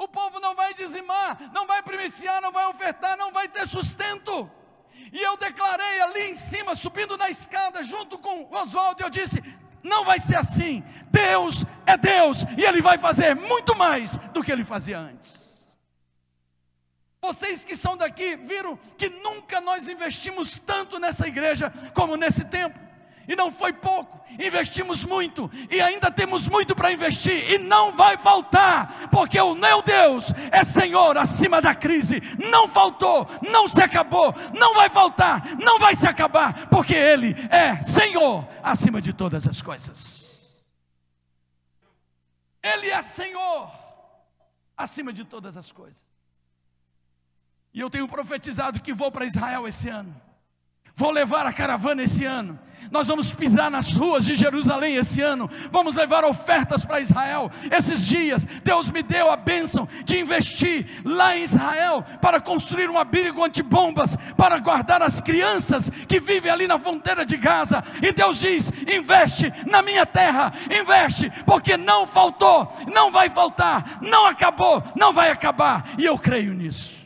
o 0.00 0.08
povo 0.08 0.40
não 0.40 0.54
vai 0.54 0.72
dizimar, 0.72 1.38
não 1.52 1.66
vai 1.66 1.82
primiciar, 1.82 2.40
não 2.40 2.50
vai 2.50 2.64
ofertar, 2.66 3.18
não 3.18 3.30
vai 3.30 3.46
ter 3.48 3.66
sustento. 3.68 4.50
E 5.12 5.20
eu 5.20 5.36
declarei 5.36 6.00
ali 6.00 6.30
em 6.30 6.34
cima, 6.34 6.74
subindo 6.74 7.18
na 7.18 7.28
escada, 7.28 7.82
junto 7.82 8.18
com 8.18 8.48
Oswaldo, 8.50 9.02
eu 9.02 9.10
disse: 9.10 9.42
não 9.82 10.02
vai 10.02 10.18
ser 10.18 10.36
assim. 10.36 10.82
Deus 11.10 11.66
é 11.84 11.98
Deus 11.98 12.46
e 12.56 12.64
Ele 12.64 12.80
vai 12.80 12.96
fazer 12.96 13.36
muito 13.36 13.76
mais 13.76 14.16
do 14.32 14.42
que 14.42 14.50
Ele 14.50 14.64
fazia 14.64 14.98
antes. 14.98 15.60
Vocês 17.20 17.66
que 17.66 17.76
são 17.76 17.94
daqui 17.94 18.36
viram 18.36 18.78
que 18.96 19.10
nunca 19.10 19.60
nós 19.60 19.86
investimos 19.86 20.58
tanto 20.58 20.98
nessa 20.98 21.28
igreja 21.28 21.70
como 21.94 22.16
nesse 22.16 22.46
tempo 22.46 22.89
e 23.26 23.36
não 23.36 23.50
foi 23.50 23.72
pouco, 23.72 24.20
investimos 24.38 25.04
muito 25.04 25.50
e 25.70 25.80
ainda 25.80 26.10
temos 26.10 26.48
muito 26.48 26.74
para 26.74 26.92
investir 26.92 27.50
e 27.50 27.58
não 27.58 27.92
vai 27.92 28.16
faltar, 28.16 29.08
porque 29.10 29.40
o 29.40 29.54
meu 29.54 29.82
Deus 29.82 30.32
é 30.50 30.62
Senhor 30.62 31.16
acima 31.16 31.60
da 31.60 31.74
crise, 31.74 32.20
não 32.38 32.66
faltou, 32.66 33.26
não 33.42 33.68
se 33.68 33.82
acabou, 33.82 34.34
não 34.52 34.74
vai 34.74 34.88
faltar, 34.88 35.56
não 35.56 35.78
vai 35.78 35.94
se 35.94 36.08
acabar, 36.08 36.68
porque 36.68 36.94
Ele 36.94 37.34
é 37.50 37.82
Senhor 37.82 38.46
acima 38.62 39.00
de 39.00 39.12
todas 39.12 39.46
as 39.46 39.62
coisas. 39.62 40.50
Ele 42.62 42.88
é 42.88 43.00
Senhor 43.00 43.70
acima 44.76 45.12
de 45.12 45.24
todas 45.24 45.56
as 45.56 45.72
coisas. 45.72 46.04
E 47.72 47.80
eu 47.80 47.88
tenho 47.88 48.08
profetizado 48.08 48.80
que 48.80 48.92
vou 48.92 49.12
para 49.12 49.24
Israel 49.24 49.66
esse 49.68 49.88
ano. 49.88 50.29
Vou 51.00 51.10
levar 51.10 51.46
a 51.46 51.52
caravana 51.52 52.02
esse 52.02 52.26
ano. 52.26 52.58
Nós 52.90 53.08
vamos 53.08 53.32
pisar 53.32 53.70
nas 53.70 53.96
ruas 53.96 54.26
de 54.26 54.34
Jerusalém 54.34 54.96
esse 54.96 55.22
ano. 55.22 55.48
Vamos 55.72 55.94
levar 55.94 56.26
ofertas 56.26 56.84
para 56.84 57.00
Israel. 57.00 57.50
Esses 57.70 58.06
dias, 58.06 58.44
Deus 58.62 58.90
me 58.90 59.02
deu 59.02 59.30
a 59.30 59.36
bênção 59.36 59.88
de 60.04 60.18
investir 60.18 61.00
lá 61.02 61.34
em 61.34 61.42
Israel 61.42 62.04
para 62.20 62.38
construir 62.38 62.90
um 62.90 62.98
abrigo 62.98 63.42
antibombas 63.42 64.14
para 64.36 64.58
guardar 64.58 65.02
as 65.02 65.22
crianças 65.22 65.88
que 66.06 66.20
vivem 66.20 66.50
ali 66.50 66.66
na 66.66 66.78
fronteira 66.78 67.24
de 67.24 67.38
Gaza. 67.38 67.82
E 68.02 68.12
Deus 68.12 68.38
diz: 68.38 68.70
investe 68.86 69.50
na 69.64 69.80
minha 69.80 70.04
terra, 70.04 70.52
investe, 70.70 71.32
porque 71.46 71.78
não 71.78 72.06
faltou, 72.06 72.70
não 72.92 73.10
vai 73.10 73.30
faltar, 73.30 74.00
não 74.02 74.26
acabou, 74.26 74.82
não 74.94 75.14
vai 75.14 75.30
acabar. 75.30 75.82
E 75.96 76.04
eu 76.04 76.18
creio 76.18 76.52
nisso. 76.52 76.99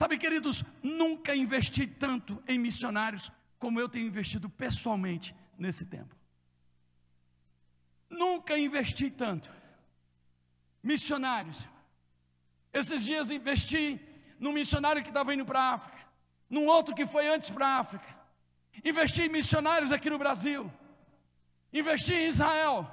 Sabe, 0.00 0.16
queridos, 0.16 0.64
nunca 0.82 1.36
investi 1.36 1.86
tanto 1.86 2.42
em 2.48 2.58
missionários 2.58 3.30
como 3.58 3.78
eu 3.78 3.86
tenho 3.86 4.06
investido 4.06 4.48
pessoalmente 4.48 5.34
nesse 5.58 5.84
tempo. 5.84 6.16
Nunca 8.08 8.56
investi 8.56 9.10
tanto. 9.10 9.52
Missionários. 10.82 11.66
Esses 12.72 13.04
dias 13.04 13.30
investi 13.30 14.00
num 14.38 14.52
missionário 14.52 15.02
que 15.02 15.10
estava 15.10 15.34
indo 15.34 15.44
para 15.44 15.60
a 15.60 15.74
África, 15.74 15.98
num 16.48 16.64
outro 16.64 16.94
que 16.94 17.04
foi 17.04 17.28
antes 17.28 17.50
para 17.50 17.66
a 17.66 17.78
África. 17.80 18.08
Investi 18.82 19.24
em 19.24 19.28
missionários 19.28 19.92
aqui 19.92 20.08
no 20.08 20.16
Brasil. 20.16 20.72
Investi 21.70 22.14
em 22.14 22.26
Israel. 22.26 22.90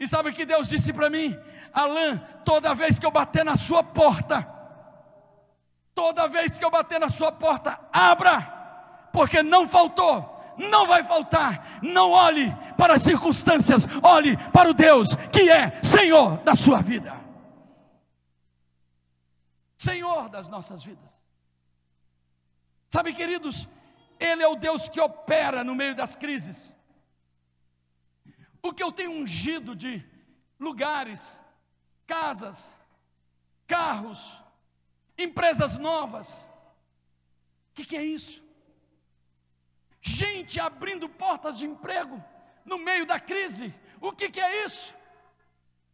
E 0.00 0.08
sabe 0.08 0.30
o 0.30 0.32
que 0.32 0.46
Deus 0.46 0.68
disse 0.68 0.90
para 0.90 1.10
mim? 1.10 1.36
Alain, 1.70 2.18
toda 2.46 2.74
vez 2.74 2.98
que 2.98 3.04
eu 3.04 3.10
bater 3.10 3.44
na 3.44 3.56
sua 3.56 3.82
porta, 3.84 4.55
Toda 5.96 6.28
vez 6.28 6.58
que 6.58 6.64
eu 6.64 6.70
bater 6.70 7.00
na 7.00 7.08
sua 7.08 7.32
porta, 7.32 7.80
abra, 7.90 8.42
porque 9.14 9.42
não 9.42 9.66
faltou, 9.66 10.38
não 10.58 10.86
vai 10.86 11.02
faltar. 11.02 11.80
Não 11.82 12.10
olhe 12.10 12.54
para 12.76 12.96
as 12.96 13.02
circunstâncias, 13.02 13.86
olhe 14.02 14.36
para 14.52 14.68
o 14.68 14.74
Deus 14.74 15.16
que 15.32 15.50
é 15.50 15.82
Senhor 15.82 16.36
da 16.42 16.54
sua 16.54 16.82
vida. 16.82 17.18
Senhor 19.74 20.28
das 20.28 20.48
nossas 20.48 20.84
vidas. 20.84 21.18
Sabe, 22.90 23.14
queridos, 23.14 23.66
Ele 24.20 24.42
é 24.42 24.48
o 24.48 24.54
Deus 24.54 24.90
que 24.90 25.00
opera 25.00 25.64
no 25.64 25.74
meio 25.74 25.94
das 25.94 26.14
crises. 26.14 26.70
O 28.62 28.70
que 28.70 28.82
eu 28.82 28.92
tenho 28.92 29.12
ungido 29.12 29.74
de 29.74 30.04
lugares, 30.60 31.40
casas, 32.06 32.76
carros, 33.66 34.38
empresas 35.18 35.78
novas. 35.78 36.38
O 37.70 37.74
que, 37.74 37.84
que 37.84 37.96
é 37.96 38.04
isso? 38.04 38.42
Gente 40.00 40.60
abrindo 40.60 41.08
portas 41.08 41.56
de 41.56 41.66
emprego 41.66 42.22
no 42.64 42.78
meio 42.78 43.06
da 43.06 43.18
crise. 43.18 43.74
O 44.00 44.12
que, 44.12 44.30
que 44.30 44.40
é 44.40 44.64
isso? 44.64 44.94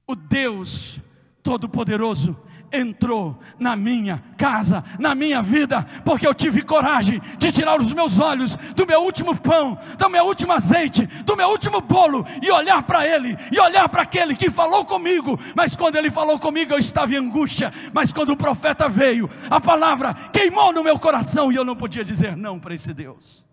O 0.06 0.14
Deus 0.14 0.98
Todo-Poderoso 1.42 2.36
entrou 2.72 3.38
na 3.58 3.76
minha 3.76 4.22
casa, 4.36 4.82
na 4.98 5.14
minha 5.14 5.42
vida, 5.42 5.86
porque 6.04 6.26
eu 6.26 6.34
tive 6.34 6.62
coragem 6.62 7.20
de 7.38 7.52
tirar 7.52 7.80
os 7.80 7.92
meus 7.92 8.18
olhos 8.18 8.56
do 8.74 8.86
meu 8.86 9.00
último 9.00 9.36
pão, 9.36 9.78
do 9.98 10.08
meu 10.08 10.24
último 10.24 10.52
azeite, 10.52 11.06
do 11.24 11.36
meu 11.36 11.48
último 11.48 11.80
bolo 11.80 12.26
e 12.42 12.50
olhar 12.50 12.82
para 12.82 13.06
Ele, 13.06 13.36
e 13.50 13.60
olhar 13.60 13.88
para 13.88 14.02
aquele 14.02 14.34
que 14.34 14.50
falou 14.50 14.84
comigo. 14.84 15.38
Mas 15.54 15.76
quando 15.76 15.96
Ele 15.96 16.10
falou 16.10 16.38
comigo, 16.38 16.72
eu 16.72 16.78
estava 16.78 17.12
em 17.12 17.18
angústia. 17.18 17.72
Mas 17.92 18.12
quando 18.12 18.30
o 18.30 18.36
profeta 18.36 18.88
veio, 18.88 19.28
a 19.50 19.60
palavra 19.60 20.14
queimou 20.32 20.72
no 20.72 20.82
meu 20.82 20.98
coração 20.98 21.52
e 21.52 21.56
eu 21.56 21.64
não 21.64 21.76
podia 21.76 22.04
dizer 22.04 22.36
não 22.36 22.58
para 22.58 22.74
esse 22.74 22.94
Deus. 22.94 23.44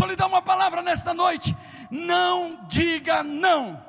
Eu 0.00 0.08
lhe 0.08 0.16
dar 0.16 0.26
uma 0.26 0.42
palavra 0.42 0.82
nesta 0.82 1.14
noite. 1.14 1.56
Não 1.90 2.64
diga 2.66 3.22
não. 3.22 3.82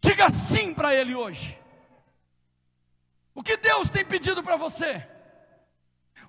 Diga 0.00 0.30
sim 0.30 0.74
para 0.74 0.94
Ele 0.94 1.14
hoje. 1.14 1.57
O 3.38 3.42
que 3.42 3.56
Deus 3.56 3.88
tem 3.88 4.04
pedido 4.04 4.42
para 4.42 4.56
você? 4.56 5.06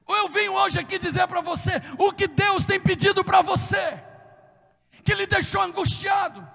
Eu 0.08 0.30
venho 0.30 0.54
hoje 0.54 0.78
aqui 0.78 1.00
dizer 1.00 1.28
para 1.28 1.42
você 1.42 1.72
o 1.98 2.14
que 2.14 2.28
Deus 2.28 2.68
tem 2.68 2.80
pedido 2.80 3.26
para 3.26 3.42
você, 3.42 4.00
que 5.04 5.16
lhe 5.16 5.26
deixou 5.26 5.64
angustiado, 5.64 6.48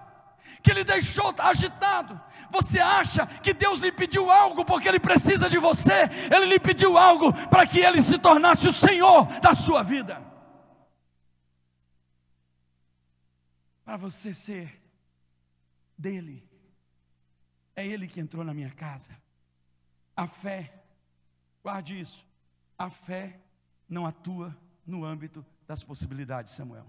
que 0.63 0.73
lhe 0.73 0.85
deixou 0.85 1.35
agitado. 1.39 2.21
Você 2.53 2.79
acha 2.79 3.27
que 3.27 3.53
Deus 3.53 3.81
lhe 3.81 3.91
pediu 3.91 4.31
algo 4.31 4.65
porque 4.65 4.87
Ele 4.87 5.01
precisa 5.01 5.51
de 5.51 5.59
você? 5.59 6.09
Ele 6.33 6.47
lhe 6.47 6.61
pediu 6.61 6.97
algo 6.97 7.33
para 7.49 7.67
que 7.67 7.81
Ele 7.81 8.01
se 8.01 8.17
tornasse 8.17 8.69
o 8.69 8.73
Senhor 8.73 9.27
da 9.41 9.55
sua 9.55 9.83
vida. 9.83 10.23
Para 13.85 13.97
você 13.97 14.33
ser 14.33 14.81
dele. 15.99 16.49
É 17.75 17.85
Ele 17.85 18.07
que 18.07 18.21
entrou 18.21 18.45
na 18.45 18.55
minha 18.55 18.71
casa. 18.71 19.24
A 20.17 20.27
fé, 20.27 20.73
guarde 21.63 22.01
isso, 22.01 22.27
a 22.79 22.89
fé 22.89 23.41
não 23.89 24.07
atua 24.07 24.57
no 24.87 25.05
âmbito 25.05 25.45
das 25.67 25.83
possibilidades, 25.83 26.53
Samuel. 26.53 26.87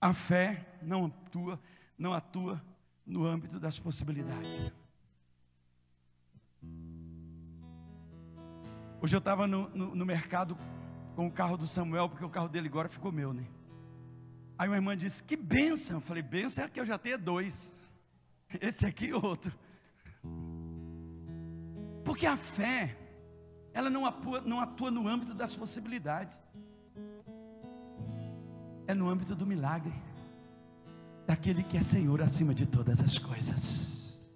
A 0.00 0.14
fé 0.14 0.78
não 0.80 1.06
atua, 1.06 1.60
não 1.98 2.12
atua 2.12 2.62
no 3.04 3.26
âmbito 3.26 3.58
das 3.58 3.78
possibilidades. 3.78 4.72
Hoje 9.00 9.16
eu 9.16 9.18
estava 9.18 9.46
no, 9.46 9.68
no, 9.70 9.94
no, 9.94 10.06
mercado 10.06 10.58
com 11.14 11.26
o 11.26 11.32
carro 11.32 11.56
do 11.56 11.66
Samuel, 11.66 12.08
porque 12.08 12.24
o 12.24 12.30
carro 12.30 12.48
dele 12.48 12.68
agora 12.68 12.88
ficou 12.88 13.10
meu, 13.10 13.32
né? 13.32 13.46
Aí 14.56 14.68
uma 14.68 14.76
irmã 14.76 14.96
disse: 14.96 15.22
Que 15.22 15.36
benção! 15.36 15.98
Eu 15.98 16.00
falei: 16.00 16.22
Benção 16.22 16.64
é 16.64 16.68
que 16.68 16.80
eu 16.80 16.86
já 16.86 16.98
tenho 16.98 17.18
dois, 17.18 17.76
esse 18.60 18.84
aqui 18.84 19.06
e 19.06 19.12
outro. 19.12 19.56
Porque 22.08 22.24
a 22.24 22.38
fé, 22.38 22.96
ela 23.74 23.90
não 23.90 24.06
atua, 24.06 24.40
não 24.40 24.60
atua 24.60 24.90
no 24.90 25.06
âmbito 25.06 25.34
das 25.34 25.54
possibilidades, 25.54 26.38
é 28.86 28.94
no 28.94 29.10
âmbito 29.10 29.34
do 29.34 29.46
milagre, 29.46 29.92
daquele 31.26 31.62
que 31.62 31.76
é 31.76 31.82
Senhor 31.82 32.22
acima 32.22 32.54
de 32.54 32.64
todas 32.64 33.02
as 33.02 33.18
coisas. 33.18 34.26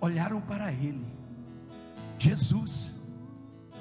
Olharam 0.00 0.40
para 0.40 0.72
Ele, 0.72 1.04
Jesus, 2.18 2.90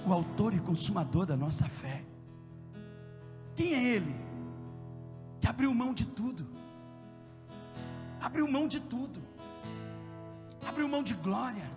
o 0.05 0.11
Autor 0.11 0.53
e 0.53 0.59
Consumador 0.59 1.25
da 1.25 1.37
nossa 1.37 1.69
fé. 1.69 2.03
Quem 3.55 3.73
é 3.73 3.81
Ele? 3.85 4.13
Que 5.39 5.47
abriu 5.47 5.73
mão 5.73 5.93
de 5.93 6.05
tudo, 6.05 6.45
abriu 8.19 8.45
mão 8.51 8.67
de 8.67 8.81
tudo, 8.81 9.21
abriu 10.67 10.89
mão 10.89 11.01
de 11.01 11.13
glória, 11.13 11.71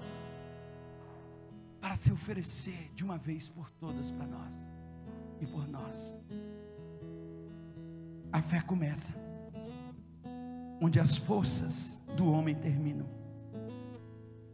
para 1.84 1.96
se 1.96 2.10
oferecer 2.10 2.90
de 2.94 3.04
uma 3.04 3.18
vez 3.18 3.46
por 3.46 3.70
todas 3.72 4.10
para 4.10 4.26
nós 4.26 4.58
e 5.38 5.46
por 5.46 5.68
nós. 5.68 6.16
A 8.32 8.40
fé 8.40 8.62
começa 8.62 9.14
onde 10.80 10.98
as 10.98 11.14
forças 11.14 12.02
do 12.16 12.32
homem 12.32 12.54
terminam. 12.54 13.06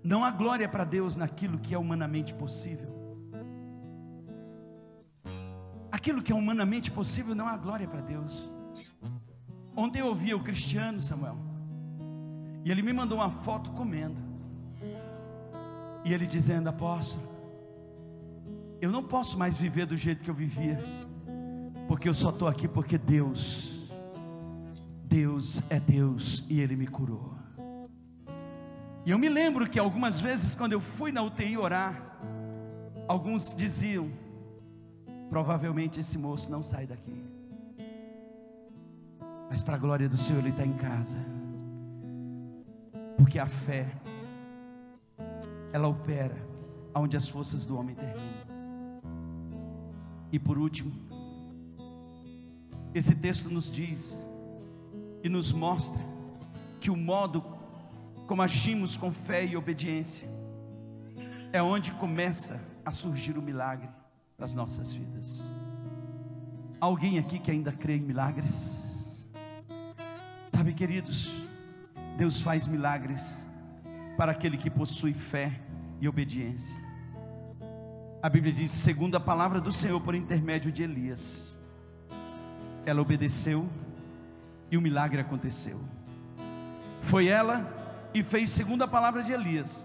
Não 0.02 0.24
há 0.24 0.30
glória 0.32 0.68
para 0.68 0.82
Deus 0.82 1.14
naquilo 1.14 1.60
que 1.60 1.72
é 1.72 1.78
humanamente 1.78 2.34
possível. 2.34 2.90
Aquilo 5.92 6.22
que 6.24 6.32
é 6.32 6.34
humanamente 6.34 6.90
possível 6.90 7.32
não 7.32 7.46
há 7.46 7.56
glória 7.56 7.86
para 7.86 8.00
Deus. 8.00 8.50
Ontem 9.76 10.00
eu 10.00 10.08
ouvi 10.08 10.34
o 10.34 10.42
Cristiano 10.42 11.00
Samuel, 11.00 11.38
e 12.64 12.72
ele 12.72 12.82
me 12.82 12.92
mandou 12.92 13.18
uma 13.18 13.30
foto 13.30 13.70
comendo. 13.70 14.29
E 16.05 16.12
ele 16.12 16.26
dizendo: 16.26 16.68
Apóstolo, 16.68 17.28
eu 18.80 18.90
não 18.90 19.03
posso 19.03 19.38
mais 19.38 19.57
viver 19.57 19.86
do 19.86 19.96
jeito 19.96 20.22
que 20.22 20.30
eu 20.30 20.34
vivia, 20.34 20.78
porque 21.86 22.09
eu 22.09 22.14
só 22.14 22.30
estou 22.30 22.48
aqui 22.48 22.66
porque 22.66 22.96
Deus, 22.96 23.88
Deus 25.05 25.62
é 25.68 25.78
Deus 25.78 26.44
e 26.48 26.61
Ele 26.61 26.76
me 26.76 26.86
curou. 26.86 27.34
E 29.05 29.11
eu 29.11 29.18
me 29.18 29.28
lembro 29.28 29.68
que 29.68 29.78
algumas 29.78 30.20
vezes, 30.20 30.55
quando 30.55 30.72
eu 30.72 30.80
fui 30.80 31.11
na 31.12 31.22
UTI 31.22 31.59
orar, 31.59 32.18
alguns 33.07 33.55
diziam: 33.55 34.11
provavelmente 35.28 36.01
esse 36.01 36.16
moço 36.16 36.51
não 36.51 36.62
sai 36.62 36.86
daqui, 36.86 37.22
mas 39.51 39.62
para 39.62 39.74
a 39.74 39.78
glória 39.78 40.09
do 40.09 40.16
Senhor, 40.16 40.38
ele 40.38 40.51
está 40.51 40.64
em 40.64 40.74
casa, 40.74 41.18
porque 43.18 43.38
a 43.38 43.46
fé 43.46 43.88
ela 45.72 45.88
opera 45.88 46.36
onde 46.94 47.16
as 47.16 47.28
forças 47.28 47.64
do 47.64 47.78
homem 47.78 47.94
terminam. 47.94 48.50
E 50.32 50.38
por 50.38 50.58
último, 50.58 50.92
esse 52.94 53.14
texto 53.14 53.48
nos 53.48 53.70
diz 53.70 54.18
e 55.22 55.28
nos 55.28 55.52
mostra 55.52 56.04
que 56.80 56.90
o 56.90 56.96
modo 56.96 57.44
como 58.26 58.42
agimos 58.42 58.96
com 58.96 59.12
fé 59.12 59.44
e 59.44 59.56
obediência 59.56 60.28
é 61.52 61.62
onde 61.62 61.92
começa 61.92 62.60
a 62.84 62.92
surgir 62.92 63.36
o 63.36 63.42
milagre 63.42 63.88
das 64.38 64.54
nossas 64.54 64.92
vidas. 64.92 65.42
Alguém 66.80 67.18
aqui 67.18 67.38
que 67.38 67.50
ainda 67.50 67.72
crê 67.72 67.96
em 67.96 68.00
milagres? 68.00 69.26
Sabe, 70.54 70.72
queridos, 70.72 71.46
Deus 72.16 72.40
faz 72.40 72.66
milagres 72.66 73.36
para 74.20 74.32
aquele 74.32 74.58
que 74.58 74.68
possui 74.68 75.14
fé 75.14 75.58
e 75.98 76.06
obediência. 76.06 76.76
A 78.22 78.28
Bíblia 78.28 78.52
diz, 78.52 78.70
segundo 78.70 79.14
a 79.14 79.20
palavra 79.20 79.62
do 79.62 79.72
Senhor 79.72 79.98
por 79.98 80.14
intermédio 80.14 80.70
de 80.70 80.82
Elias, 80.82 81.58
ela 82.84 83.00
obedeceu 83.00 83.66
e 84.70 84.76
o 84.76 84.80
milagre 84.82 85.22
aconteceu. 85.22 85.80
Foi 87.00 87.28
ela 87.28 87.66
e 88.12 88.22
fez 88.22 88.50
segundo 88.50 88.82
a 88.82 88.86
palavra 88.86 89.22
de 89.22 89.32
Elias. 89.32 89.82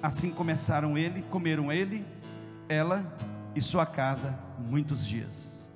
Assim 0.00 0.30
começaram 0.30 0.96
ele, 0.96 1.22
comeram 1.22 1.72
ele, 1.72 2.06
ela 2.68 3.04
e 3.52 3.60
sua 3.60 3.84
casa 3.84 4.38
muitos 4.60 5.04
dias. 5.04 5.66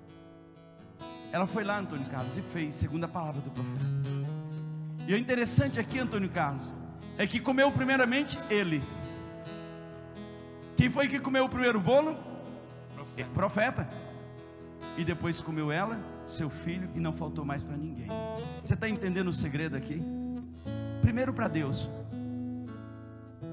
Ela 1.32 1.48
foi 1.48 1.64
lá, 1.64 1.80
Antônio 1.80 2.09
Carlos, 2.09 2.36
e 2.36 2.40
fez 2.40 2.76
segundo 2.76 3.02
a 3.02 3.09
palavra 3.09 3.40
do 3.40 3.50
profeta. 3.50 3.84
E 5.09 5.12
o 5.12 5.18
interessante 5.18 5.80
aqui, 5.80 5.98
Antônio 5.98 6.30
Carlos, 6.30 6.72
é 7.18 7.26
que 7.26 7.40
comeu 7.40 7.70
primeiramente 7.70 8.38
ele. 8.50 8.82
Quem 10.76 10.90
foi 10.90 11.08
que 11.08 11.18
comeu 11.18 11.44
o 11.44 11.48
primeiro 11.48 11.80
bolo? 11.80 12.16
Profeta. 12.94 13.30
Profeta. 13.32 13.88
E 14.98 15.04
depois 15.04 15.40
comeu 15.40 15.72
ela, 15.72 15.98
seu 16.26 16.48
filho, 16.50 16.88
e 16.94 17.00
não 17.00 17.12
faltou 17.12 17.44
mais 17.44 17.64
para 17.64 17.76
ninguém. 17.76 18.08
Você 18.62 18.74
está 18.74 18.88
entendendo 18.88 19.28
o 19.28 19.32
segredo 19.32 19.76
aqui? 19.76 20.02
Primeiro 21.00 21.32
para 21.32 21.48
Deus, 21.48 21.88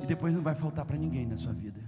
e 0.02 0.06
depois 0.06 0.34
não 0.34 0.42
vai 0.42 0.56
faltar 0.56 0.86
para 0.86 0.98
ninguém 0.98 1.26
na 1.26 1.38
sua 1.38 1.54
vida. 1.54 1.80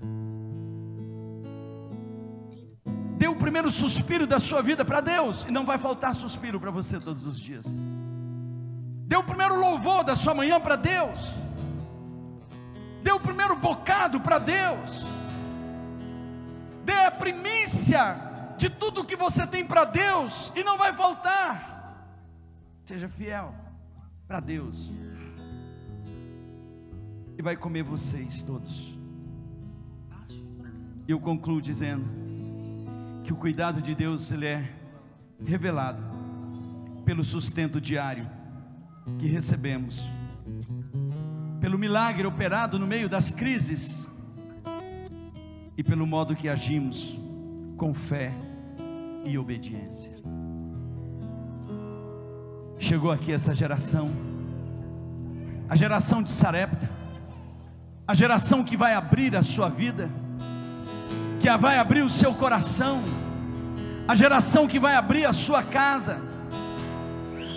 Dê 3.18 3.28
o 3.28 3.36
primeiro 3.36 3.72
suspiro 3.72 4.28
da 4.28 4.40
sua 4.40 4.62
vida 4.62 4.86
para 4.86 5.02
Deus, 5.02 5.46
e 5.46 5.52
não 5.52 5.66
vai 5.66 5.78
faltar 5.78 6.14
suspiro 6.14 6.60
para 6.60 6.72
você 6.72 7.00
todos 7.00 7.26
os 7.26 7.40
dias. 7.40 7.66
Dê 9.08 9.16
o 9.16 9.24
primeiro 9.24 9.60
louvor 9.60 10.04
da 10.04 10.16
sua 10.16 10.34
manhã 10.34 10.60
para 10.60 10.76
Deus. 10.76 11.45
Dê 13.06 13.12
o 13.12 13.20
primeiro 13.20 13.56
bocado 13.56 14.20
para 14.20 14.40
Deus. 14.40 15.06
Dê 16.84 17.06
a 17.06 17.12
primícia 17.12 18.18
de 18.58 18.68
tudo 18.68 19.06
que 19.06 19.16
você 19.16 19.46
tem 19.46 19.64
para 19.64 19.86
Deus 19.86 20.52
e 20.56 20.64
não 20.64 20.76
vai 20.76 20.92
faltar. 20.92 22.04
Seja 22.84 23.08
fiel 23.08 23.54
para 24.28 24.40
Deus. 24.40 24.90
E 27.38 27.44
vai 27.44 27.56
comer 27.56 27.84
vocês 27.84 28.42
todos. 28.42 28.98
Eu 31.08 31.20
concluo 31.20 31.62
dizendo 31.62 32.10
que 33.24 33.32
o 33.32 33.36
cuidado 33.36 33.84
de 33.84 33.94
Deus 33.94 34.32
ele 34.32 34.48
é 34.48 34.68
revelado 35.46 36.02
pelo 37.06 37.24
sustento 37.24 37.80
diário 37.80 38.28
que 39.20 39.28
recebemos, 39.28 40.10
pelo 41.66 41.80
milagre 41.80 42.28
operado 42.28 42.78
no 42.78 42.86
meio 42.86 43.10
das 43.10 43.32
crises 43.32 43.98
e 45.76 45.82
pelo 45.84 46.06
modo 46.06 46.36
que 46.36 46.48
agimos 46.48 47.20
com 47.76 47.92
fé 47.92 48.32
e 49.26 49.36
obediência. 49.36 50.14
Chegou 52.78 53.12
aqui 53.12 53.32
essa 53.32 53.56
geração, 53.56 54.12
a 55.68 55.76
geração 55.76 56.22
de 56.22 56.30
Sarepta, 56.30 56.88
a 58.08 58.14
geração 58.14 58.64
que 58.64 58.78
vai 58.78 58.94
abrir 58.94 59.36
a 59.36 59.42
sua 59.42 59.68
vida, 59.68 60.08
que 61.40 61.50
vai 61.58 61.80
abrir 61.80 62.04
o 62.04 62.10
seu 62.12 62.32
coração, 62.36 63.02
a 64.08 64.14
geração 64.14 64.68
que 64.68 64.80
vai 64.80 64.94
abrir 64.94 65.26
a 65.26 65.34
sua 65.34 65.64
casa, 65.64 66.20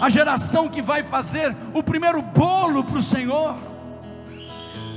a 0.01 0.09
geração 0.09 0.67
que 0.67 0.81
vai 0.81 1.05
fazer 1.05 1.55
o 1.75 1.83
primeiro 1.83 2.23
bolo 2.23 2.83
para 2.83 2.97
o 2.97 3.03
Senhor, 3.03 3.68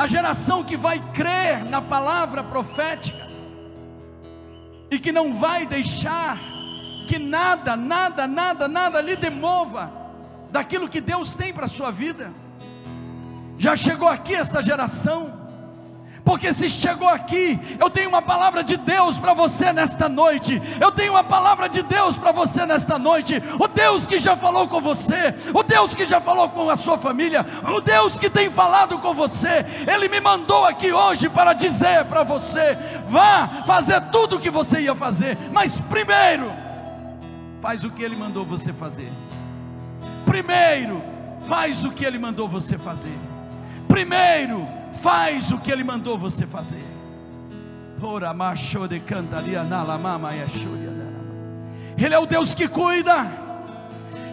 a 0.01 0.07
geração 0.07 0.63
que 0.63 0.75
vai 0.75 0.99
crer 1.13 1.63
na 1.63 1.79
palavra 1.79 2.43
profética 2.43 3.29
e 4.89 4.97
que 4.99 5.11
não 5.11 5.35
vai 5.35 5.67
deixar 5.67 6.39
que 7.07 7.19
nada, 7.19 7.77
nada, 7.77 8.25
nada, 8.25 8.67
nada 8.67 8.99
lhe 8.99 9.15
demova 9.15 9.91
daquilo 10.49 10.89
que 10.89 10.99
Deus 10.99 11.35
tem 11.35 11.53
para 11.53 11.65
a 11.65 11.67
sua 11.67 11.91
vida. 11.91 12.33
Já 13.59 13.75
chegou 13.75 14.07
aqui 14.07 14.33
esta 14.33 14.59
geração 14.59 15.40
porque 16.23 16.53
se 16.53 16.69
chegou 16.69 17.09
aqui, 17.09 17.59
eu 17.79 17.89
tenho 17.89 18.09
uma 18.09 18.21
palavra 18.21 18.63
de 18.63 18.77
Deus 18.77 19.17
para 19.17 19.33
você 19.33 19.73
nesta 19.73 20.07
noite. 20.07 20.61
Eu 20.79 20.91
tenho 20.91 21.13
uma 21.13 21.23
palavra 21.23 21.67
de 21.67 21.81
Deus 21.81 22.17
para 22.17 22.31
você 22.31 22.65
nesta 22.65 22.99
noite. 22.99 23.41
O 23.59 23.67
Deus 23.67 24.05
que 24.05 24.19
já 24.19 24.35
falou 24.35 24.67
com 24.67 24.79
você, 24.79 25.33
o 25.53 25.63
Deus 25.63 25.95
que 25.95 26.05
já 26.05 26.21
falou 26.21 26.49
com 26.49 26.69
a 26.69 26.77
sua 26.77 26.97
família, 26.97 27.45
o 27.75 27.81
Deus 27.81 28.19
que 28.19 28.29
tem 28.29 28.49
falado 28.49 28.99
com 28.99 29.13
você, 29.13 29.65
Ele 29.87 30.07
me 30.07 30.19
mandou 30.19 30.65
aqui 30.65 30.93
hoje 30.93 31.27
para 31.27 31.53
dizer 31.53 32.05
para 32.05 32.23
você: 32.23 32.77
vá 33.09 33.63
fazer 33.65 33.99
tudo 34.11 34.35
o 34.35 34.39
que 34.39 34.49
você 34.49 34.81
ia 34.81 34.95
fazer, 34.95 35.37
mas 35.51 35.79
primeiro, 35.79 36.51
faz 37.61 37.83
o 37.83 37.89
que 37.89 38.03
Ele 38.03 38.15
mandou 38.15 38.45
você 38.45 38.71
fazer. 38.71 39.09
Primeiro, 40.25 41.03
faz 41.47 41.83
o 41.83 41.91
que 41.91 42.05
Ele 42.05 42.19
mandou 42.19 42.47
você 42.47 42.77
fazer. 42.77 43.17
Primeiro, 43.87 44.80
faz 45.01 45.51
o 45.51 45.57
que 45.57 45.71
Ele 45.71 45.83
mandou 45.83 46.17
você 46.17 46.45
fazer. 46.45 46.83
Ele 51.97 52.15
é 52.15 52.19
o 52.19 52.25
Deus 52.25 52.53
que 52.53 52.67
cuida, 52.67 53.27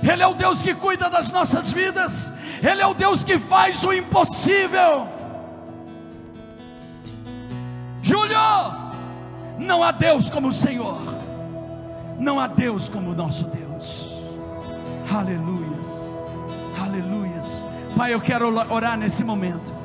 Ele 0.03 0.23
é 0.23 0.27
o 0.27 0.35
Deus 0.35 0.62
que 0.62 0.75
cuida 0.75 1.11
das 1.11 1.31
nossas 1.31 1.73
vidas, 1.73 2.31
Ele 2.62 2.81
é 2.81 2.87
o 2.87 2.95
Deus 2.95 3.25
que 3.25 3.39
faz 3.39 3.83
o 3.85 3.93
impossível. 3.93 5.07
Júlio, 8.03 8.39
não 9.59 9.83
há 9.83 9.91
Deus 9.91 10.31
como 10.31 10.49
o 10.49 10.53
Senhor, 10.53 10.99
não 12.19 12.41
há 12.41 12.47
Deus 12.47 12.89
como 12.89 13.11
o 13.11 13.14
nosso 13.14 13.45
Deus. 13.45 14.14
Aleluias, 15.14 16.11
aleluias. 16.81 17.62
Pai, 17.97 18.14
eu 18.14 18.21
quero 18.21 18.55
orar 18.71 18.97
nesse 18.97 19.25
momento 19.25 19.78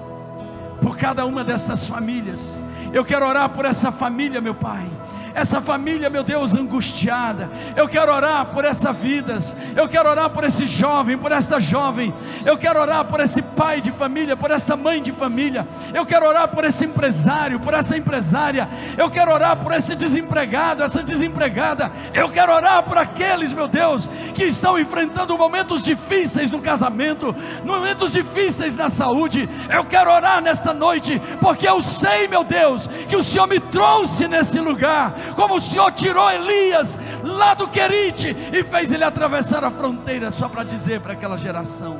por 0.83 0.97
cada 0.97 1.25
uma 1.25 1.43
dessas 1.43 1.87
famílias. 1.87 2.53
Eu 2.91 3.03
quero 3.03 3.25
orar 3.25 3.49
por 3.49 3.65
essa 3.65 3.91
família, 3.91 4.39
meu 4.41 4.53
Pai 4.53 4.87
essa 5.35 5.61
família, 5.61 6.09
meu 6.09 6.23
Deus, 6.23 6.55
angustiada. 6.55 7.49
Eu 7.75 7.87
quero 7.87 8.13
orar 8.13 8.45
por 8.47 8.65
essas 8.65 8.95
vidas. 8.95 9.55
Eu 9.75 9.87
quero 9.89 10.09
orar 10.09 10.29
por 10.29 10.43
esse 10.43 10.67
jovem, 10.67 11.17
por 11.17 11.31
esta 11.31 11.59
jovem. 11.59 12.13
Eu 12.45 12.57
quero 12.57 12.79
orar 12.79 13.05
por 13.05 13.19
esse 13.19 13.41
pai 13.41 13.81
de 13.81 13.91
família, 13.91 14.37
por 14.37 14.51
esta 14.51 14.75
mãe 14.75 15.01
de 15.01 15.11
família. 15.11 15.67
Eu 15.93 16.05
quero 16.05 16.27
orar 16.27 16.47
por 16.49 16.63
esse 16.65 16.85
empresário, 16.85 17.59
por 17.59 17.73
essa 17.73 17.97
empresária. 17.97 18.67
Eu 18.97 19.09
quero 19.09 19.31
orar 19.31 19.57
por 19.57 19.73
esse 19.73 19.95
desempregado, 19.95 20.83
essa 20.83 21.01
desempregada. 21.01 21.91
Eu 22.13 22.29
quero 22.29 22.53
orar 22.53 22.83
por 22.83 22.97
aqueles, 22.97 23.53
meu 23.53 23.67
Deus, 23.67 24.07
que 24.35 24.43
estão 24.43 24.77
enfrentando 24.77 25.37
momentos 25.37 25.83
difíceis 25.83 26.51
no 26.51 26.61
casamento, 26.61 27.35
momentos 27.63 28.11
difíceis 28.11 28.75
na 28.75 28.89
saúde. 28.89 29.49
Eu 29.69 29.83
quero 29.85 30.11
orar 30.11 30.41
nesta 30.41 30.73
noite, 30.73 31.21
porque 31.41 31.67
eu 31.67 31.81
sei, 31.81 32.27
meu 32.27 32.43
Deus, 32.43 32.87
que 33.09 33.15
o 33.15 33.23
Senhor 33.23 33.47
me 33.47 33.59
trouxe 33.59 34.27
nesse 34.27 34.59
lugar 34.59 35.22
como 35.35 35.55
o 35.55 35.61
Senhor 35.61 35.91
tirou 35.91 36.29
Elias 36.29 36.97
lá 37.23 37.53
do 37.53 37.67
Querite 37.67 38.35
e 38.51 38.63
fez 38.63 38.91
ele 38.91 39.03
atravessar 39.03 39.63
a 39.63 39.71
fronteira, 39.71 40.31
só 40.31 40.47
para 40.47 40.63
dizer 40.63 41.01
para 41.01 41.13
aquela 41.13 41.37
geração: 41.37 41.97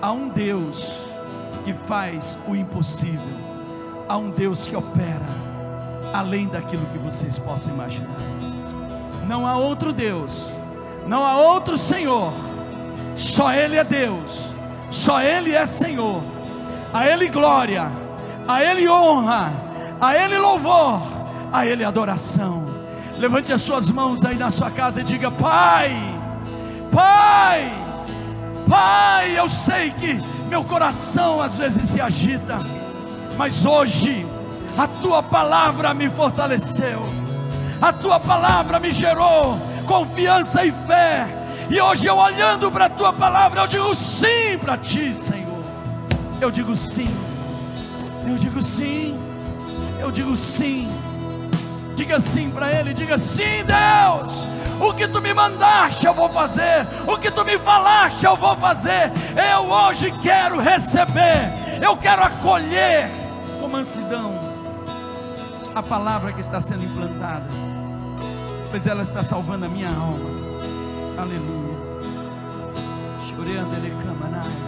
há 0.00 0.12
um 0.12 0.28
Deus 0.28 0.90
que 1.64 1.72
faz 1.72 2.38
o 2.46 2.54
impossível, 2.54 3.36
há 4.08 4.16
um 4.16 4.30
Deus 4.30 4.66
que 4.66 4.76
opera 4.76 5.48
além 6.12 6.46
daquilo 6.46 6.86
que 6.86 6.98
vocês 6.98 7.38
possam 7.38 7.72
imaginar. 7.72 8.16
Não 9.26 9.46
há 9.46 9.56
outro 9.56 9.92
Deus, 9.92 10.46
não 11.06 11.24
há 11.24 11.36
outro 11.36 11.76
Senhor, 11.76 12.32
só 13.14 13.52
Ele 13.52 13.76
é 13.76 13.84
Deus, 13.84 14.38
só 14.90 15.20
Ele 15.20 15.54
é 15.54 15.66
Senhor, 15.66 16.22
a 16.92 17.06
Ele 17.06 17.28
glória, 17.28 17.90
a 18.46 18.62
Ele 18.62 18.88
honra, 18.88 19.52
a 20.00 20.16
Ele 20.16 20.38
louvor 20.38 21.17
a 21.52 21.66
Ele 21.66 21.84
adoração. 21.84 22.64
Levante 23.18 23.52
as 23.52 23.60
suas 23.60 23.90
mãos 23.90 24.24
aí 24.24 24.36
na 24.36 24.50
sua 24.50 24.70
casa 24.70 25.00
e 25.00 25.04
diga: 25.04 25.30
Pai, 25.30 25.90
Pai, 26.92 27.72
Pai, 28.68 29.38
eu 29.38 29.48
sei 29.48 29.90
que 29.90 30.20
meu 30.48 30.62
coração 30.64 31.42
às 31.42 31.58
vezes 31.58 31.88
se 31.88 32.00
agita, 32.00 32.58
mas 33.36 33.64
hoje 33.64 34.26
a 34.76 34.86
tua 34.86 35.22
palavra 35.22 35.92
me 35.92 36.08
fortaleceu, 36.08 37.02
a 37.80 37.92
tua 37.92 38.20
palavra 38.20 38.78
me 38.78 38.90
gerou 38.90 39.58
confiança 39.86 40.64
e 40.64 40.70
fé, 40.70 41.26
e 41.68 41.80
hoje 41.80 42.06
eu 42.06 42.16
olhando 42.16 42.70
para 42.70 42.84
a 42.84 42.90
tua 42.90 43.12
palavra, 43.12 43.62
eu 43.62 43.66
digo 43.66 43.94
sim 43.94 44.56
para 44.60 44.76
ti, 44.76 45.14
Senhor. 45.14 45.48
Eu 46.40 46.52
digo 46.52 46.76
sim, 46.76 47.08
eu 48.24 48.36
digo 48.36 48.62
sim. 48.62 49.28
Eu 50.00 50.12
digo 50.12 50.36
sim. 50.36 50.88
Diga 51.98 52.20
sim 52.20 52.48
para 52.48 52.72
Ele, 52.72 52.94
diga 52.94 53.18
sim, 53.18 53.64
Deus. 53.66 54.32
O 54.80 54.94
que 54.94 55.08
tu 55.08 55.20
me 55.20 55.34
mandaste, 55.34 56.06
eu 56.06 56.14
vou 56.14 56.28
fazer. 56.28 56.86
O 57.08 57.18
que 57.18 57.28
tu 57.28 57.44
me 57.44 57.58
falaste, 57.58 58.24
eu 58.24 58.36
vou 58.36 58.56
fazer. 58.56 59.10
Eu 59.36 59.68
hoje 59.68 60.12
quero 60.22 60.60
receber. 60.60 61.52
Eu 61.82 61.96
quero 61.96 62.22
acolher 62.22 63.10
com 63.60 63.68
mansidão 63.68 64.38
a 65.74 65.82
palavra 65.82 66.32
que 66.32 66.40
está 66.40 66.60
sendo 66.60 66.84
implantada. 66.84 67.48
Pois 68.70 68.86
ela 68.86 69.02
está 69.02 69.24
salvando 69.24 69.64
a 69.64 69.68
minha 69.68 69.88
alma. 69.88 70.30
Aleluia. 71.18 71.78
Chorando 73.26 73.74
ele 73.74 73.92
cama 74.04 74.67